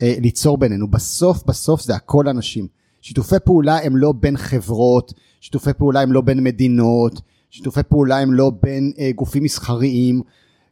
אה, 0.01 0.15
ליצור 0.19 0.57
בינינו. 0.57 0.87
בסוף 0.87 1.43
בסוף 1.47 1.81
זה 1.81 1.95
הכל 1.95 2.27
אנשים. 2.27 2.67
שיתופי 3.03 3.35
פעולה 3.45 3.77
הם 3.83 3.97
לא 3.97 4.11
בין 4.11 4.37
חברות, 4.37 5.13
שיתופי 5.41 5.73
פעולה 5.73 6.01
הם 6.01 6.11
לא 6.11 6.21
בין 6.21 6.43
מדינות, 6.43 7.21
שיתופי 7.49 7.83
פעולה 7.83 8.19
הם 8.19 8.33
לא 8.33 8.51
בין 8.61 8.91
אה, 8.99 9.11
גופים 9.15 9.43
מסחריים, 9.43 10.21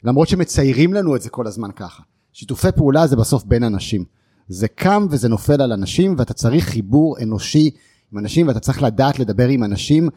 למרות 0.04 0.28
שמציירים 0.28 0.94
לנו 0.94 1.16
את 1.16 1.22
זה 1.22 1.30
כל 1.30 1.46
הזמן 1.46 1.70
ככה. 1.76 2.02
שיתופי 2.32 2.72
פעולה 2.76 3.06
זה 3.06 3.16
בסוף 3.16 3.44
בין 3.44 3.64
אנשים. 3.64 4.04
זה 4.48 4.68
קם 4.68 5.06
וזה 5.10 5.28
נופל 5.28 5.62
על 5.62 5.72
אנשים 5.72 6.14
ואתה 6.18 6.34
צריך 6.34 6.64
חיבור 6.64 7.16
אנושי 7.22 7.70
עם 8.12 8.18
אנשים 8.18 8.48
ואתה 8.48 8.60
צריך 8.60 8.82
לדעת 8.82 9.18
לדבר 9.18 9.48
עם 9.48 9.64
אנשים 9.64 10.08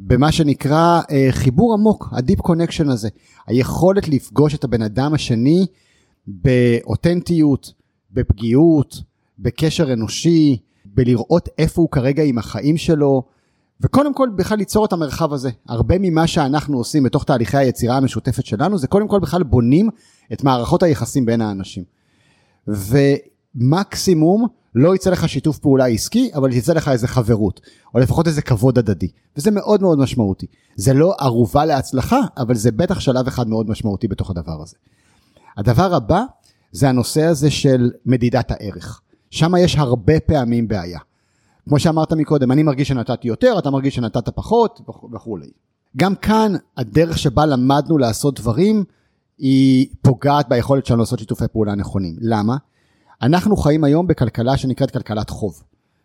במה 0.00 0.32
שנקרא 0.32 1.00
אה, 1.10 1.28
חיבור 1.30 1.74
עמוק, 1.74 2.08
ה 2.12 2.18
deep 2.18 2.40
connection 2.40 2.88
הזה, 2.88 3.08
היכולת 3.46 4.08
לפגוש 4.08 4.54
את 4.54 4.64
הבן 4.64 4.82
אדם 4.82 5.14
השני 5.14 5.66
באותנטיות, 6.26 7.72
בפגיעות, 8.10 9.02
בקשר 9.38 9.92
אנושי, 9.92 10.56
בלראות 10.96 11.48
איפה 11.58 11.82
הוא 11.82 11.90
כרגע 11.90 12.22
עם 12.22 12.38
החיים 12.38 12.76
שלו, 12.76 13.22
וקודם 13.80 14.14
כל 14.14 14.28
בכלל 14.36 14.58
ליצור 14.58 14.84
את 14.84 14.92
המרחב 14.92 15.32
הזה. 15.32 15.50
הרבה 15.68 15.94
ממה 15.98 16.26
שאנחנו 16.26 16.78
עושים 16.78 17.02
בתוך 17.02 17.24
תהליכי 17.24 17.56
היצירה 17.56 17.96
המשותפת 17.96 18.46
שלנו, 18.46 18.78
זה 18.78 18.86
קודם 18.86 19.08
כל 19.08 19.20
בכלל 19.20 19.42
בונים 19.42 19.88
את 20.32 20.44
מערכות 20.44 20.82
היחסים 20.82 21.26
בין 21.26 21.40
האנשים. 21.40 21.84
ומקסימום 22.68 24.46
לא 24.74 24.94
יצא 24.94 25.10
לך 25.10 25.28
שיתוף 25.28 25.58
פעולה 25.58 25.86
עסקי, 25.86 26.30
אבל 26.34 26.52
יצא 26.52 26.72
לך 26.72 26.88
איזה 26.88 27.08
חברות, 27.08 27.60
או 27.94 27.98
לפחות 27.98 28.26
איזה 28.26 28.42
כבוד 28.42 28.78
הדדי, 28.78 29.08
וזה 29.36 29.50
מאוד 29.50 29.82
מאוד 29.82 29.98
משמעותי. 29.98 30.46
זה 30.76 30.94
לא 30.94 31.14
ערובה 31.18 31.64
להצלחה, 31.64 32.20
אבל 32.36 32.54
זה 32.54 32.72
בטח 32.72 33.00
שלב 33.00 33.26
אחד 33.26 33.48
מאוד 33.48 33.70
משמעותי 33.70 34.08
בתוך 34.08 34.30
הדבר 34.30 34.62
הזה. 34.62 34.76
הדבר 35.56 35.94
הבא 35.94 36.22
זה 36.72 36.88
הנושא 36.88 37.22
הזה 37.22 37.50
של 37.50 37.90
מדידת 38.06 38.50
הערך. 38.50 39.00
שם 39.36 39.52
יש 39.58 39.76
הרבה 39.76 40.20
פעמים 40.20 40.68
בעיה. 40.68 40.98
כמו 41.68 41.78
שאמרת 41.78 42.12
מקודם, 42.12 42.52
אני 42.52 42.62
מרגיש 42.62 42.88
שנתתי 42.88 43.28
יותר, 43.28 43.54
אתה 43.58 43.70
מרגיש 43.70 43.94
שנתת 43.94 44.28
פחות 44.28 44.80
וכולי. 45.12 45.50
גם 45.96 46.14
כאן 46.14 46.52
הדרך 46.76 47.18
שבה 47.18 47.46
למדנו 47.46 47.98
לעשות 47.98 48.40
דברים 48.40 48.84
היא 49.38 49.86
פוגעת 50.02 50.48
ביכולת 50.48 50.86
שלנו 50.86 51.00
לעשות 51.00 51.18
שיתופי 51.18 51.48
פעולה 51.52 51.74
נכונים. 51.74 52.16
למה? 52.20 52.56
אנחנו 53.22 53.56
חיים 53.56 53.84
היום 53.84 54.06
בכלכלה 54.06 54.56
שנקראת 54.56 54.90
כלכלת 54.90 55.30
חוב. 55.30 55.62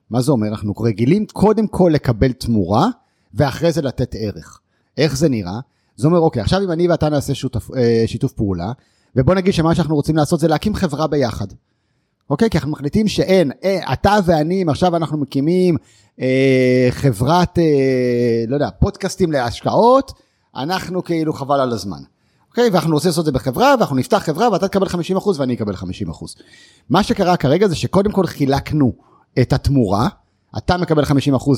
מה 0.10 0.22
זה 0.22 0.32
אומר? 0.32 0.48
אנחנו 0.48 0.74
רגילים 0.80 1.26
קודם 1.26 1.68
כל 1.68 1.92
לקבל 1.94 2.32
תמורה, 2.32 2.88
ואחרי 3.34 3.72
זה 3.72 3.82
לתת 3.82 4.16
ערך. 4.20 4.60
איך 4.98 5.18
זה 5.18 5.30
נראה? 5.30 5.60
זה 5.96 6.08
אומר, 6.08 6.20
אוקיי, 6.20 6.42
עכשיו 6.42 6.64
אם 6.64 6.72
אני 6.72 6.88
ואתה 6.88 7.10
נעשה 7.10 7.36
שותף, 7.36 7.72
אה, 7.72 8.04
שיתוף 8.06 8.34
פעולה, 8.34 8.72
ובוא 9.16 9.36
נגיד 9.36 9.54
שמה 9.54 9.76
שאנחנו 9.76 9.96
רוצים 9.96 10.16
לעשות 10.16 10.40
זה 10.40 10.48
להקים 10.48 10.76
חברה 10.76 11.08
ביחד. 11.08 11.48
אוקיי? 12.30 12.50
כי 12.50 12.58
אנחנו 12.58 12.72
מחליטים 12.72 13.08
שאין, 13.08 13.52
אה, 13.64 13.94
אתה 13.94 14.18
ואני, 14.26 14.66
עכשיו 14.68 14.96
אנחנו 14.96 15.18
מקימים 15.18 15.78
אה, 16.22 16.88
חברת, 16.90 17.60
אה, 17.60 17.64
לא 18.48 18.56
יודע, 18.56 18.70
פודקאסטים 18.80 19.32
להשקעות, 19.32 20.12
אנחנו 20.56 21.04
כאילו 21.04 21.34
חבל 21.34 21.60
על 21.60 21.72
הזמן. 21.72 22.02
אוקיי? 22.50 22.70
ואנחנו 22.70 22.94
רוצים 22.94 23.10
לעשות 23.10 23.22
את 23.22 23.26
זה 23.26 23.32
בחברה, 23.32 23.76
ואנחנו 23.78 23.96
נפתח 23.96 24.18
חברה, 24.18 24.52
ואתה 24.52 24.68
תקבל 24.68 24.88
50% 24.88 25.40
ואני 25.40 25.54
אקבל 25.54 25.74
50%. 25.74 25.84
מה 26.90 27.04
שקרה 27.04 27.38
כרגע 27.38 27.68
זה 27.68 27.76
שקודם 27.76 28.12
כל 28.12 28.28
חילקנו 28.28 28.94
את 29.42 29.54
התמורה, 29.54 30.08
אתה 30.58 30.78
מקבל 30.78 31.04
50% 31.04 31.08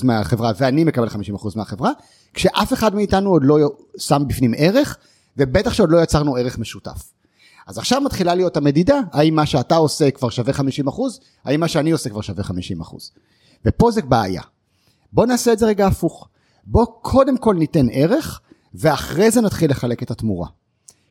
מהחברה 0.03 0.51
ואני 0.57 0.83
מקבל 0.83 1.07
50% 1.07 1.11
מהחברה, 1.55 1.91
כשאף 2.33 2.73
אחד 2.73 2.95
מאיתנו 2.95 3.29
עוד 3.29 3.41
לא 3.45 3.57
שם 3.97 4.23
בפנים 4.27 4.53
ערך, 4.57 4.97
ובטח 5.37 5.73
שעוד 5.73 5.91
לא 5.91 6.03
יצרנו 6.03 6.35
ערך 6.35 6.57
משותף. 6.57 7.12
אז 7.67 7.77
עכשיו 7.77 8.01
מתחילה 8.01 8.35
להיות 8.35 8.57
המדידה, 8.57 8.99
האם 9.11 9.35
מה 9.35 9.45
שאתה 9.45 9.75
עושה 9.75 10.11
כבר 10.11 10.29
שווה 10.29 10.53
50 10.53 10.87
אחוז, 10.87 11.19
האם 11.45 11.59
מה 11.59 11.67
שאני 11.67 11.91
עושה 11.91 12.09
כבר 12.09 12.21
שווה 12.21 12.43
50 12.43 12.81
אחוז. 12.81 13.11
ופה 13.65 13.91
זה 13.91 14.01
בעיה. 14.01 14.41
בוא 15.13 15.25
נעשה 15.25 15.53
את 15.53 15.59
זה 15.59 15.65
רגע 15.65 15.87
הפוך. 15.87 16.27
בוא 16.65 16.85
קודם 17.01 17.37
כל 17.37 17.55
ניתן 17.55 17.87
ערך, 17.91 18.41
ואחרי 18.73 19.31
זה 19.31 19.41
נתחיל 19.41 19.71
לחלק 19.71 20.03
את 20.03 20.11
התמורה. 20.11 20.47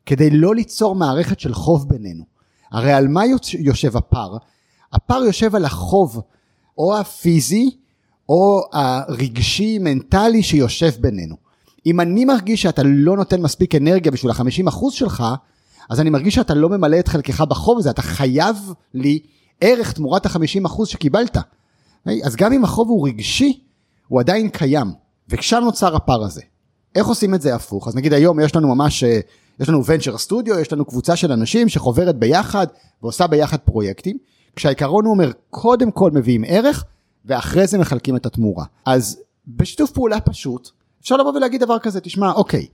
כדי 0.05 0.29
לא 0.29 0.55
ליצור 0.55 0.95
מערכת 0.95 1.39
של 1.39 1.53
חוב 1.53 1.89
בינינו. 1.89 2.23
הרי 2.71 2.93
על 2.93 3.07
מה 3.07 3.21
יושב 3.59 3.97
הפער? 3.97 4.37
הפער 4.93 5.23
יושב 5.23 5.55
על 5.55 5.65
החוב, 5.65 6.21
או 6.77 6.97
הפיזי, 6.97 7.77
או 8.29 8.61
הרגשי, 8.73 9.79
מנטלי 9.79 10.43
שיושב 10.43 10.91
בינינו. 10.99 11.35
אם 11.85 12.01
אני 12.01 12.25
מרגיש 12.25 12.61
שאתה 12.61 12.83
לא 12.85 13.17
נותן 13.17 13.41
מספיק 13.41 13.75
אנרגיה 13.75 14.11
בשביל 14.11 14.31
ה-50% 14.31 14.91
שלך, 14.91 15.23
אז 15.89 15.99
אני 15.99 16.09
מרגיש 16.09 16.35
שאתה 16.35 16.53
לא 16.53 16.69
ממלא 16.69 16.99
את 16.99 17.07
חלקך 17.07 17.41
בחוב 17.41 17.77
הזה, 17.77 17.89
אתה 17.89 18.01
חייב 18.01 18.57
לי 18.93 19.19
ערך 19.61 19.91
תמורת 19.91 20.25
ה-50% 20.25 20.85
שקיבלת. 20.85 21.37
אז 22.23 22.35
גם 22.35 22.53
אם 22.53 22.63
החוב 22.63 22.89
הוא 22.89 23.07
רגשי, 23.07 23.59
הוא 24.07 24.19
עדיין 24.19 24.49
קיים, 24.49 24.87
וכשם 25.29 25.61
נוצר 25.63 25.95
הפער 25.95 26.23
הזה. 26.23 26.41
איך 26.95 27.07
עושים 27.07 27.35
את 27.35 27.41
זה 27.41 27.55
הפוך? 27.55 27.87
אז 27.87 27.95
נגיד 27.95 28.13
היום 28.13 28.39
יש 28.39 28.55
לנו 28.55 28.75
ממש, 28.75 29.03
אה, 29.03 29.19
יש 29.59 29.69
לנו 29.69 29.85
ונצ'ר 29.85 30.17
סטודיו, 30.17 30.59
יש 30.59 30.73
לנו 30.73 30.85
קבוצה 30.85 31.15
של 31.15 31.31
אנשים 31.31 31.69
שחוברת 31.69 32.15
ביחד 32.15 32.67
ועושה 33.01 33.27
ביחד 33.27 33.57
פרויקטים, 33.57 34.17
כשהעיקרון 34.55 35.05
הוא 35.05 35.13
אומר, 35.13 35.31
קודם 35.49 35.91
כל 35.91 36.11
מביאים 36.11 36.43
ערך, 36.47 36.83
ואחרי 37.25 37.67
זה 37.67 37.77
מחלקים 37.77 38.15
את 38.15 38.25
התמורה. 38.25 38.65
אז 38.85 39.19
בשיתוף 39.47 39.91
פעולה 39.91 40.19
פשוט, 40.19 40.69
אפשר 41.01 41.17
לבוא 41.17 41.31
ולהגיד 41.31 41.61
דבר 41.61 41.79
כזה, 41.79 42.01
תשמע, 42.01 42.31
אוקיי, 42.31 42.67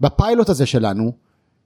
בפיילוט 0.00 0.48
הזה 0.48 0.66
שלנו, 0.66 1.12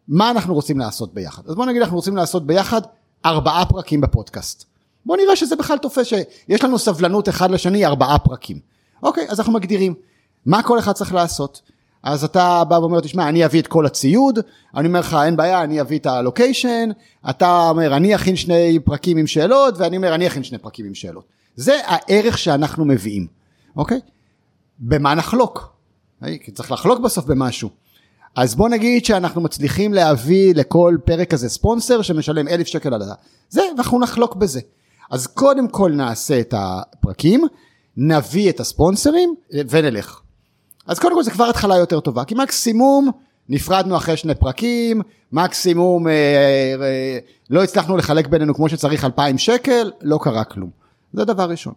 מה 0.08 0.30
אנחנו 0.30 0.54
רוצים 0.54 0.78
לעשות 0.78 1.14
ביחד? 1.14 1.42
אז 1.46 1.54
בוא 1.54 1.66
נגיד 1.66 1.82
אנחנו 1.82 1.96
רוצים 1.96 2.16
לעשות 2.16 2.46
ביחד 2.46 2.80
ארבעה 3.24 3.66
פרקים 3.66 4.00
בפודקאסט. 4.00 4.64
בוא 5.06 5.16
נראה 5.16 5.36
שזה 5.36 5.56
בכלל 5.56 5.78
תופס 5.78 6.06
שיש 6.06 6.64
לנו 6.64 6.78
סבלנות 6.78 7.28
אחד 7.28 7.50
לשני 7.50 7.86
ארבעה 7.86 8.18
פרקים. 8.18 8.58
אוקיי, 9.02 9.26
אז 9.28 9.40
אנחנו 9.40 9.52
מגדירים 9.52 9.94
מה 10.46 10.62
כל 10.62 10.78
אחד 10.78 10.92
צריך 10.92 11.14
לעשות. 11.14 11.62
אז 12.02 12.24
אתה 12.24 12.62
בא 12.68 12.74
ואומר, 12.74 13.00
תשמע, 13.00 13.28
אני 13.28 13.44
אביא 13.44 13.60
את 13.60 13.66
כל 13.66 13.86
הציוד, 13.86 14.38
אני 14.76 14.88
אומר 14.88 15.00
לך, 15.00 15.16
אין 15.24 15.36
בעיה, 15.36 15.62
אני 15.62 15.80
אביא 15.80 15.98
את 15.98 16.06
הלוקיישן, 16.06 16.90
אתה 17.30 17.68
אומר, 17.68 17.96
אני 17.96 18.14
אכין 18.14 18.36
שני 18.36 18.78
פרקים 18.84 19.16
עם 19.16 19.26
שאלות, 19.26 19.74
ואני 19.78 19.96
אומר, 19.96 20.14
אני 20.14 20.26
אכין 20.26 20.44
שני 20.44 20.58
פרקים 20.58 20.86
עם 20.86 20.94
שאלות. 20.94 21.24
זה 21.56 21.80
הערך 21.84 22.38
שאנחנו 22.38 22.84
מביאים, 22.84 23.26
אוקיי? 23.76 24.00
במה 24.78 25.14
נחלוק? 25.14 25.74
כי 26.40 26.52
צריך 26.52 26.72
לחלוק 26.72 27.00
בסוף 27.00 27.24
במשהו. 27.24 27.70
אז 28.36 28.54
בוא 28.54 28.68
נגיד 28.68 29.04
שאנחנו 29.04 29.40
מצליחים 29.40 29.94
להביא 29.94 30.54
לכל 30.54 30.96
פרק 31.04 31.30
כזה 31.30 31.48
ספונסר 31.48 32.02
שמשלם 32.02 32.48
אלף 32.48 32.66
שקל 32.66 32.94
על 32.94 33.02
זה, 33.02 33.12
ואנחנו 33.52 33.98
נחלוק 33.98 34.36
בזה. 34.36 34.60
אז 35.10 35.26
קודם 35.26 35.68
כל 35.68 35.92
נעשה 35.92 36.40
את 36.40 36.54
הפרקים, 36.56 37.44
נביא 37.96 38.50
את 38.50 38.60
הספונסרים 38.60 39.34
ונלך. 39.70 40.20
אז 40.86 40.98
קודם 40.98 41.14
כל 41.14 41.22
זה 41.22 41.30
כבר 41.30 41.44
התחלה 41.44 41.76
יותר 41.76 42.00
טובה, 42.00 42.24
כי 42.24 42.34
מקסימום 42.34 43.10
נפרדנו 43.48 43.96
אחרי 43.96 44.16
שני 44.16 44.34
פרקים, 44.34 45.00
מקסימום 45.32 46.08
אה, 46.08 46.12
אה, 46.82 47.18
לא 47.50 47.62
הצלחנו 47.62 47.96
לחלק 47.96 48.26
בינינו 48.26 48.54
כמו 48.54 48.68
שצריך 48.68 49.04
אלפיים 49.04 49.38
שקל, 49.38 49.90
לא 50.02 50.18
קרה 50.22 50.44
כלום. 50.44 50.70
זה 51.12 51.24
דבר 51.24 51.50
ראשון. 51.50 51.74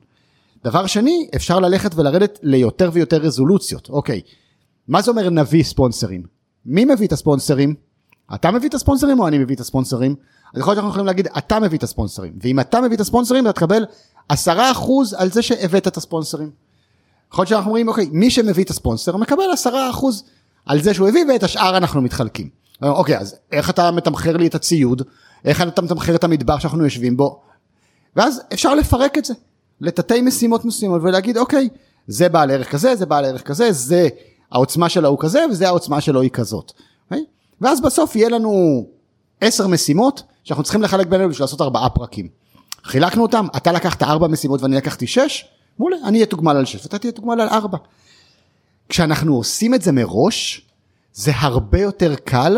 דבר 0.63 0.85
שני, 0.85 1.29
אפשר 1.35 1.59
ללכת 1.59 1.95
ולרדת 1.95 2.39
ליותר 2.43 2.89
ויותר 2.93 3.17
רזולוציות. 3.17 3.89
אוקיי, 3.89 4.21
מה 4.87 5.01
זה 5.01 5.11
אומר 5.11 5.29
נביא 5.29 5.63
ספונסרים? 5.63 6.36
מי 6.67 6.85
מביא 6.85 7.07
את 7.07 7.11
הספונסרים? 7.11 7.75
אתה 8.35 8.51
מביא 8.51 8.69
את 8.69 8.73
הספונסרים 8.73 9.19
או 9.19 9.27
אני 9.27 9.37
מביא 9.37 9.55
את 9.55 9.59
הספונסרים? 9.59 10.15
אז 10.53 10.59
יכול 10.59 10.71
להיות 10.71 10.75
שאנחנו 10.75 10.89
יכולים 10.89 11.05
להגיד, 11.05 11.27
אתה 11.37 11.59
מביא 11.59 11.77
את 11.77 11.83
הספונסרים. 11.83 12.33
ואם 12.41 12.59
אתה 12.59 12.81
מביא 12.81 12.95
את 12.95 13.01
הספונסרים, 13.01 13.43
אתה 13.43 13.53
תקבל 13.53 13.85
עשרה 14.29 14.71
אחוז 14.71 15.13
על 15.13 15.31
זה 15.31 15.41
שהבאת 15.41 15.87
את 15.87 15.97
הספונסרים. 15.97 16.51
יכול 17.33 17.41
להיות 17.41 17.49
שאנחנו 17.49 17.69
אומרים, 17.69 17.87
אוקיי, 17.87 18.09
מי 18.11 18.31
שמביא 18.31 18.63
את 18.63 18.69
הספונסר 18.69 19.17
מקבל 19.17 19.51
עשרה 19.53 19.89
אחוז 19.89 20.23
על 20.65 20.81
זה 20.81 20.93
שהוא 20.93 21.07
הביא, 21.07 21.25
ואת 21.29 21.43
השאר 21.43 21.77
אנחנו 21.77 22.01
מתחלקים. 22.01 22.49
אוקיי, 22.81 23.17
אז 23.17 23.35
איך 23.51 23.69
אתה 23.69 23.91
מתמחר 23.91 24.37
לי 24.37 24.47
את 24.47 24.55
הציוד? 24.55 25.01
איך 25.45 25.61
אתה 25.61 25.81
מתמחר 25.81 26.15
את 26.15 26.23
המדבר 26.23 26.59
שאנחנו 26.59 26.83
יושבים 26.83 27.17
בו? 27.17 27.41
ואז 28.15 28.41
אפשר 28.53 28.75
לפרק 28.75 29.17
את 29.17 29.25
זה 29.25 29.33
לתתי 29.81 30.21
משימות 30.21 30.65
מסוימות 30.65 31.01
ולהגיד, 31.03 31.37
אוקיי, 31.37 31.69
זה 32.07 32.29
בעל 32.29 32.51
ערך 32.51 32.71
כזה, 32.71 32.95
זה 32.95 33.05
בעל 33.05 33.25
ערך 33.25 33.41
כזה, 33.41 33.71
זה 33.71 34.09
העוצמה 34.51 34.89
שלו 34.89 35.09
הוא 35.09 35.19
כזה 35.19 35.45
וזה 35.51 35.67
העוצמה 35.67 36.01
שלו 36.01 36.21
היא 36.21 36.29
כזאת. 36.29 36.71
Okay? 36.71 36.81
אוקיי? 37.11 37.25
ואז 37.61 37.81
בסוף 37.81 38.15
יהיה 38.15 38.29
לנו 38.29 38.85
עשר 39.41 39.67
משימות 39.67 40.23
שאנחנו 40.43 40.63
צריכים 40.63 40.81
לחלק 40.81 41.07
בינינו 41.07 41.29
בשביל 41.29 41.43
לעשות 41.43 41.61
ארבעה 41.61 41.89
פרקים. 41.89 42.27
חילקנו 42.83 43.21
אותם, 43.21 43.47
אתה 43.57 43.71
לקחת 43.71 44.03
ארבע 44.03 44.27
משימות 44.27 44.61
ואני 44.61 44.75
לקחתי 44.75 45.07
שש, 45.07 45.45
מעולה, 45.79 45.97
אני 46.03 46.17
אהיה 46.17 46.25
תוגמל 46.25 46.57
על 46.57 46.65
שש 46.65 46.83
ואתה 46.83 46.97
תהיה 46.97 47.11
תוגמל 47.11 47.41
על 47.41 47.49
ארבע. 47.49 47.77
כשאנחנו 48.89 49.35
עושים 49.35 49.73
את 49.73 49.81
זה 49.81 49.91
מראש, 49.91 50.61
זה 51.13 51.31
הרבה 51.35 51.81
יותר 51.81 52.15
קל 52.15 52.57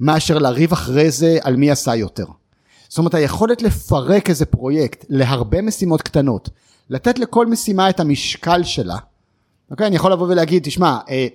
מאשר 0.00 0.38
לריב 0.38 0.72
אחרי 0.72 1.10
זה 1.10 1.38
על 1.42 1.56
מי 1.56 1.70
עשה 1.70 1.94
יותר. 1.94 2.24
זאת 2.88 2.98
אומרת 2.98 3.14
היכולת 3.14 3.62
לפרק 3.62 4.30
איזה 4.30 4.46
פרויקט 4.46 5.04
להרבה 5.08 5.62
משימות 5.62 6.02
קטנות, 6.02 6.48
לתת 6.90 7.18
לכל 7.18 7.46
משימה 7.46 7.90
את 7.90 8.00
המשקל 8.00 8.62
שלה, 8.64 8.96
אוקיי? 9.70 9.86
אני 9.86 9.96
יכול 9.96 10.12
לבוא 10.12 10.26
ולהגיד, 10.28 10.62
תשמע, 10.62 10.98
אה, 11.10 11.26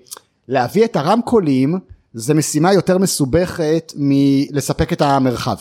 להביא 0.47 0.86
את 0.86 0.95
הרמקולים 0.95 1.79
זה 2.13 2.34
משימה 2.34 2.73
יותר 2.73 2.97
מסובכת 2.97 3.93
מלספק 3.95 4.93
את 4.93 5.01
המרחב. 5.01 5.55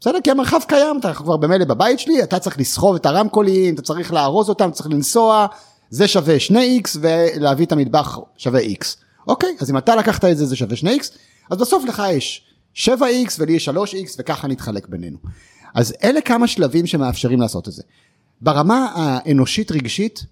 בסדר? 0.00 0.18
כי 0.24 0.30
המרחב 0.30 0.60
קיים, 0.68 0.98
אתה 1.00 1.14
כבר 1.14 1.36
במילא 1.36 1.64
בבית 1.64 1.98
שלי, 1.98 2.22
אתה 2.22 2.38
צריך 2.38 2.58
לסחוב 2.60 2.94
את 2.94 3.06
הרמקולים, 3.06 3.74
אתה 3.74 3.82
צריך 3.82 4.12
לארוז 4.12 4.48
אותם, 4.48 4.70
צריך 4.70 4.90
לנסוע, 4.90 5.46
זה 5.90 6.08
שווה 6.08 6.36
2x 6.36 6.96
ולהביא 7.00 7.66
את 7.66 7.72
המטבח 7.72 8.18
שווה 8.36 8.60
x. 8.60 8.84
אוקיי, 9.28 9.56
אז 9.60 9.70
אם 9.70 9.78
אתה 9.78 9.96
לקחת 9.96 10.24
את 10.24 10.36
זה, 10.36 10.46
זה 10.46 10.56
שווה 10.56 10.76
2x, 10.76 11.04
אז 11.50 11.58
בסוף 11.58 11.84
לך 11.84 12.02
יש 12.12 12.42
7x 12.76 13.32
ולי 13.38 13.52
יש 13.52 13.68
3x 13.68 14.14
וככה 14.18 14.48
נתחלק 14.48 14.88
בינינו. 14.88 15.18
אז 15.74 15.94
אלה 16.04 16.20
כמה 16.20 16.46
שלבים 16.46 16.86
שמאפשרים 16.86 17.40
לעשות 17.40 17.68
את 17.68 17.72
זה. 17.72 17.82
ברמה 18.40 18.92
האנושית 18.94 19.72
רגשית, 19.72 20.26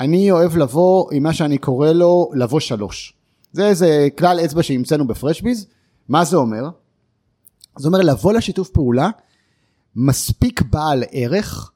אני 0.00 0.30
אוהב 0.30 0.56
לבוא 0.56 1.12
עם 1.12 1.22
מה 1.22 1.32
שאני 1.32 1.58
קורא 1.58 1.88
לו 1.88 2.30
לבוא 2.34 2.60
שלוש. 2.60 3.12
זה 3.52 3.66
איזה 3.66 4.08
כלל 4.18 4.40
אצבע 4.44 4.62
שהמצאנו 4.62 5.06
בפרשביז, 5.06 5.66
מה 6.08 6.24
זה 6.24 6.36
אומר? 6.36 6.68
זה 7.78 7.88
אומר 7.88 8.00
לבוא 8.00 8.32
לשיתוף 8.32 8.68
פעולה 8.68 9.10
מספיק 9.96 10.62
בעל 10.62 11.04
ערך 11.10 11.70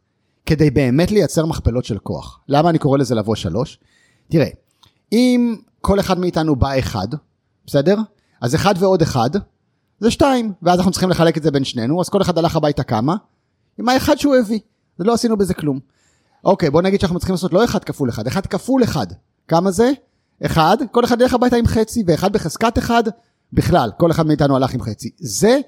כדי 0.47 0.71
באמת 0.71 1.11
לייצר 1.11 1.47
מכפלות 1.47 1.85
של 1.85 1.99
כוח. 1.99 2.41
למה 2.49 2.71
אני 2.71 2.79
קורא 2.79 2.99
לזה 2.99 3.15
לבוא 3.15 3.35
שלוש? 3.35 3.79
תראה, 4.29 4.49
אם 5.13 5.57
כל 5.81 6.01
אחד 6.01 6.19
מאיתנו 6.19 6.57
בא 6.57 6.79
אחד, 6.79 7.09
בסדר? 7.67 7.97
אז 8.41 8.55
אחד 8.55 8.75
ועוד 8.79 9.03
אחד 9.03 9.31
זה 9.99 10.11
שתיים, 10.11 10.53
ואז 10.63 10.79
אנחנו 10.79 10.93
צריכים 10.93 11.11
לחלק 11.11 11.39
את 11.39 11.43
זה 11.43 11.51
בין 11.51 11.65
שנינו, 11.65 12.01
אז 12.01 12.09
כל 12.09 12.23
אחד 12.23 12.39
הלך 12.39 12.57
הביתה 12.57 12.83
כמה? 12.83 13.17
עם 13.79 13.89
האחד 13.89 14.17
שהוא 14.17 14.37
הביא, 14.37 14.61
ולא 14.99 15.15
עשינו 15.15 15.37
בזה 15.37 15.55
כלום. 15.55 15.81
אוקיי, 16.45 16.71
בוא 16.71 16.83
נגיד 16.83 17.01
שאנחנו 17.01 17.19
צריכים 17.19 17.35
לעשות 17.35 17.53
לא 17.53 17.65
1 17.65 17.85
כפול 17.85 18.11
1, 18.11 18.27
1 18.27 18.47
כפול 18.47 18.85
1. 18.85 19.13
כמה 19.49 19.71
זה? 19.71 19.91
1, 20.47 20.79
כל 20.93 21.05
אחד 21.05 21.21
ילך 21.21 21.35
הביתה 21.35 21.57
עם 21.57 21.67
חצי, 21.67 22.03
ואחד 22.07 22.33
בחזקת 22.33 22.79
1, 22.79 23.05
בכלל, 23.53 23.91
כל 23.99 24.11
אחד 24.11 24.27
מאיתנו 24.27 24.57
הלך 24.57 24.75
עם 24.75 24.83
חצי. 24.83 25.11
זה 25.19 25.59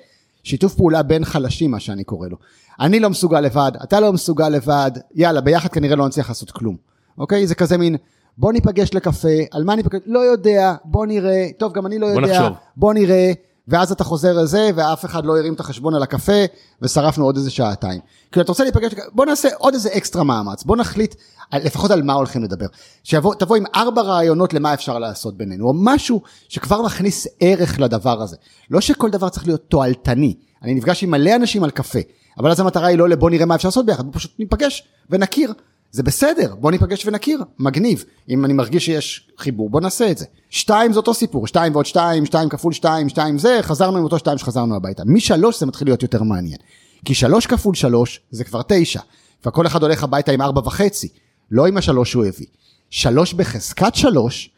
שיתוף 0.42 0.74
פעולה 0.74 1.02
בין 1.02 1.24
חלשים, 1.24 1.70
מה 1.70 1.80
שאני 1.80 2.04
קורא 2.04 2.28
לו. 2.28 2.36
אני 2.80 3.00
לא 3.00 3.10
מסוגל 3.10 3.40
לבד, 3.40 3.72
אתה 3.82 4.00
לא 4.00 4.12
מסוגל 4.12 4.48
לבד, 4.48 4.90
יאללה, 5.14 5.40
ביחד 5.40 5.68
כנראה 5.68 5.96
לא 5.96 6.06
נצליח 6.06 6.28
לעשות 6.28 6.50
כלום. 6.50 6.76
אוקיי? 7.18 7.46
זה 7.46 7.54
כזה 7.54 7.78
מין, 7.78 7.96
בוא 8.38 8.52
ניפגש 8.52 8.94
לקפה, 8.94 9.28
על 9.50 9.64
מה 9.64 9.76
ניפגש? 9.76 10.00
לא 10.06 10.18
יודע, 10.18 10.74
בוא 10.84 11.06
נראה, 11.06 11.46
טוב, 11.58 11.72
גם 11.72 11.86
אני 11.86 11.98
לא 11.98 12.06
יודע, 12.06 12.20
בוא 12.20 12.28
נחשוב. 12.28 12.56
בוא 12.76 12.94
נראה, 12.94 13.32
ואז 13.68 13.92
אתה 13.92 14.04
חוזר 14.04 14.32
לזה, 14.32 14.70
ואף 14.74 15.04
אחד 15.04 15.24
לא 15.24 15.38
הרים 15.38 15.54
את 15.54 15.60
החשבון 15.60 15.94
על 15.94 16.02
הקפה, 16.02 16.44
ושרפנו 16.82 17.24
עוד 17.24 17.36
איזה 17.36 17.50
שעתיים. 17.50 18.00
כאילו, 18.32 18.42
אתה 18.42 18.52
רוצה 18.52 18.64
להיפגש, 18.64 18.92
בוא 19.12 19.26
נעשה 19.26 19.48
עוד 19.58 19.74
איזה 19.74 19.88
אקסטרה 19.96 20.24
מאמץ, 20.24 20.62
בוא 20.64 20.76
נחליט 20.76 21.14
לפחות 21.52 21.90
על 21.90 22.02
מה 22.02 22.12
הולכים 22.12 22.42
לדבר. 22.42 22.66
שתבוא 23.04 23.56
עם 23.56 23.64
ארבע 23.74 24.02
רעיונות 24.02 24.54
למה 24.54 24.74
אפשר 24.74 24.98
לעשות 24.98 25.36
בינינו, 25.36 25.66
או 25.66 25.72
משהו 25.76 26.22
שכבר 26.48 26.82
מכניס 26.82 27.26
ערך 27.40 27.80
לדבר 27.80 28.22
הזה. 28.22 28.36
לא 28.70 28.80
שכל 28.80 29.10
דבר 29.10 29.28
צריך 29.28 29.46
להיות 29.46 29.62
תועלתני. 29.68 30.34
אני 30.62 30.74
נפגש 30.74 31.02
עם 31.02 31.10
מלא 31.10 31.36
אנשים 31.36 31.64
על 31.64 31.70
קפה, 31.70 31.98
אבל 32.38 32.50
אז 32.50 32.60
המטרה 32.60 32.86
היא 32.86 32.98
לא 32.98 33.08
לבוא 33.08 33.30
נראה 33.30 33.46
מה 33.46 33.54
אפשר 33.54 33.68
לעשות 33.68 33.86
ביחד, 33.86 34.04
פשוט 34.12 34.32
ניפגש 34.38 34.88
ונכיר. 35.10 35.52
זה 35.92 36.02
בסדר, 36.02 36.54
בוא 36.54 36.70
ניפגש 36.70 37.06
ונכיר, 37.06 37.42
מגניב. 37.58 38.04
אם 38.28 38.44
אני 38.44 38.52
מרגיש 38.52 38.84
שיש 38.84 39.30
חיבור, 39.38 39.70
בוא 39.70 39.80
נעשה 39.80 40.10
את 40.10 40.18
זה. 40.18 40.24
שתיים 40.50 40.92
זה 40.92 40.98
אותו 40.98 41.14
סיפור, 41.14 41.46
שתיים 41.46 41.72
ועוד 41.72 41.86
שתיים, 41.86 42.26
שתיים 42.26 42.48
כפול 42.48 42.72
שתיים, 42.72 43.08
שתיים 43.08 43.38
זה, 43.38 43.58
חזרנו 43.62 43.98
עם 43.98 44.04
אותו 44.04 44.18
שתיים 44.18 44.38
שחזרנו 44.38 44.76
הביתה. 44.76 45.02
משלוש 45.06 45.60
זה 45.60 45.66
מתחיל 45.66 45.88
להיות 45.88 46.02
יותר 46.02 46.22
מעניין. 46.22 46.58
כי 47.04 47.14
שלוש 47.14 47.46
כפול 47.46 47.74
שלוש 47.74 48.20
זה 48.30 48.44
כבר 48.44 48.60
תשע. 48.68 49.00
וכל 49.46 49.66
אחד 49.66 49.82
הולך 49.82 50.04
הביתה 50.04 50.32
עם 50.32 50.42
ארבע 50.42 50.60
וחצי, 50.64 51.08
לא 51.50 51.66
עם 51.66 51.76
השלוש 51.76 52.10
שהוא 52.10 52.24
הביא. 52.24 52.46
שלוש 52.90 53.34
בחזקת 53.34 53.94
שלוש 53.94 54.50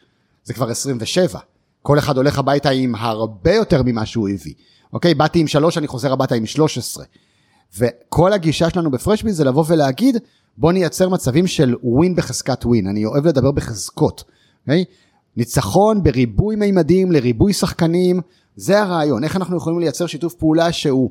זה 0.44 0.54
כבר 0.54 0.70
עשרים 0.70 0.98
ושבע. 1.00 1.38
כל 1.82 1.98
אחד 1.98 2.16
הולך 2.16 2.38
הביתה 2.38 2.70
עם 2.70 2.94
הרבה 2.94 3.54
יותר 3.54 3.82
ממה 3.82 4.06
שהוא 4.06 4.28
הביא. 4.28 4.54
אוקיי, 4.92 5.14
באתי 5.14 5.38
עם 5.38 5.46
שלוש, 5.46 5.78
אני 5.78 5.86
חוזר 5.86 6.12
הביתה 6.12 6.34
עם 6.34 6.46
שלוש 6.46 6.78
עשרה. 6.78 7.04
וכל 7.78 8.32
הגישה 8.32 8.70
שלנו 8.70 8.90
בפרשבי 8.90 9.32
זה 9.32 9.44
לבוא 9.44 9.64
ולהגיד, 9.68 10.18
בוא 10.58 10.72
נייצר 10.72 11.08
מצבים 11.08 11.46
של 11.46 11.74
ווין 11.82 12.16
בחזקת 12.16 12.66
ווין, 12.66 12.86
אני 12.86 13.04
אוהב 13.04 13.26
לדבר 13.26 13.50
בחזקות? 13.50 14.24
אוקיי? 14.62 14.84
ניצחון 15.36 16.02
בריבוי 16.02 16.56
מימדים 16.56 17.12
לריבוי 17.12 17.52
שחקנים, 17.52 18.20
זה 18.56 18.80
הרעיון, 18.80 19.24
איך 19.24 19.36
אנחנו 19.36 19.56
יכולים 19.56 19.78
לייצר 19.78 20.06
שיתוף 20.06 20.34
פעולה 20.34 20.72
שהוא 20.72 21.10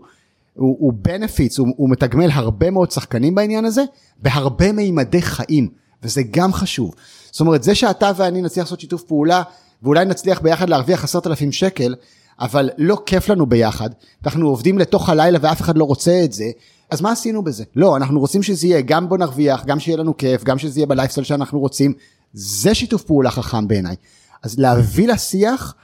הוא, 0.53 0.77
הוא 0.79 0.93
benefits, 1.07 1.55
הוא, 1.57 1.67
הוא 1.77 1.89
מתגמל 1.89 2.29
הרבה 2.31 2.71
מאוד 2.71 2.91
שחקנים 2.91 3.35
בעניין 3.35 3.65
הזה, 3.65 3.83
בהרבה 4.19 4.71
מימדי 4.71 5.21
חיים, 5.21 5.69
וזה 6.03 6.21
גם 6.31 6.53
חשוב. 6.53 6.95
זאת 7.31 7.41
אומרת, 7.41 7.63
זה 7.63 7.75
שאתה 7.75 8.11
ואני 8.15 8.41
נצליח 8.41 8.65
לעשות 8.65 8.79
שיתוף 8.79 9.03
פעולה, 9.03 9.43
ואולי 9.83 10.05
נצליח 10.05 10.41
ביחד 10.41 10.69
להרוויח 10.69 11.03
עשרת 11.03 11.27
אלפים 11.27 11.51
שקל, 11.51 11.95
אבל 12.39 12.69
לא 12.77 12.97
כיף 13.05 13.29
לנו 13.29 13.45
ביחד, 13.45 13.89
אנחנו 14.25 14.47
עובדים 14.47 14.79
לתוך 14.79 15.09
הלילה 15.09 15.39
ואף 15.41 15.61
אחד 15.61 15.77
לא 15.77 15.83
רוצה 15.83 16.21
את 16.23 16.33
זה, 16.33 16.45
אז 16.93 17.01
מה 17.01 17.11
עשינו 17.11 17.43
בזה? 17.43 17.63
לא, 17.75 17.97
אנחנו 17.97 18.19
רוצים 18.19 18.43
שזה 18.43 18.67
יהיה, 18.67 18.81
גם 18.81 19.09
בוא 19.09 19.17
נרוויח, 19.17 19.65
גם 19.65 19.79
שיהיה 19.79 19.97
לנו 19.97 20.17
כיף, 20.17 20.43
גם 20.43 20.57
שזה 20.57 20.79
יהיה 20.79 20.87
בלייפסטייל 20.87 21.25
שאנחנו 21.25 21.59
רוצים, 21.59 21.93
זה 22.33 22.75
שיתוף 22.75 23.03
פעולה 23.03 23.31
חכם 23.31 23.67
בעיניי. 23.67 23.95
אז 24.43 24.59
להביא 24.59 25.07
לשיח 25.07 25.75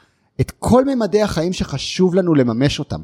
את 0.41 0.51
כל 0.59 0.85
ממדי 0.85 1.21
החיים 1.21 1.53
שחשוב 1.53 2.15
לנו 2.15 2.35
לממש 2.35 2.79
אותם. 2.79 3.01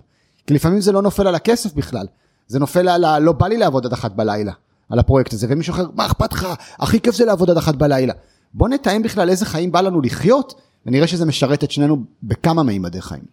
כי 0.48 0.54
לפעמים 0.54 0.82
זה 0.82 0.92
לא 0.92 1.02
נופל 1.02 1.28
על 1.28 1.36
הכסף 1.36 1.74
בכלל, 1.74 2.06
זה 2.48 2.60
נופל 2.60 2.90
על 2.90 3.04
ה... 3.04 3.20
לא 3.20 3.32
בא 3.32 3.48
לי 3.48 3.58
לעבוד 3.58 3.86
עד 3.86 3.94
אחת 3.94 4.12
בלילה, 4.12 4.52
על 4.90 5.00
הפרויקט 5.00 5.34
הזה, 5.34 5.48
ומישהו 5.50 5.74
אחר, 5.74 5.86
מה 5.96 6.06
אכפת 6.06 6.34
לך? 6.34 6.48
הכי 6.80 7.00
כיף 7.00 7.16
זה 7.16 7.26
לעבוד 7.26 7.50
עד 7.50 7.58
אחת 7.58 7.76
בלילה. 7.76 8.14
בוא 8.54 8.70
נתאם 8.70 9.04
בכלל 9.04 9.30
איזה 9.30 9.46
חיים 9.46 9.72
בא 9.72 9.82
לנו 9.82 10.02
לחיות, 10.02 10.62
ונראה 10.86 11.08
שזה 11.08 11.26
משרת 11.26 11.64
את 11.64 11.72
שנינו 11.72 12.04
בכמה 12.24 12.64
מימדי 12.64 13.02
חיים. 13.02 13.24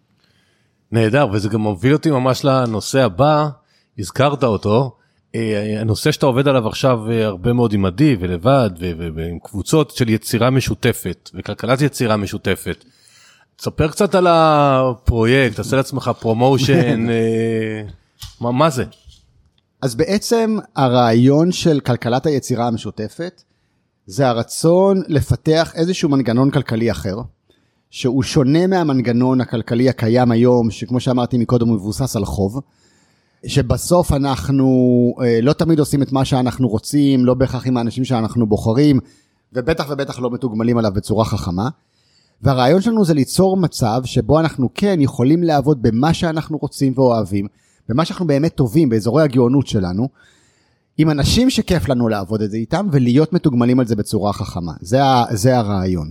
נהדר, 0.93 1.29
וזה 1.33 1.49
גם 1.49 1.61
מוביל 1.61 1.93
אותי 1.93 2.11
ממש 2.11 2.45
לנושא 2.45 3.05
הבא, 3.05 3.49
הזכרת 3.99 4.45
אותו, 4.45 4.97
אה, 5.35 5.81
הנושא 5.81 6.13
שאתה 6.13 6.27
עובד 6.27 6.49
עליו 6.49 6.69
עכשיו 6.69 7.11
אה, 7.11 7.25
הרבה 7.27 7.53
מאוד 7.53 7.73
עם 7.73 7.85
עדי 7.85 8.17
ולבד 8.21 8.71
ועם 9.17 9.39
קבוצות 9.43 9.91
של 9.91 10.09
יצירה 10.09 10.51
משותפת 10.51 11.31
וכלכלת 11.35 11.81
יצירה 11.81 12.17
משותפת. 12.17 12.85
תספר 13.57 13.89
קצת 13.89 14.15
על 14.15 14.27
הפרויקט, 14.31 15.57
תעשה 15.57 15.77
לעצמך 15.77 16.11
promotion, 16.21 17.09
אה, 17.11 17.83
מה, 18.41 18.53
מה 18.53 18.71
זה? 18.71 18.85
אז 19.83 19.95
בעצם 19.95 20.59
הרעיון 20.77 21.53
של 21.53 21.81
כלכלת 21.81 22.27
היצירה 22.27 22.67
המשותפת 22.67 23.43
זה 24.07 24.29
הרצון 24.29 25.03
לפתח 25.09 25.73
איזשהו 25.75 26.09
מנגנון 26.09 26.51
כלכלי 26.51 26.91
אחר, 26.91 27.17
שהוא 27.91 28.23
שונה 28.23 28.67
מהמנגנון 28.67 29.41
הכלכלי 29.41 29.89
הקיים 29.89 30.31
היום, 30.31 30.71
שכמו 30.71 31.01
שאמרתי 31.01 31.39
מקודם 31.39 31.69
הוא 31.69 31.77
מבוסס 31.77 32.17
על 32.17 32.25
חוב. 32.25 32.61
שבסוף 33.47 34.13
אנחנו 34.13 34.67
אה, 35.23 35.39
לא 35.43 35.53
תמיד 35.53 35.79
עושים 35.79 36.03
את 36.03 36.13
מה 36.13 36.25
שאנחנו 36.25 36.69
רוצים, 36.69 37.25
לא 37.25 37.35
בהכרח 37.35 37.67
עם 37.67 37.77
האנשים 37.77 38.05
שאנחנו 38.05 38.47
בוחרים, 38.47 39.01
ובטח 39.53 39.87
ובטח 39.91 40.21
לא 40.21 40.31
מתוגמלים 40.31 40.79
עליו 40.79 40.93
בצורה 40.95 41.25
חכמה. 41.25 41.69
והרעיון 42.43 42.81
שלנו 42.81 43.05
זה 43.05 43.15
ליצור 43.15 43.57
מצב 43.57 44.01
שבו 44.05 44.41
אנחנו 44.41 44.69
כן 44.75 45.01
יכולים 45.01 45.43
לעבוד 45.43 45.83
במה 45.83 46.15
שאנחנו 46.15 46.59
רוצים 46.59 46.93
ואוהבים, 46.97 47.47
במה 47.89 48.05
שאנחנו 48.05 48.27
באמת 48.27 48.55
טובים, 48.55 48.89
באזורי 48.89 49.23
הגאונות 49.23 49.67
שלנו, 49.67 50.09
עם 50.99 51.11
אנשים 51.11 51.51
שכיף 51.51 51.89
לנו 51.89 52.09
לעבוד 52.09 52.43
את 52.43 52.51
זה 52.51 52.57
איתם, 52.57 52.89
ולהיות 52.93 53.33
מתוגמלים 53.33 53.81
על 53.81 53.87
זה 53.87 53.97
בצורה 53.97 54.33
חכמה. 54.33 54.73
זה, 54.81 55.05
ה, 55.05 55.25
זה 55.31 55.59
הרעיון. 55.59 56.11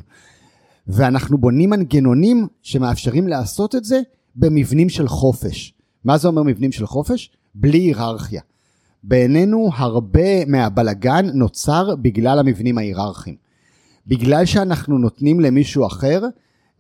ואנחנו 0.88 1.38
בונים 1.38 1.70
מנגנונים 1.70 2.48
שמאפשרים 2.62 3.28
לעשות 3.28 3.76
את 3.76 3.84
זה 3.84 4.00
במבנים 4.36 4.90
של 4.90 5.08
חופש. 5.08 5.74
מה 6.06 6.18
זה 6.18 6.28
אומר 6.28 6.44
מבנים 6.44 6.72
של 6.72 6.86
חופש? 6.86 7.32
בלי 7.56 7.78
היררכיה. 7.78 8.42
בעינינו 9.04 9.70
הרבה 9.76 10.46
מהבלגן 10.46 11.26
נוצר 11.34 11.96
בגלל 11.96 12.40
המבנים 12.40 12.78
ההיררכיים. 12.78 13.36
בגלל 14.08 14.46
שאנחנו 14.46 14.98
נותנים 14.98 15.40
למישהו 15.40 15.88
אחר 15.88 16.22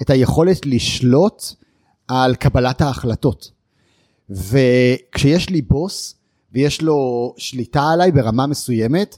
את 0.02 0.10
היכולת 0.10 0.66
לשלוט 0.66 1.44
על 2.08 2.36
קבלת 2.36 2.82
ההחלטות. 2.82 3.52
וכשיש 4.30 5.50
לי 5.50 5.62
בוס 5.62 6.16
ויש 6.54 6.82
לו 6.82 7.34
שליטה 7.38 7.90
עליי 7.90 8.12
ברמה 8.12 8.48
מסוימת, 8.48 9.18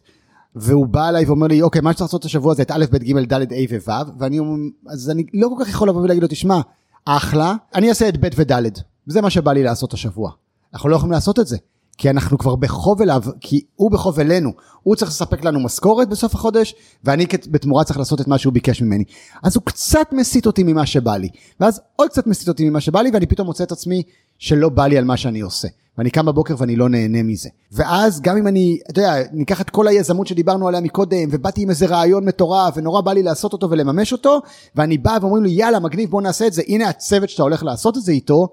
והוא 0.55 0.87
בא 0.87 1.09
אליי 1.09 1.25
ואומר 1.25 1.47
לי, 1.47 1.61
אוקיי, 1.61 1.81
מה 1.81 1.93
שצריך 1.93 2.07
לעשות 2.07 2.25
השבוע 2.25 2.53
זה 2.53 2.61
את 2.61 2.71
א', 2.71 2.85
ב', 2.91 2.97
ג', 2.97 3.33
ד', 3.33 3.53
ה' 3.53 3.65
וו', 3.87 4.03
ואני 4.19 4.39
אומר, 4.39 4.69
אז 4.87 5.09
אני 5.09 5.23
לא 5.33 5.47
כל 5.47 5.63
כך 5.63 5.69
יכול 5.69 5.89
לבוא 5.89 6.01
ולהגיד 6.01 6.23
לו, 6.23 6.27
תשמע, 6.27 6.61
אחלה, 7.05 7.55
אני 7.75 7.89
אעשה 7.89 8.09
את 8.09 8.17
ב' 8.17 8.29
וד'. 8.35 8.92
וזה 9.07 9.21
מה 9.21 9.29
שבא 9.29 9.53
לי 9.53 9.63
לעשות 9.63 9.93
השבוע. 9.93 10.31
אנחנו 10.73 10.89
לא 10.89 10.95
יכולים 10.95 11.11
לעשות 11.11 11.39
את 11.39 11.47
זה, 11.47 11.57
כי 11.97 12.09
אנחנו 12.09 12.37
כבר 12.37 12.55
בחוב 12.55 13.01
אליו, 13.01 13.21
כי 13.41 13.61
הוא 13.75 13.91
בחוב 13.91 14.19
אלינו. 14.19 14.51
הוא 14.83 14.95
צריך 14.95 15.11
לספק 15.11 15.43
לנו 15.43 15.59
משכורת 15.59 16.09
בסוף 16.09 16.35
החודש, 16.35 16.75
ואני 17.03 17.25
בתמורה 17.51 17.83
צריך 17.83 17.99
לעשות 17.99 18.21
את 18.21 18.27
מה 18.27 18.37
שהוא 18.37 18.53
ביקש 18.53 18.81
ממני. 18.81 19.03
אז 19.43 19.55
הוא 19.55 19.63
קצת 19.65 20.07
מסיט 20.11 20.45
אותי 20.45 20.63
ממה 20.63 20.85
שבא 20.85 21.17
לי, 21.17 21.29
ואז 21.59 21.81
עוד 21.95 22.09
קצת 22.09 22.27
מסיט 22.27 22.47
אותי 22.47 22.69
ממה 22.69 22.81
שבא 22.81 23.01
לי, 23.01 23.09
ואני 23.13 23.25
פתאום 23.25 23.47
מוצא 23.47 23.63
את 23.63 23.71
עצמי 23.71 24.03
שלא 24.39 24.69
בא 24.69 24.87
לי 24.87 24.97
על 24.97 25.03
מה 25.03 25.17
שאני 25.17 25.41
עושה. 25.41 25.67
ואני 25.97 26.09
קם 26.09 26.25
בבוקר 26.25 26.55
ואני 26.57 26.75
לא 26.75 26.89
נהנה 26.89 27.23
מזה. 27.23 27.49
ואז 27.71 28.21
גם 28.21 28.37
אם 28.37 28.47
אני, 28.47 28.77
אתה 28.89 28.99
יודע, 28.99 29.15
ניקח 29.31 29.61
את 29.61 29.69
כל 29.69 29.87
היזמות 29.87 30.27
שדיברנו 30.27 30.67
עליה 30.67 30.81
מקודם, 30.81 31.29
ובאתי 31.31 31.61
עם 31.61 31.69
איזה 31.69 31.85
רעיון 31.85 32.25
מטורף, 32.25 32.73
ונורא 32.77 33.01
בא 33.01 33.13
לי 33.13 33.23
לעשות 33.23 33.53
אותו 33.53 33.69
ולממש 33.69 34.11
אותו, 34.11 34.39
ואני 34.75 34.97
בא 34.97 35.17
ואומרים 35.21 35.43
לי, 35.43 35.49
יאללה, 35.51 35.79
מגניב, 35.79 36.09
בוא 36.09 36.21
נעשה 36.21 36.47
את 36.47 36.53
זה, 36.53 36.61
הנה 36.67 36.89
הצוות 36.89 37.29
שאתה 37.29 37.43
הולך 37.43 37.63
לעשות 37.63 37.97
את 37.97 38.03
זה 38.03 38.11
איתו, 38.11 38.47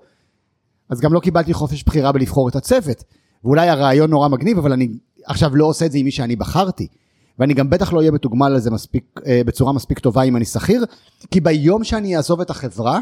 אז 0.91 1.01
גם 1.01 1.13
לא 1.13 1.21
קיבלתי 1.21 1.55
חופש 1.55 1.85
בחירה 1.85 2.13
בלבחור 2.13 2.49
את 2.49 2.57
הצוות. 2.57 3.05
ואולי 3.45 3.69
הרעיון 3.69 4.11
נורא 4.11 4.29
מגניב, 4.29 4.59
אבל 4.59 4.73
אני 4.73 4.89
עכשיו 5.25 5.57
לא 5.57 5.65
עושה 5.65 5.87
את 5.87 5.93
זה 5.93 5.99
עם 5.99 6.05
מי 6.05 6.11
שאני 6.11 6.37
בחרתי. 6.37 6.87
ואני 7.39 7.55
גם 7.55 7.71
בטח 7.71 7.93
לא 7.93 7.99
אהיה 7.99 8.11
מתוגמל 8.11 8.47
על 8.47 8.61
זה 8.61 8.71
מספיק, 8.71 9.21
אה, 9.27 9.41
בצורה 9.47 9.73
מספיק 9.73 9.99
טובה 9.99 10.23
אם 10.23 10.37
אני 10.37 10.45
שכיר, 10.45 10.85
כי 11.31 11.41
ביום 11.41 11.85
שאני 11.85 12.17
אעזוב 12.17 12.41
את 12.41 12.51
החברה, 12.51 13.01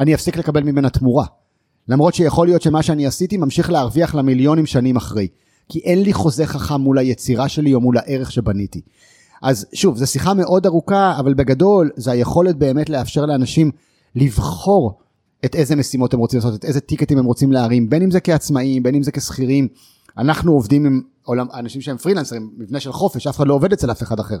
אני 0.00 0.14
אפסיק 0.14 0.36
לקבל 0.36 0.62
ממנה 0.62 0.90
תמורה. 0.90 1.26
למרות 1.88 2.14
שיכול 2.14 2.46
להיות 2.46 2.62
שמה 2.62 2.82
שאני 2.82 3.06
עשיתי 3.06 3.36
ממשיך 3.36 3.70
להרוויח 3.70 4.14
למיליונים 4.14 4.66
שנים 4.66 4.96
אחרי. 4.96 5.28
כי 5.68 5.78
אין 5.78 6.02
לי 6.02 6.12
חוזה 6.12 6.46
חכם 6.46 6.80
מול 6.80 6.98
היצירה 6.98 7.48
שלי 7.48 7.74
או 7.74 7.80
מול 7.80 7.98
הערך 7.98 8.32
שבניתי. 8.32 8.80
אז 9.42 9.66
שוב, 9.72 9.96
זו 9.96 10.06
שיחה 10.06 10.34
מאוד 10.34 10.66
ארוכה, 10.66 11.16
אבל 11.18 11.34
בגדול, 11.34 11.90
זה 11.96 12.10
היכולת 12.10 12.56
באמת 12.56 12.90
לאפשר 12.90 13.26
לאנשים 13.26 13.70
לבחור 14.14 14.98
את 15.46 15.54
איזה 15.54 15.76
משימות 15.76 16.14
הם 16.14 16.20
רוצים 16.20 16.38
לעשות, 16.38 16.54
את 16.54 16.64
איזה 16.64 16.80
טיקטים 16.80 17.18
הם 17.18 17.24
רוצים 17.24 17.52
להרים, 17.52 17.90
בין 17.90 18.02
אם 18.02 18.10
זה 18.10 18.20
כעצמאים, 18.20 18.82
בין 18.82 18.94
אם 18.94 19.02
זה 19.02 19.12
כשכירים. 19.12 19.68
אנחנו 20.18 20.52
עובדים 20.52 20.86
עם 20.86 21.02
עולם, 21.22 21.46
אנשים 21.54 21.80
שהם 21.80 21.96
פרילנסרים, 21.96 22.50
מבנה 22.58 22.80
של 22.80 22.92
חופש, 22.92 23.26
אף 23.26 23.36
אחד 23.36 23.46
לא 23.46 23.54
עובד 23.54 23.72
אצל 23.72 23.90
אף 23.90 24.02
אחד 24.02 24.20
אחר. 24.20 24.38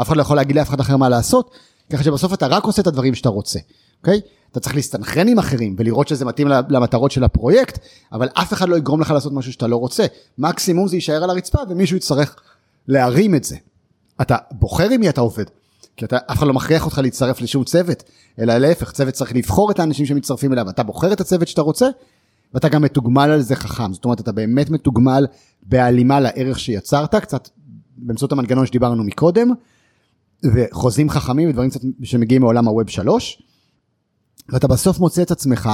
אף 0.00 0.08
אחד 0.08 0.16
לא 0.16 0.22
יכול 0.22 0.36
להגיד 0.36 0.56
לאף 0.56 0.68
אחד 0.68 0.80
אחר 0.80 0.96
מה 0.96 1.08
לעשות, 1.08 1.50
ככה 1.92 2.02
שבסוף 2.02 2.32
אתה 2.32 2.46
רק 2.46 2.64
עושה 2.64 2.82
את 2.82 2.86
הדברים 2.86 3.14
שאתה 3.14 3.28
רוצה, 3.28 3.58
אוקיי? 4.00 4.20
אתה 4.52 4.60
צריך 4.60 4.74
להסתנכרן 4.74 5.28
עם 5.28 5.38
אחרים 5.38 5.76
ולראות 5.78 6.08
שזה 6.08 6.24
מתאים 6.24 6.48
למטרות 6.48 7.10
של 7.10 7.24
הפרויקט, 7.24 7.78
אבל 8.12 8.28
אף 8.34 8.52
אחד 8.52 8.68
לא 8.68 8.76
יגרום 8.76 9.00
לך 9.00 9.10
לעשות 9.10 9.32
משהו 9.32 9.52
שאתה 9.52 9.66
לא 9.66 9.76
רוצה. 9.76 10.06
מקסימום 10.38 10.88
זה 10.88 10.96
יישאר 10.96 11.24
על 11.24 11.30
הרצפה 11.30 11.58
ומישהו 11.68 11.96
יצטרך 11.96 12.36
להרים 12.88 13.34
את 13.34 13.44
זה. 13.44 13.56
אתה 14.20 14.36
בוחר 14.52 14.90
עם 14.90 15.00
מי 15.00 15.08
אתה 15.08 15.20
עובד. 15.20 15.44
כי 15.98 16.04
אתה, 16.04 16.16
אף 16.16 16.38
אחד 16.38 16.46
לא 16.46 16.54
מכריח 16.54 16.84
אותך 16.84 16.98
להצטרף 16.98 17.40
לשום 17.40 17.64
צוות, 17.64 18.02
אלא 18.38 18.58
להפך, 18.58 18.92
צוות 18.92 19.14
צריך 19.14 19.34
לבחור 19.34 19.70
את 19.70 19.78
האנשים 19.78 20.06
שמצטרפים 20.06 20.52
אליו, 20.52 20.70
אתה 20.70 20.82
בוחר 20.82 21.12
את 21.12 21.20
הצוות 21.20 21.48
שאתה 21.48 21.62
רוצה, 21.62 21.86
ואתה 22.54 22.68
גם 22.68 22.82
מתוגמל 22.82 23.30
על 23.30 23.40
זה 23.40 23.56
חכם, 23.56 23.92
זאת 23.92 24.04
אומרת, 24.04 24.20
אתה 24.20 24.32
באמת 24.32 24.70
מתוגמל 24.70 25.26
בהלימה 25.62 26.20
לערך 26.20 26.58
שיצרת, 26.58 27.14
קצת 27.14 27.48
באמצעות 27.96 28.32
המנגנון 28.32 28.66
שדיברנו 28.66 29.04
מקודם, 29.04 29.48
וחוזים 30.54 31.10
חכמים 31.10 31.48
ודברים 31.48 31.70
קצת 31.70 31.80
שמגיעים 32.02 32.42
מעולם 32.42 32.68
הווב 32.68 32.88
3, 32.88 33.42
ואתה 34.48 34.68
בסוף 34.68 34.98
מוצא 34.98 35.22
את 35.22 35.30
עצמך 35.30 35.70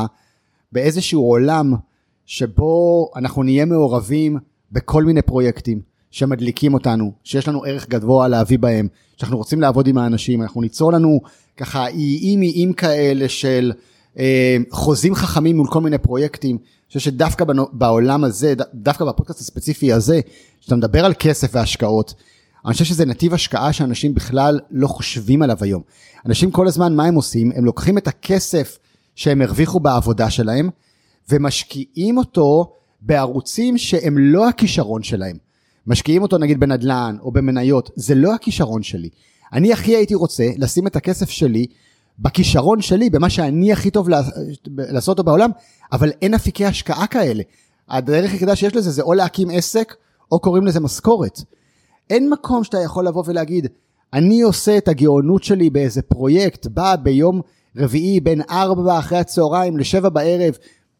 באיזשהו 0.72 1.22
עולם 1.22 1.74
שבו 2.26 3.10
אנחנו 3.16 3.42
נהיה 3.42 3.64
מעורבים 3.64 4.38
בכל 4.72 5.04
מיני 5.04 5.22
פרויקטים 5.22 5.80
שמדליקים 6.14 6.74
אותנו, 6.74 7.12
שיש 7.24 7.48
לנו 7.48 7.64
ערך 7.64 7.88
גבוה 7.88 8.28
להביא 8.28 8.58
בהם, 8.58 8.88
שאנחנו 9.16 9.36
רוצים 9.36 9.60
לעבוד 9.60 9.86
עם 9.86 9.98
האנשים, 9.98 10.42
אנחנו 10.42 10.60
ניצור 10.60 10.92
לנו 10.92 11.20
ככה 11.56 11.86
איים 11.86 12.42
איים 12.42 12.72
כאלה 12.72 13.28
של 13.28 13.72
אה, 14.18 14.56
חוזים 14.70 15.14
חכמים 15.14 15.56
מול 15.56 15.66
כל 15.66 15.80
מיני 15.80 15.98
פרויקטים. 15.98 16.56
אני 16.56 16.86
חושב 16.88 17.00
שדווקא 17.00 17.44
בעולם 17.72 18.24
הזה, 18.24 18.54
דווקא 18.74 19.04
בפודקאסט 19.04 19.40
הספציפי 19.40 19.92
הזה, 19.92 20.20
כשאתה 20.60 20.76
מדבר 20.76 21.04
על 21.04 21.14
כסף 21.18 21.50
והשקעות, 21.52 22.14
אני 22.64 22.72
חושב 22.72 22.84
שזה 22.84 23.04
נתיב 23.04 23.34
השקעה 23.34 23.72
שאנשים 23.72 24.14
בכלל 24.14 24.60
לא 24.70 24.86
חושבים 24.86 25.42
עליו 25.42 25.56
היום. 25.60 25.82
אנשים 26.26 26.50
כל 26.50 26.66
הזמן, 26.66 26.96
מה 26.96 27.04
הם 27.04 27.14
עושים? 27.14 27.52
הם 27.54 27.64
לוקחים 27.64 27.98
את 27.98 28.08
הכסף 28.08 28.78
שהם 29.14 29.42
הרוויחו 29.42 29.80
בעבודה 29.80 30.30
שלהם, 30.30 30.70
ומשקיעים 31.30 32.18
אותו 32.18 32.72
בערוצים 33.00 33.78
שהם 33.78 34.18
לא 34.18 34.48
הכישרון 34.48 35.02
שלהם. 35.02 35.43
משקיעים 35.86 36.22
אותו 36.22 36.38
נגיד 36.38 36.60
בנדל"ן 36.60 37.16
או 37.20 37.32
במניות, 37.32 37.90
זה 37.96 38.14
לא 38.14 38.34
הכישרון 38.34 38.82
שלי. 38.82 39.08
אני 39.52 39.72
הכי 39.72 39.96
הייתי 39.96 40.14
רוצה 40.14 40.50
לשים 40.56 40.86
את 40.86 40.96
הכסף 40.96 41.30
שלי 41.30 41.66
בכישרון 42.18 42.80
שלי, 42.80 43.10
במה 43.10 43.30
שאני 43.30 43.72
הכי 43.72 43.90
טוב 43.90 44.08
לעשות 44.78 45.18
אותו 45.18 45.24
בעולם, 45.24 45.50
אבל 45.92 46.10
אין 46.22 46.34
אפיקי 46.34 46.64
השקעה 46.64 47.06
כאלה. 47.06 47.42
הדרך 47.88 48.32
היחידה 48.32 48.56
שיש 48.56 48.76
לזה 48.76 48.90
זה 48.90 49.02
או 49.02 49.14
להקים 49.14 49.48
עסק, 49.50 49.94
או 50.32 50.38
קוראים 50.38 50.66
לזה 50.66 50.80
משכורת. 50.80 51.40
אין 52.10 52.30
מקום 52.30 52.64
שאתה 52.64 52.78
יכול 52.80 53.06
לבוא 53.06 53.22
ולהגיד, 53.26 53.66
אני 54.12 54.42
עושה 54.42 54.78
את 54.78 54.88
הגאונות 54.88 55.44
שלי 55.44 55.70
באיזה 55.70 56.02
פרויקט, 56.02 56.66
בא 56.66 56.96
ביום 56.96 57.40
רביעי 57.76 58.20
בין 58.20 58.42
ארבע 58.50 58.98
אחרי 58.98 59.18
הצהריים 59.18 59.76
לשבע 59.76 60.08
בערב, 60.08 60.54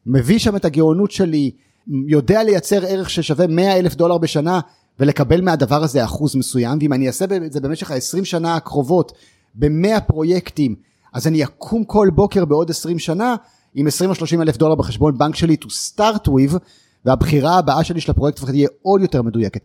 מביא 0.07 0.39
שם 0.39 0.57
את 0.57 0.65
הגאונות 0.65 1.11
שלי, 1.11 1.51
יודע 1.89 2.43
לייצר 2.43 2.85
ערך 2.87 3.11
ששווה 3.11 3.47
100 3.47 3.79
אלף 3.79 3.95
דולר 3.95 4.19
בשנה 4.19 4.61
ולקבל 5.01 5.41
מהדבר 5.41 5.83
הזה 5.83 6.05
אחוז 6.05 6.37
מסוים, 6.37 6.79
ואם 6.81 6.93
אני 6.93 7.07
אעשה 7.07 7.25
את 7.25 7.53
זה 7.53 7.61
במשך 7.61 7.91
ה-20 7.91 8.25
שנה 8.25 8.57
הקרובות 8.57 9.13
ב-100 9.55 10.01
פרויקטים, 10.01 10.75
אז 11.13 11.27
אני 11.27 11.45
אקום 11.45 11.85
כל 11.85 12.09
בוקר 12.15 12.45
בעוד 12.45 12.71
20 12.71 12.99
שנה 12.99 13.37
עם 13.75 13.87
20 13.87 14.11
או 14.11 14.15
30 14.15 14.43
אלף 14.43 14.57
דולר 14.57 14.75
בחשבון 14.75 15.19
בנק 15.19 15.35
שלי 15.35 15.57
to 15.63 15.67
start 15.67 16.29
with, 16.29 16.59
והבחירה 17.05 17.59
הבאה 17.59 17.85
שלי 17.85 18.01
של 18.01 18.11
הפרויקט 18.11 18.45
תהיה 18.45 18.69
עוד 18.83 19.01
יותר 19.01 19.23
מדויקת. 19.23 19.61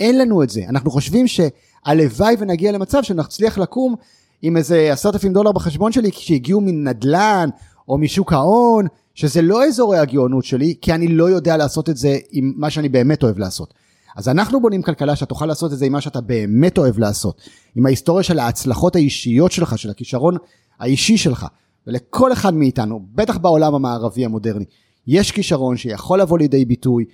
אין 0.00 0.18
לנו 0.18 0.42
את 0.42 0.50
זה, 0.50 0.60
אנחנו 0.68 0.90
חושבים 0.90 1.26
שהלוואי 1.26 2.36
ונגיע 2.38 2.72
למצב 2.72 3.02
שנצליח 3.02 3.58
לקום 3.58 3.94
עם 4.42 4.56
איזה 4.56 4.92
עשרת 4.92 5.14
אלפים 5.14 5.32
דולר 5.32 5.52
בחשבון 5.52 5.92
שלי 5.92 6.10
שהגיעו 6.12 6.60
מנדל"ן 6.60 7.48
או 7.88 7.98
משוק 7.98 8.32
ההון, 8.32 8.86
שזה 9.14 9.42
לא 9.42 9.64
אזורי 9.64 9.98
הגאונות 9.98 10.44
שלי, 10.44 10.74
כי 10.82 10.92
אני 10.92 11.08
לא 11.08 11.30
יודע 11.30 11.56
לעשות 11.56 11.90
את 11.90 11.96
זה 11.96 12.18
עם 12.30 12.52
מה 12.56 12.70
שאני 12.70 12.88
באמת 12.88 13.22
אוהב 13.22 13.38
לעשות. 13.38 13.74
אז 14.16 14.28
אנחנו 14.28 14.60
בונים 14.60 14.82
כלכלה 14.82 15.16
שאתה 15.16 15.26
תוכל 15.26 15.46
לעשות 15.46 15.72
את 15.72 15.78
זה 15.78 15.86
עם 15.86 15.92
מה 15.92 16.00
שאתה 16.00 16.20
באמת 16.20 16.78
אוהב 16.78 16.98
לעשות, 16.98 17.42
עם 17.76 17.86
ההיסטוריה 17.86 18.22
של 18.22 18.38
ההצלחות 18.38 18.96
האישיות 18.96 19.52
שלך, 19.52 19.78
של 19.78 19.90
הכישרון 19.90 20.36
האישי 20.80 21.16
שלך, 21.16 21.46
ולכל 21.86 22.32
אחד 22.32 22.54
מאיתנו, 22.54 23.00
בטח 23.14 23.36
בעולם 23.36 23.74
המערבי 23.74 24.24
המודרני, 24.24 24.64
יש 25.06 25.30
כישרון 25.30 25.76
שיכול 25.76 26.20
לבוא 26.20 26.38
לידי 26.38 26.64
ביטוי, 26.64 27.04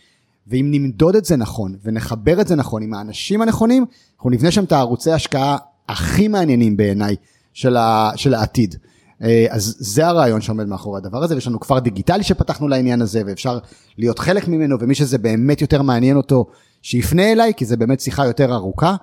ואם 0.46 0.68
נמדוד 0.70 1.16
את 1.16 1.24
זה 1.24 1.36
נכון 1.36 1.76
ונחבר 1.82 2.40
את 2.40 2.48
זה 2.48 2.56
נכון 2.56 2.82
עם 2.82 2.94
האנשים 2.94 3.42
הנכונים, 3.42 3.84
אנחנו 4.16 4.30
נבנה 4.30 4.50
שם 4.50 4.64
את 4.64 4.72
הערוצי 4.72 5.10
ההשקעה 5.10 5.56
הכי 5.88 6.28
מעניינים 6.28 6.76
בעיניי 6.76 7.16
של, 7.52 7.76
ה, 7.76 8.10
של 8.16 8.34
העתיד. 8.34 8.74
אה, 9.22 9.46
אז 9.50 9.76
זה 9.78 10.06
הרעיון 10.06 10.40
שעומד 10.40 10.66
מאחורי 10.68 10.98
הדבר 10.98 11.22
הזה, 11.22 11.34
ויש 11.34 11.46
לנו 11.46 11.60
כפר 11.60 11.78
דיגיטלי 11.78 12.22
שפתחנו 12.22 12.68
לעניין 12.68 13.02
הזה, 13.02 13.22
ואפשר 13.26 13.58
להיות 13.98 14.18
חלק 14.18 14.48
ממנו, 14.48 14.76
ומי 14.80 14.94
שזה 14.94 15.18
באמת 15.18 15.60
יותר 15.60 15.82
מעניין 15.82 16.16
אותו, 16.16 16.46
שיפנה 16.82 17.32
אליי, 17.32 17.52
כי 17.56 17.64
זה 17.64 17.76
באמת 17.76 18.00
שיחה 18.00 18.26
יותר 18.26 18.54
ארוכה, 18.54 18.96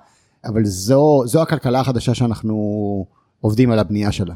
אבל 0.44 0.64
זו, 0.64 1.22
זו 1.26 1.42
הכלכלה 1.42 1.80
החדשה 1.80 2.14
שאנחנו 2.14 3.06
עובדים 3.40 3.70
על 3.70 3.78
הבנייה 3.78 4.12
שלה. 4.12 4.34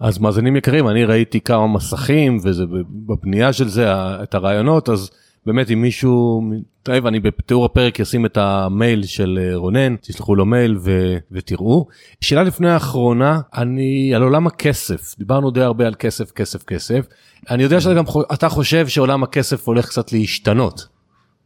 אז 0.00 0.18
מאזינים 0.18 0.56
יקרים, 0.56 0.88
אני 0.88 1.04
ראיתי 1.04 1.40
כמה 1.40 1.66
מסכים, 1.66 2.38
וזה 2.42 2.64
בבנייה 3.06 3.52
של 3.52 3.68
זה, 3.68 3.86
את 4.22 4.34
הרעיונות, 4.34 4.88
אז 4.88 5.10
באמת 5.46 5.70
אם 5.70 5.82
מישהו, 5.82 6.42
טוב, 6.82 7.06
אני 7.06 7.20
בתיאור 7.20 7.64
הפרק 7.64 8.00
אשים 8.00 8.26
את 8.26 8.36
המייל 8.36 9.04
של 9.04 9.38
אה, 9.42 9.56
רונן, 9.56 9.96
תשלחו 9.96 10.34
לו 10.34 10.46
מייל 10.46 10.76
ו, 10.80 11.16
ותראו. 11.32 11.86
שאלה 12.20 12.42
לפני 12.42 12.70
האחרונה, 12.70 13.40
אני 13.54 14.14
על 14.14 14.22
עולם 14.22 14.46
הכסף, 14.46 15.18
דיברנו 15.18 15.50
די 15.50 15.60
הרבה 15.60 15.86
על 15.86 15.94
כסף, 15.94 16.30
כסף, 16.30 16.62
כסף. 16.62 17.06
אני 17.50 17.62
יודע 17.62 17.80
שאתה 17.80 17.94
גם, 17.94 18.04
אתה 18.32 18.48
חושב 18.48 18.88
שעולם 18.88 19.22
הכסף 19.22 19.68
הולך 19.68 19.88
קצת 19.88 20.12
להשתנות. 20.12 20.86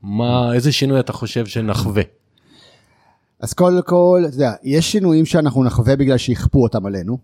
מה, 0.02 0.54
איזה 0.54 0.72
שינוי 0.72 1.00
אתה 1.00 1.12
חושב 1.12 1.46
שנחווה? 1.46 2.02
אז 3.40 3.52
קודם 3.52 3.82
כל, 3.82 4.22
אתה 4.28 4.34
יודע, 4.34 4.52
יש 4.64 4.92
שינויים 4.92 5.26
שאנחנו 5.26 5.64
נחווה 5.64 5.96
בגלל 5.96 6.16
שיכפו 6.16 6.62
אותם 6.62 6.86
עלינו. 6.86 7.18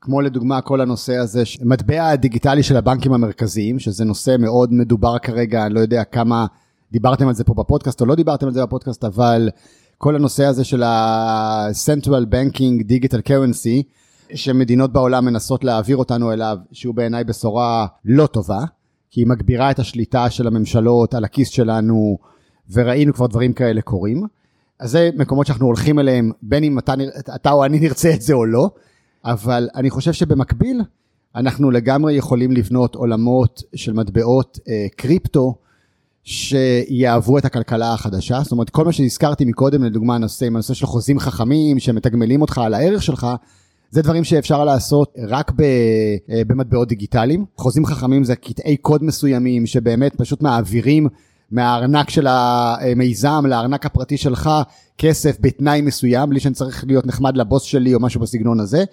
כמו 0.00 0.20
לדוגמה 0.20 0.60
כל 0.60 0.80
הנושא 0.80 1.16
הזה, 1.16 1.42
מטבע 1.62 2.08
הדיגיטלי 2.08 2.62
של 2.62 2.76
הבנקים 2.76 3.12
המרכזיים, 3.12 3.78
שזה 3.78 4.04
נושא 4.04 4.36
מאוד 4.38 4.72
מדובר 4.72 5.18
כרגע, 5.18 5.66
אני 5.66 5.74
לא 5.74 5.80
יודע 5.80 6.04
כמה 6.04 6.46
דיברתם 6.92 7.28
על 7.28 7.34
זה 7.34 7.44
פה 7.44 7.54
בפודקאסט 7.54 8.00
או 8.00 8.06
לא 8.06 8.14
דיברתם 8.14 8.46
על 8.46 8.52
זה 8.52 8.62
בפודקאסט, 8.62 9.04
אבל 9.04 9.48
כל 9.98 10.16
הנושא 10.16 10.44
הזה 10.44 10.64
של 10.64 10.82
ה-Central 10.82 12.26
Banking 12.32 12.82
Digital 12.82 13.28
Currency, 13.28 13.82
שמדינות 14.34 14.92
בעולם 14.92 15.24
מנסות 15.24 15.64
להעביר 15.64 15.96
אותנו 15.96 16.32
אליו, 16.32 16.58
שהוא 16.72 16.94
בעיניי 16.94 17.24
בשורה 17.24 17.86
לא 18.04 18.26
טובה, 18.26 18.60
כי 19.10 19.20
היא 19.20 19.26
מגבירה 19.26 19.70
את 19.70 19.78
השליטה 19.78 20.30
של 20.30 20.46
הממשלות 20.46 21.14
על 21.14 21.24
הכיס 21.24 21.48
שלנו, 21.48 22.18
וראינו 22.72 23.14
כבר 23.14 23.26
דברים 23.26 23.52
כאלה 23.52 23.80
קורים. 23.80 24.26
אז 24.80 24.90
זה 24.90 25.10
מקומות 25.16 25.46
שאנחנו 25.46 25.66
הולכים 25.66 25.98
אליהם, 25.98 26.30
בין 26.42 26.64
אם 26.64 26.78
אתה, 26.78 26.94
אתה 27.34 27.52
או 27.52 27.64
אני 27.64 27.80
נרצה 27.80 28.14
את 28.14 28.22
זה 28.22 28.34
או 28.34 28.46
לא. 28.46 28.70
אבל 29.26 29.68
אני 29.74 29.90
חושב 29.90 30.12
שבמקביל, 30.12 30.80
אנחנו 31.34 31.70
לגמרי 31.70 32.14
יכולים 32.14 32.52
לבנות 32.52 32.94
עולמות 32.94 33.62
של 33.74 33.92
מטבעות 33.92 34.58
אה, 34.68 34.86
קריפטו, 34.96 35.54
שיאהבו 36.24 37.38
את 37.38 37.44
הכלכלה 37.44 37.92
החדשה. 37.92 38.40
זאת 38.42 38.52
אומרת, 38.52 38.70
כל 38.70 38.84
מה 38.84 38.92
שהזכרתי 38.92 39.44
מקודם, 39.44 39.84
לדוגמה, 39.84 40.14
הנושא, 40.14 40.46
הנושא 40.46 40.74
של 40.74 40.86
חוזים 40.86 41.18
חכמים, 41.18 41.78
שמתגמלים 41.78 42.40
אותך 42.40 42.58
על 42.58 42.74
הערך 42.74 43.02
שלך, 43.02 43.26
זה 43.90 44.02
דברים 44.02 44.24
שאפשר 44.24 44.64
לעשות 44.64 45.14
רק 45.28 45.52
ב, 45.56 45.62
אה, 46.30 46.42
במטבעות 46.46 46.88
דיגיטליים. 46.88 47.44
חוזים 47.56 47.86
חכמים 47.86 48.24
זה 48.24 48.36
קטעי 48.36 48.76
קוד 48.76 49.04
מסוימים, 49.04 49.66
שבאמת 49.66 50.14
פשוט 50.14 50.42
מעבירים 50.42 51.08
מהארנק 51.50 52.10
של 52.10 52.26
המיזם 52.28 53.44
לארנק 53.46 53.86
הפרטי 53.86 54.16
שלך 54.16 54.50
כסף 54.98 55.36
בתנאי 55.40 55.80
מסוים, 55.80 56.30
בלי 56.30 56.40
שאני 56.40 56.54
צריך 56.54 56.84
להיות 56.86 57.06
נחמד 57.06 57.36
לבוס 57.36 57.62
שלי 57.62 57.94
או 57.94 58.00
משהו 58.00 58.20
בסגנון 58.20 58.60
הזה. 58.60 58.84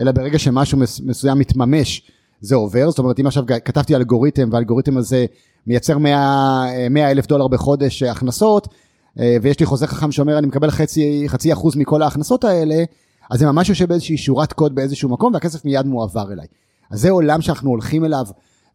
אלא 0.00 0.12
ברגע 0.12 0.38
שמשהו 0.38 0.78
מסוים 1.04 1.38
מתממש, 1.38 2.10
זה 2.40 2.54
עובר. 2.54 2.90
זאת 2.90 2.98
אומרת, 2.98 3.20
אם 3.20 3.26
עכשיו 3.26 3.44
כתבתי 3.64 3.96
אלגוריתם, 3.96 4.48
והאלגוריתם 4.52 4.96
הזה 4.96 5.26
מייצר 5.66 5.98
100 5.98 7.10
אלף 7.10 7.26
דולר 7.26 7.48
בחודש 7.48 8.02
הכנסות, 8.02 8.68
אה, 9.20 9.36
ויש 9.42 9.60
לי 9.60 9.66
חוזה 9.66 9.86
חכם 9.86 10.12
שאומר 10.12 10.38
אני 10.38 10.46
מקבל 10.46 10.70
חצי, 10.70 11.24
חצי 11.26 11.52
אחוז 11.52 11.76
מכל 11.76 12.02
ההכנסות 12.02 12.44
האלה, 12.44 12.84
אז 13.30 13.38
זה 13.38 13.46
ממש 13.46 13.68
יושב 13.68 13.88
באיזושהי 13.88 14.16
שורת 14.16 14.52
קוד 14.52 14.74
באיזשהו 14.74 15.08
מקום, 15.08 15.34
והכסף 15.34 15.64
מיד 15.64 15.86
מועבר 15.86 16.32
אליי. 16.32 16.46
אז 16.90 17.00
זה 17.00 17.10
עולם 17.10 17.40
שאנחנו 17.40 17.70
הולכים 17.70 18.04
אליו, 18.04 18.26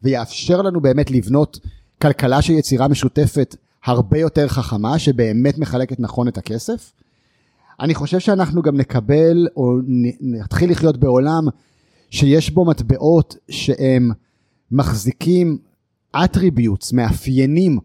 ויאפשר 0.03 0.61
לנו 0.61 0.81
באמת 0.81 1.11
לבנות 1.11 1.59
כלכלה 2.01 2.41
של 2.41 2.53
יצירה 2.53 2.87
משותפת 2.87 3.55
הרבה 3.85 4.17
יותר 4.17 4.47
חכמה, 4.47 4.99
שבאמת 4.99 5.57
מחלקת 5.57 5.99
נכון 5.99 6.27
את 6.27 6.37
הכסף. 6.37 6.91
אני 7.79 7.95
חושב 7.95 8.19
שאנחנו 8.19 8.61
גם 8.61 8.77
נקבל 8.77 9.47
או 9.57 9.77
נתחיל 10.21 10.71
לחיות 10.71 10.97
בעולם 10.97 11.43
שיש 12.09 12.49
בו 12.49 12.65
מטבעות 12.65 13.35
שהם 13.49 14.11
מחזיקים 14.71 15.57
attributes, 16.17 16.89
מאפיינים 16.93 17.79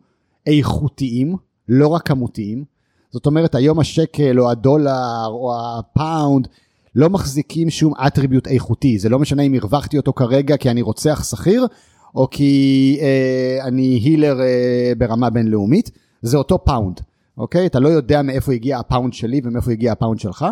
איכותיים, 0.47 1.36
לא 1.68 1.88
רק 1.88 2.07
כמותיים. 2.07 2.64
זאת 3.11 3.26
אומרת, 3.26 3.55
היום 3.55 3.80
השקל 3.80 4.41
או 4.41 4.51
הדולר 4.51 5.26
או 5.26 5.55
הפאונד 5.78 6.49
לא 6.95 7.11
מחזיקים 7.11 7.70
שום 7.70 7.95
attribute 7.95 8.49
איכותי. 8.49 8.99
זה 8.99 9.09
לא 9.09 9.18
משנה 9.18 9.43
אם 9.43 9.55
הרווחתי 9.55 9.97
אותו 9.97 10.12
כרגע 10.12 10.57
כי 10.57 10.70
אני 10.70 10.82
רוצח 10.82 11.24
שכיר, 11.30 11.66
או 12.14 12.30
כי 12.30 12.99
אה, 13.01 13.59
אני 13.64 14.01
healer 14.05 14.41
אה, 14.41 14.93
ברמה 14.99 15.30
בינלאומית, 15.30 15.91
זה 16.22 16.36
אותו 16.36 16.64
פאונד. 16.64 17.01
אוקיי? 17.41 17.66
אתה 17.66 17.80
לא 17.80 17.88
יודע 17.88 18.22
מאיפה 18.22 18.53
הגיע 18.53 18.78
הפאונד 18.78 19.12
שלי 19.12 19.41
ומאיפה 19.45 19.72
הגיע 19.72 19.93
הפאונד 19.93 20.20
שלך. 20.20 20.47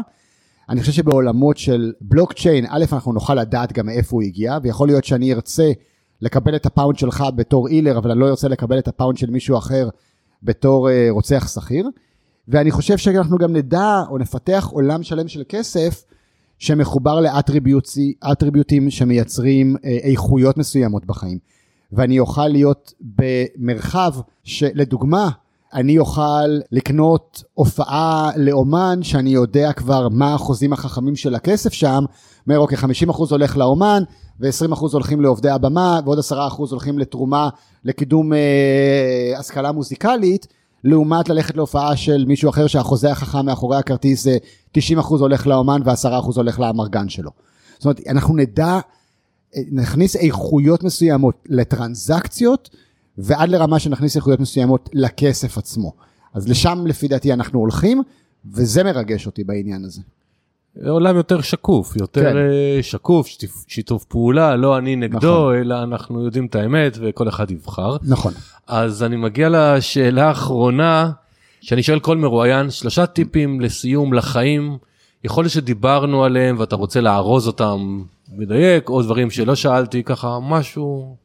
אני 0.69 0.81
חושב 0.81 0.93
שבעולמות 0.93 1.57
של 1.57 1.93
בלוקצ'יין, 2.01 2.67
א', 2.69 2.85
אנחנו 2.93 3.13
נוכל 3.13 3.35
לדעת 3.35 3.73
גם 3.73 3.87
מאיפה 3.87 4.17
הוא 4.17 4.23
הגיע, 4.23 4.59
ויכול 4.63 4.89
להיות 4.89 5.05
שאני 5.05 5.35
ארצה 5.35 5.73
לקבל 6.21 6.57
את 6.57 6.67
הפאונד 6.67 6.99
שלך 6.99 7.25
בתור 7.37 7.69
healer, 7.69 7.99
אבל 7.99 8.11
אני 8.11 8.21
לא 8.21 8.29
ארצה 8.29 8.49
לקבל 8.49 8.79
את 8.79 8.89
הפאונד 8.89 9.19
של 9.19 9.31
מישהו 9.31 9.59
אחר 9.59 9.89
בתור 10.43 10.89
אה, 10.89 10.93
רוצח 11.11 11.49
שכיר. 11.55 11.89
ואני 12.49 12.71
חושב 12.71 12.97
שאנחנו 12.97 13.39
גם 13.39 13.53
נדע 13.53 14.03
או 14.11 14.19
נפתח 14.19 14.69
עולם 14.73 15.03
שלם 15.03 15.29
של 15.29 15.43
כסף 15.49 16.05
שמחובר 16.59 17.21
לאטריביוטים 17.21 18.91
שמייצרים 18.91 19.77
אה, 19.77 19.87
איכויות 19.87 20.57
מסוימות 20.57 21.07
בחיים. 21.07 21.39
ואני 21.93 22.19
אוכל 22.19 22.49
להיות 22.49 22.93
במרחב 23.01 24.15
שלדוגמה, 24.45 25.31
אני 25.75 25.99
אוכל 25.99 26.47
לקנות 26.73 27.43
הופעה 27.55 28.31
לאומן 28.37 29.03
שאני 29.03 29.31
יודע 29.31 29.73
כבר 29.73 30.09
מה 30.09 30.35
החוזים 30.35 30.73
החכמים 30.73 31.17
של 31.17 31.35
הכסף 31.35 31.73
שם, 31.73 32.05
אומר 32.47 32.59
אוקיי 32.59 32.79
50% 33.09 33.13
הולך 33.31 33.57
לאומן 33.57 34.03
ו-20% 34.41 34.81
הולכים 34.93 35.21
לעובדי 35.21 35.51
הבמה 35.51 36.01
ועוד 36.05 36.19
10% 36.19 36.33
הולכים 36.59 36.99
לתרומה 36.99 37.49
לקידום 37.85 38.33
אה, 38.33 39.39
השכלה 39.39 39.73
מוזיקלית, 39.73 40.47
לעומת 40.85 41.29
ללכת 41.29 41.57
להופעה 41.57 41.97
של 41.97 42.25
מישהו 42.29 42.51
אחר 42.51 42.67
שהחוזה 42.67 43.11
החכם 43.11 43.47
מאחורי 43.47 43.77
הכרטיס 43.77 44.25
זה 44.25 44.39
90% 44.79 44.79
הולך 45.09 45.47
לאומן 45.47 45.81
ו-10% 45.85 46.37
הולך 46.37 46.61
לאמרגן 46.61 47.09
שלו. 47.09 47.31
זאת 47.75 47.85
אומרת 47.85 48.01
אנחנו 48.09 48.37
נדע, 48.37 48.79
אה, 49.57 49.63
נכניס 49.73 50.17
איכויות 50.17 50.85
מסוימות 50.85 51.35
לטרנזקציות 51.49 52.71
ועד 53.19 53.49
לרמה 53.49 53.79
שנכניס 53.79 54.17
איכויות 54.17 54.41
מסוימות 54.41 54.91
לכסף 54.93 55.59
עצמו. 55.59 55.93
אז 56.35 56.49
לשם 56.49 56.87
לפי 56.87 57.09
דעתי 57.09 57.33
אנחנו 57.33 57.59
הולכים, 57.59 58.03
וזה 58.53 58.85
מרגש 58.85 59.27
אותי 59.27 59.45
בעניין 59.45 59.85
הזה. 59.85 60.03
עולם 60.87 61.17
יותר 61.17 61.41
שקוף, 61.41 61.97
יותר 61.97 62.23
כן. 62.23 62.33
כן. 62.33 62.83
שקוף, 62.83 63.27
שיתוף, 63.27 63.65
שיתוף 63.69 64.05
פעולה, 64.05 64.57
לא 64.57 64.79
אני 64.79 64.97
נגדו, 64.97 65.19
נכון. 65.19 65.55
אלא 65.55 65.83
אנחנו 65.83 66.25
יודעים 66.25 66.47
את 66.47 66.55
האמת 66.55 66.99
וכל 67.01 67.29
אחד 67.29 67.51
יבחר. 67.51 67.97
נכון. 68.03 68.33
אז 68.67 69.03
אני 69.03 69.17
מגיע 69.17 69.49
לשאלה 69.51 70.29
האחרונה, 70.29 71.11
שאני 71.61 71.83
שואל 71.83 72.01
כל 72.01 72.17
מרואיין, 72.17 72.71
שלושה 72.71 73.07
טיפים 73.07 73.61
לסיום 73.61 74.13
לחיים, 74.13 74.79
יכול 75.25 75.45
להיות 75.45 75.53
שדיברנו 75.53 76.25
עליהם 76.25 76.57
ואתה 76.59 76.77
רוצה 76.77 77.01
לארוז 77.01 77.47
אותם, 77.47 78.03
מדייק, 78.33 78.89
או 78.89 79.03
דברים 79.03 79.31
שלא 79.31 79.55
שאלתי, 79.55 80.03
ככה 80.03 80.39
משהו 80.43 81.17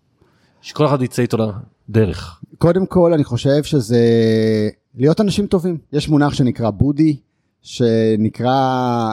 שכל 0.61 0.85
אחד 0.85 1.01
יצא 1.01 1.21
איתו 1.21 1.37
לדרך. 1.89 2.41
קודם 2.57 2.85
כל 2.85 3.13
אני 3.13 3.23
חושב 3.23 3.63
שזה 3.63 3.99
להיות 4.95 5.21
אנשים 5.21 5.47
טובים. 5.47 5.77
יש 5.93 6.09
מונח 6.09 6.33
שנקרא 6.33 6.69
בודי, 6.69 7.17
שנקרא, 7.61 8.49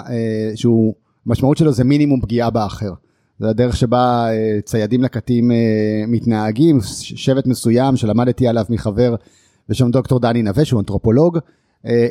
אה, 0.08 0.52
שהוא, 0.54 0.94
משמעות 1.26 1.56
שלו 1.56 1.72
זה 1.72 1.84
מינימום 1.84 2.20
פגיעה 2.20 2.50
באחר. 2.50 2.92
זה 3.38 3.48
הדרך 3.48 3.76
שבה 3.76 4.26
אה, 4.30 4.58
ציידים 4.64 5.02
לקטים 5.02 5.50
אה, 5.50 5.56
מתנהגים, 6.08 6.78
שבט 7.02 7.46
מסוים 7.46 7.96
שלמדתי 7.96 8.48
עליו 8.48 8.64
מחבר 8.68 9.14
בשם 9.68 9.90
דוקטור 9.90 10.20
דני 10.20 10.42
נווה 10.42 10.64
שהוא 10.64 10.80
אנתרופולוג, 10.80 11.38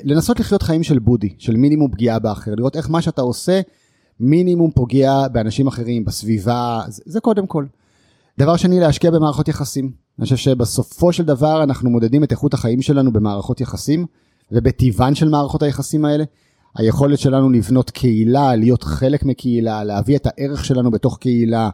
לנסות 0.04 0.40
לחיות 0.40 0.64
חיים 0.64 0.84
של 0.84 1.00
בודי, 1.00 1.34
של 1.38 1.56
מינימום 1.56 1.92
פגיעה 1.92 2.20
באחר, 2.20 2.56
לראות 2.56 2.76
איך 2.76 2.90
מה 2.90 3.02
שאתה 3.02 3.22
עושה 3.22 3.62
מינימום 4.20 4.72
פוגע 4.72 5.28
באנשים 5.28 5.68
אחרים, 5.68 6.06
בסביבה, 6.06 6.82
זה, 6.88 7.04
זה 7.06 7.20
קודם 7.20 7.48
כל. 7.48 7.66
דבר 8.40 8.58
שני, 8.58 8.80
להשקיע 8.80 9.12
במערכות 9.12 9.48
יחסים. 9.48 9.92
אני 10.20 10.24
חושב 10.24 10.36
שבסופו 10.36 11.14
של 11.14 11.24
דבר 11.24 11.64
אנחנו 11.64 11.90
מודדים 11.90 12.24
את 12.24 12.32
איכות 12.32 12.54
החיים 12.54 12.82
שלנו 12.82 13.14
במערכות 13.14 13.62
יחסים, 13.62 14.06
ובטיבן 14.52 15.16
של 15.16 15.30
מערכות 15.30 15.64
היחסים 15.64 16.06
האלה. 16.06 16.24
היכולת 16.76 17.20
שלנו 17.20 17.50
לבנות 17.50 17.90
קהילה, 17.90 18.56
להיות 18.56 18.84
חלק 18.84 19.24
מקהילה, 19.24 19.84
להביא 19.84 20.16
את 20.16 20.28
הערך 20.28 20.66
שלנו 20.66 20.92
בתוך 20.92 21.18
קהילה, 21.18 21.70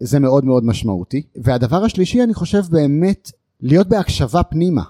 זה 0.00 0.18
מאוד 0.18 0.44
מאוד 0.44 0.64
משמעותי. 0.64 1.22
והדבר 1.36 1.84
השלישי, 1.84 2.22
אני 2.22 2.34
חושב 2.34 2.62
באמת, 2.70 3.30
להיות 3.60 3.88
בהקשבה 3.88 4.42
פנימה. 4.42 4.82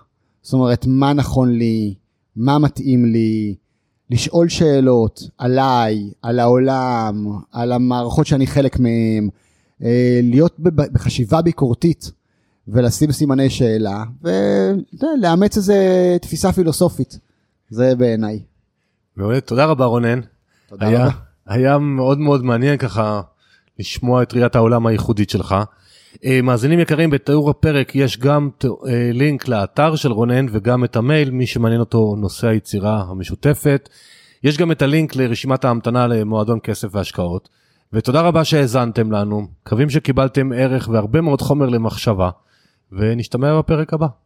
זאת 0.43 0.53
אומרת, 0.53 0.87
מה 0.87 1.13
נכון 1.13 1.53
לי, 1.53 1.95
מה 2.37 2.59
מתאים 2.59 3.05
לי, 3.05 3.55
לשאול 4.11 4.49
שאלות 4.49 5.23
עליי, 5.39 6.11
על 6.23 6.39
העולם, 6.39 7.27
על 7.53 7.73
המערכות 7.73 8.27
שאני 8.27 8.47
חלק 8.47 8.79
מהן, 8.79 9.29
אה, 9.83 10.21
להיות 10.23 10.57
בחשיבה 10.93 11.43
ביקורתית 11.43 12.11
ולשים 12.69 13.13
סימני 13.13 13.51
שאלה 13.51 14.05
ולאמץ 14.23 15.57
איזה 15.57 15.77
תפיסה 16.23 16.53
פילוסופית. 16.53 17.19
זה 17.71 17.95
בעיניי. 17.95 18.43
מעולה, 19.17 19.41
תודה 19.41 19.65
רבה 19.65 19.85
רונן. 19.85 20.21
תודה 20.69 20.87
היה, 20.87 21.05
רבה. 21.05 21.15
היה 21.47 21.79
מאוד 21.79 22.19
מאוד 22.19 22.45
מעניין 22.45 22.77
ככה 22.77 23.21
לשמוע 23.79 24.23
את 24.23 24.35
ראיית 24.35 24.57
העולם 24.57 24.87
הייחודית 24.87 25.31
שלך. 25.31 25.55
אה, 26.25 26.41
מאזינים 26.43 26.81
יקרים, 26.81 27.11
בתיאור 27.11 27.51
הפרק 27.51 27.95
יש 27.95 28.19
גם 28.19 28.49
אה, 28.65 29.11
לינק 29.13 29.49
לאתר 29.49 29.97
של 29.97 30.13
רונן 30.13 30.47
וגם 30.51 30.85
את 30.85 30.97
המייל, 30.97 31.31
מי 31.31 31.47
שמעניין 31.47 31.81
אותו 31.81 32.15
נושא 32.19 32.47
היצירה 32.47 33.05
המשותפת. 33.09 33.89
יש 34.43 34.59
גם 34.59 34.73
את 34.73 34.83
הלינק 34.83 35.17
לרשימת 35.17 35.65
ההמתנה 35.65 36.07
למועדון 36.07 36.59
כסף 36.63 36.89
והשקעות. 36.93 37.49
ותודה 37.93 38.21
רבה 38.21 38.45
שהאזנתם 38.45 39.13
לנו, 39.13 39.47
מקווים 39.63 39.91
שקיבלתם 39.91 40.53
ערך 40.57 40.89
והרבה 40.93 41.21
מאוד 41.21 41.41
חומר 41.41 41.67
למחשבה, 41.67 42.31
ונשתמע 42.93 43.59
בפרק 43.59 43.95
הבא. 43.95 44.07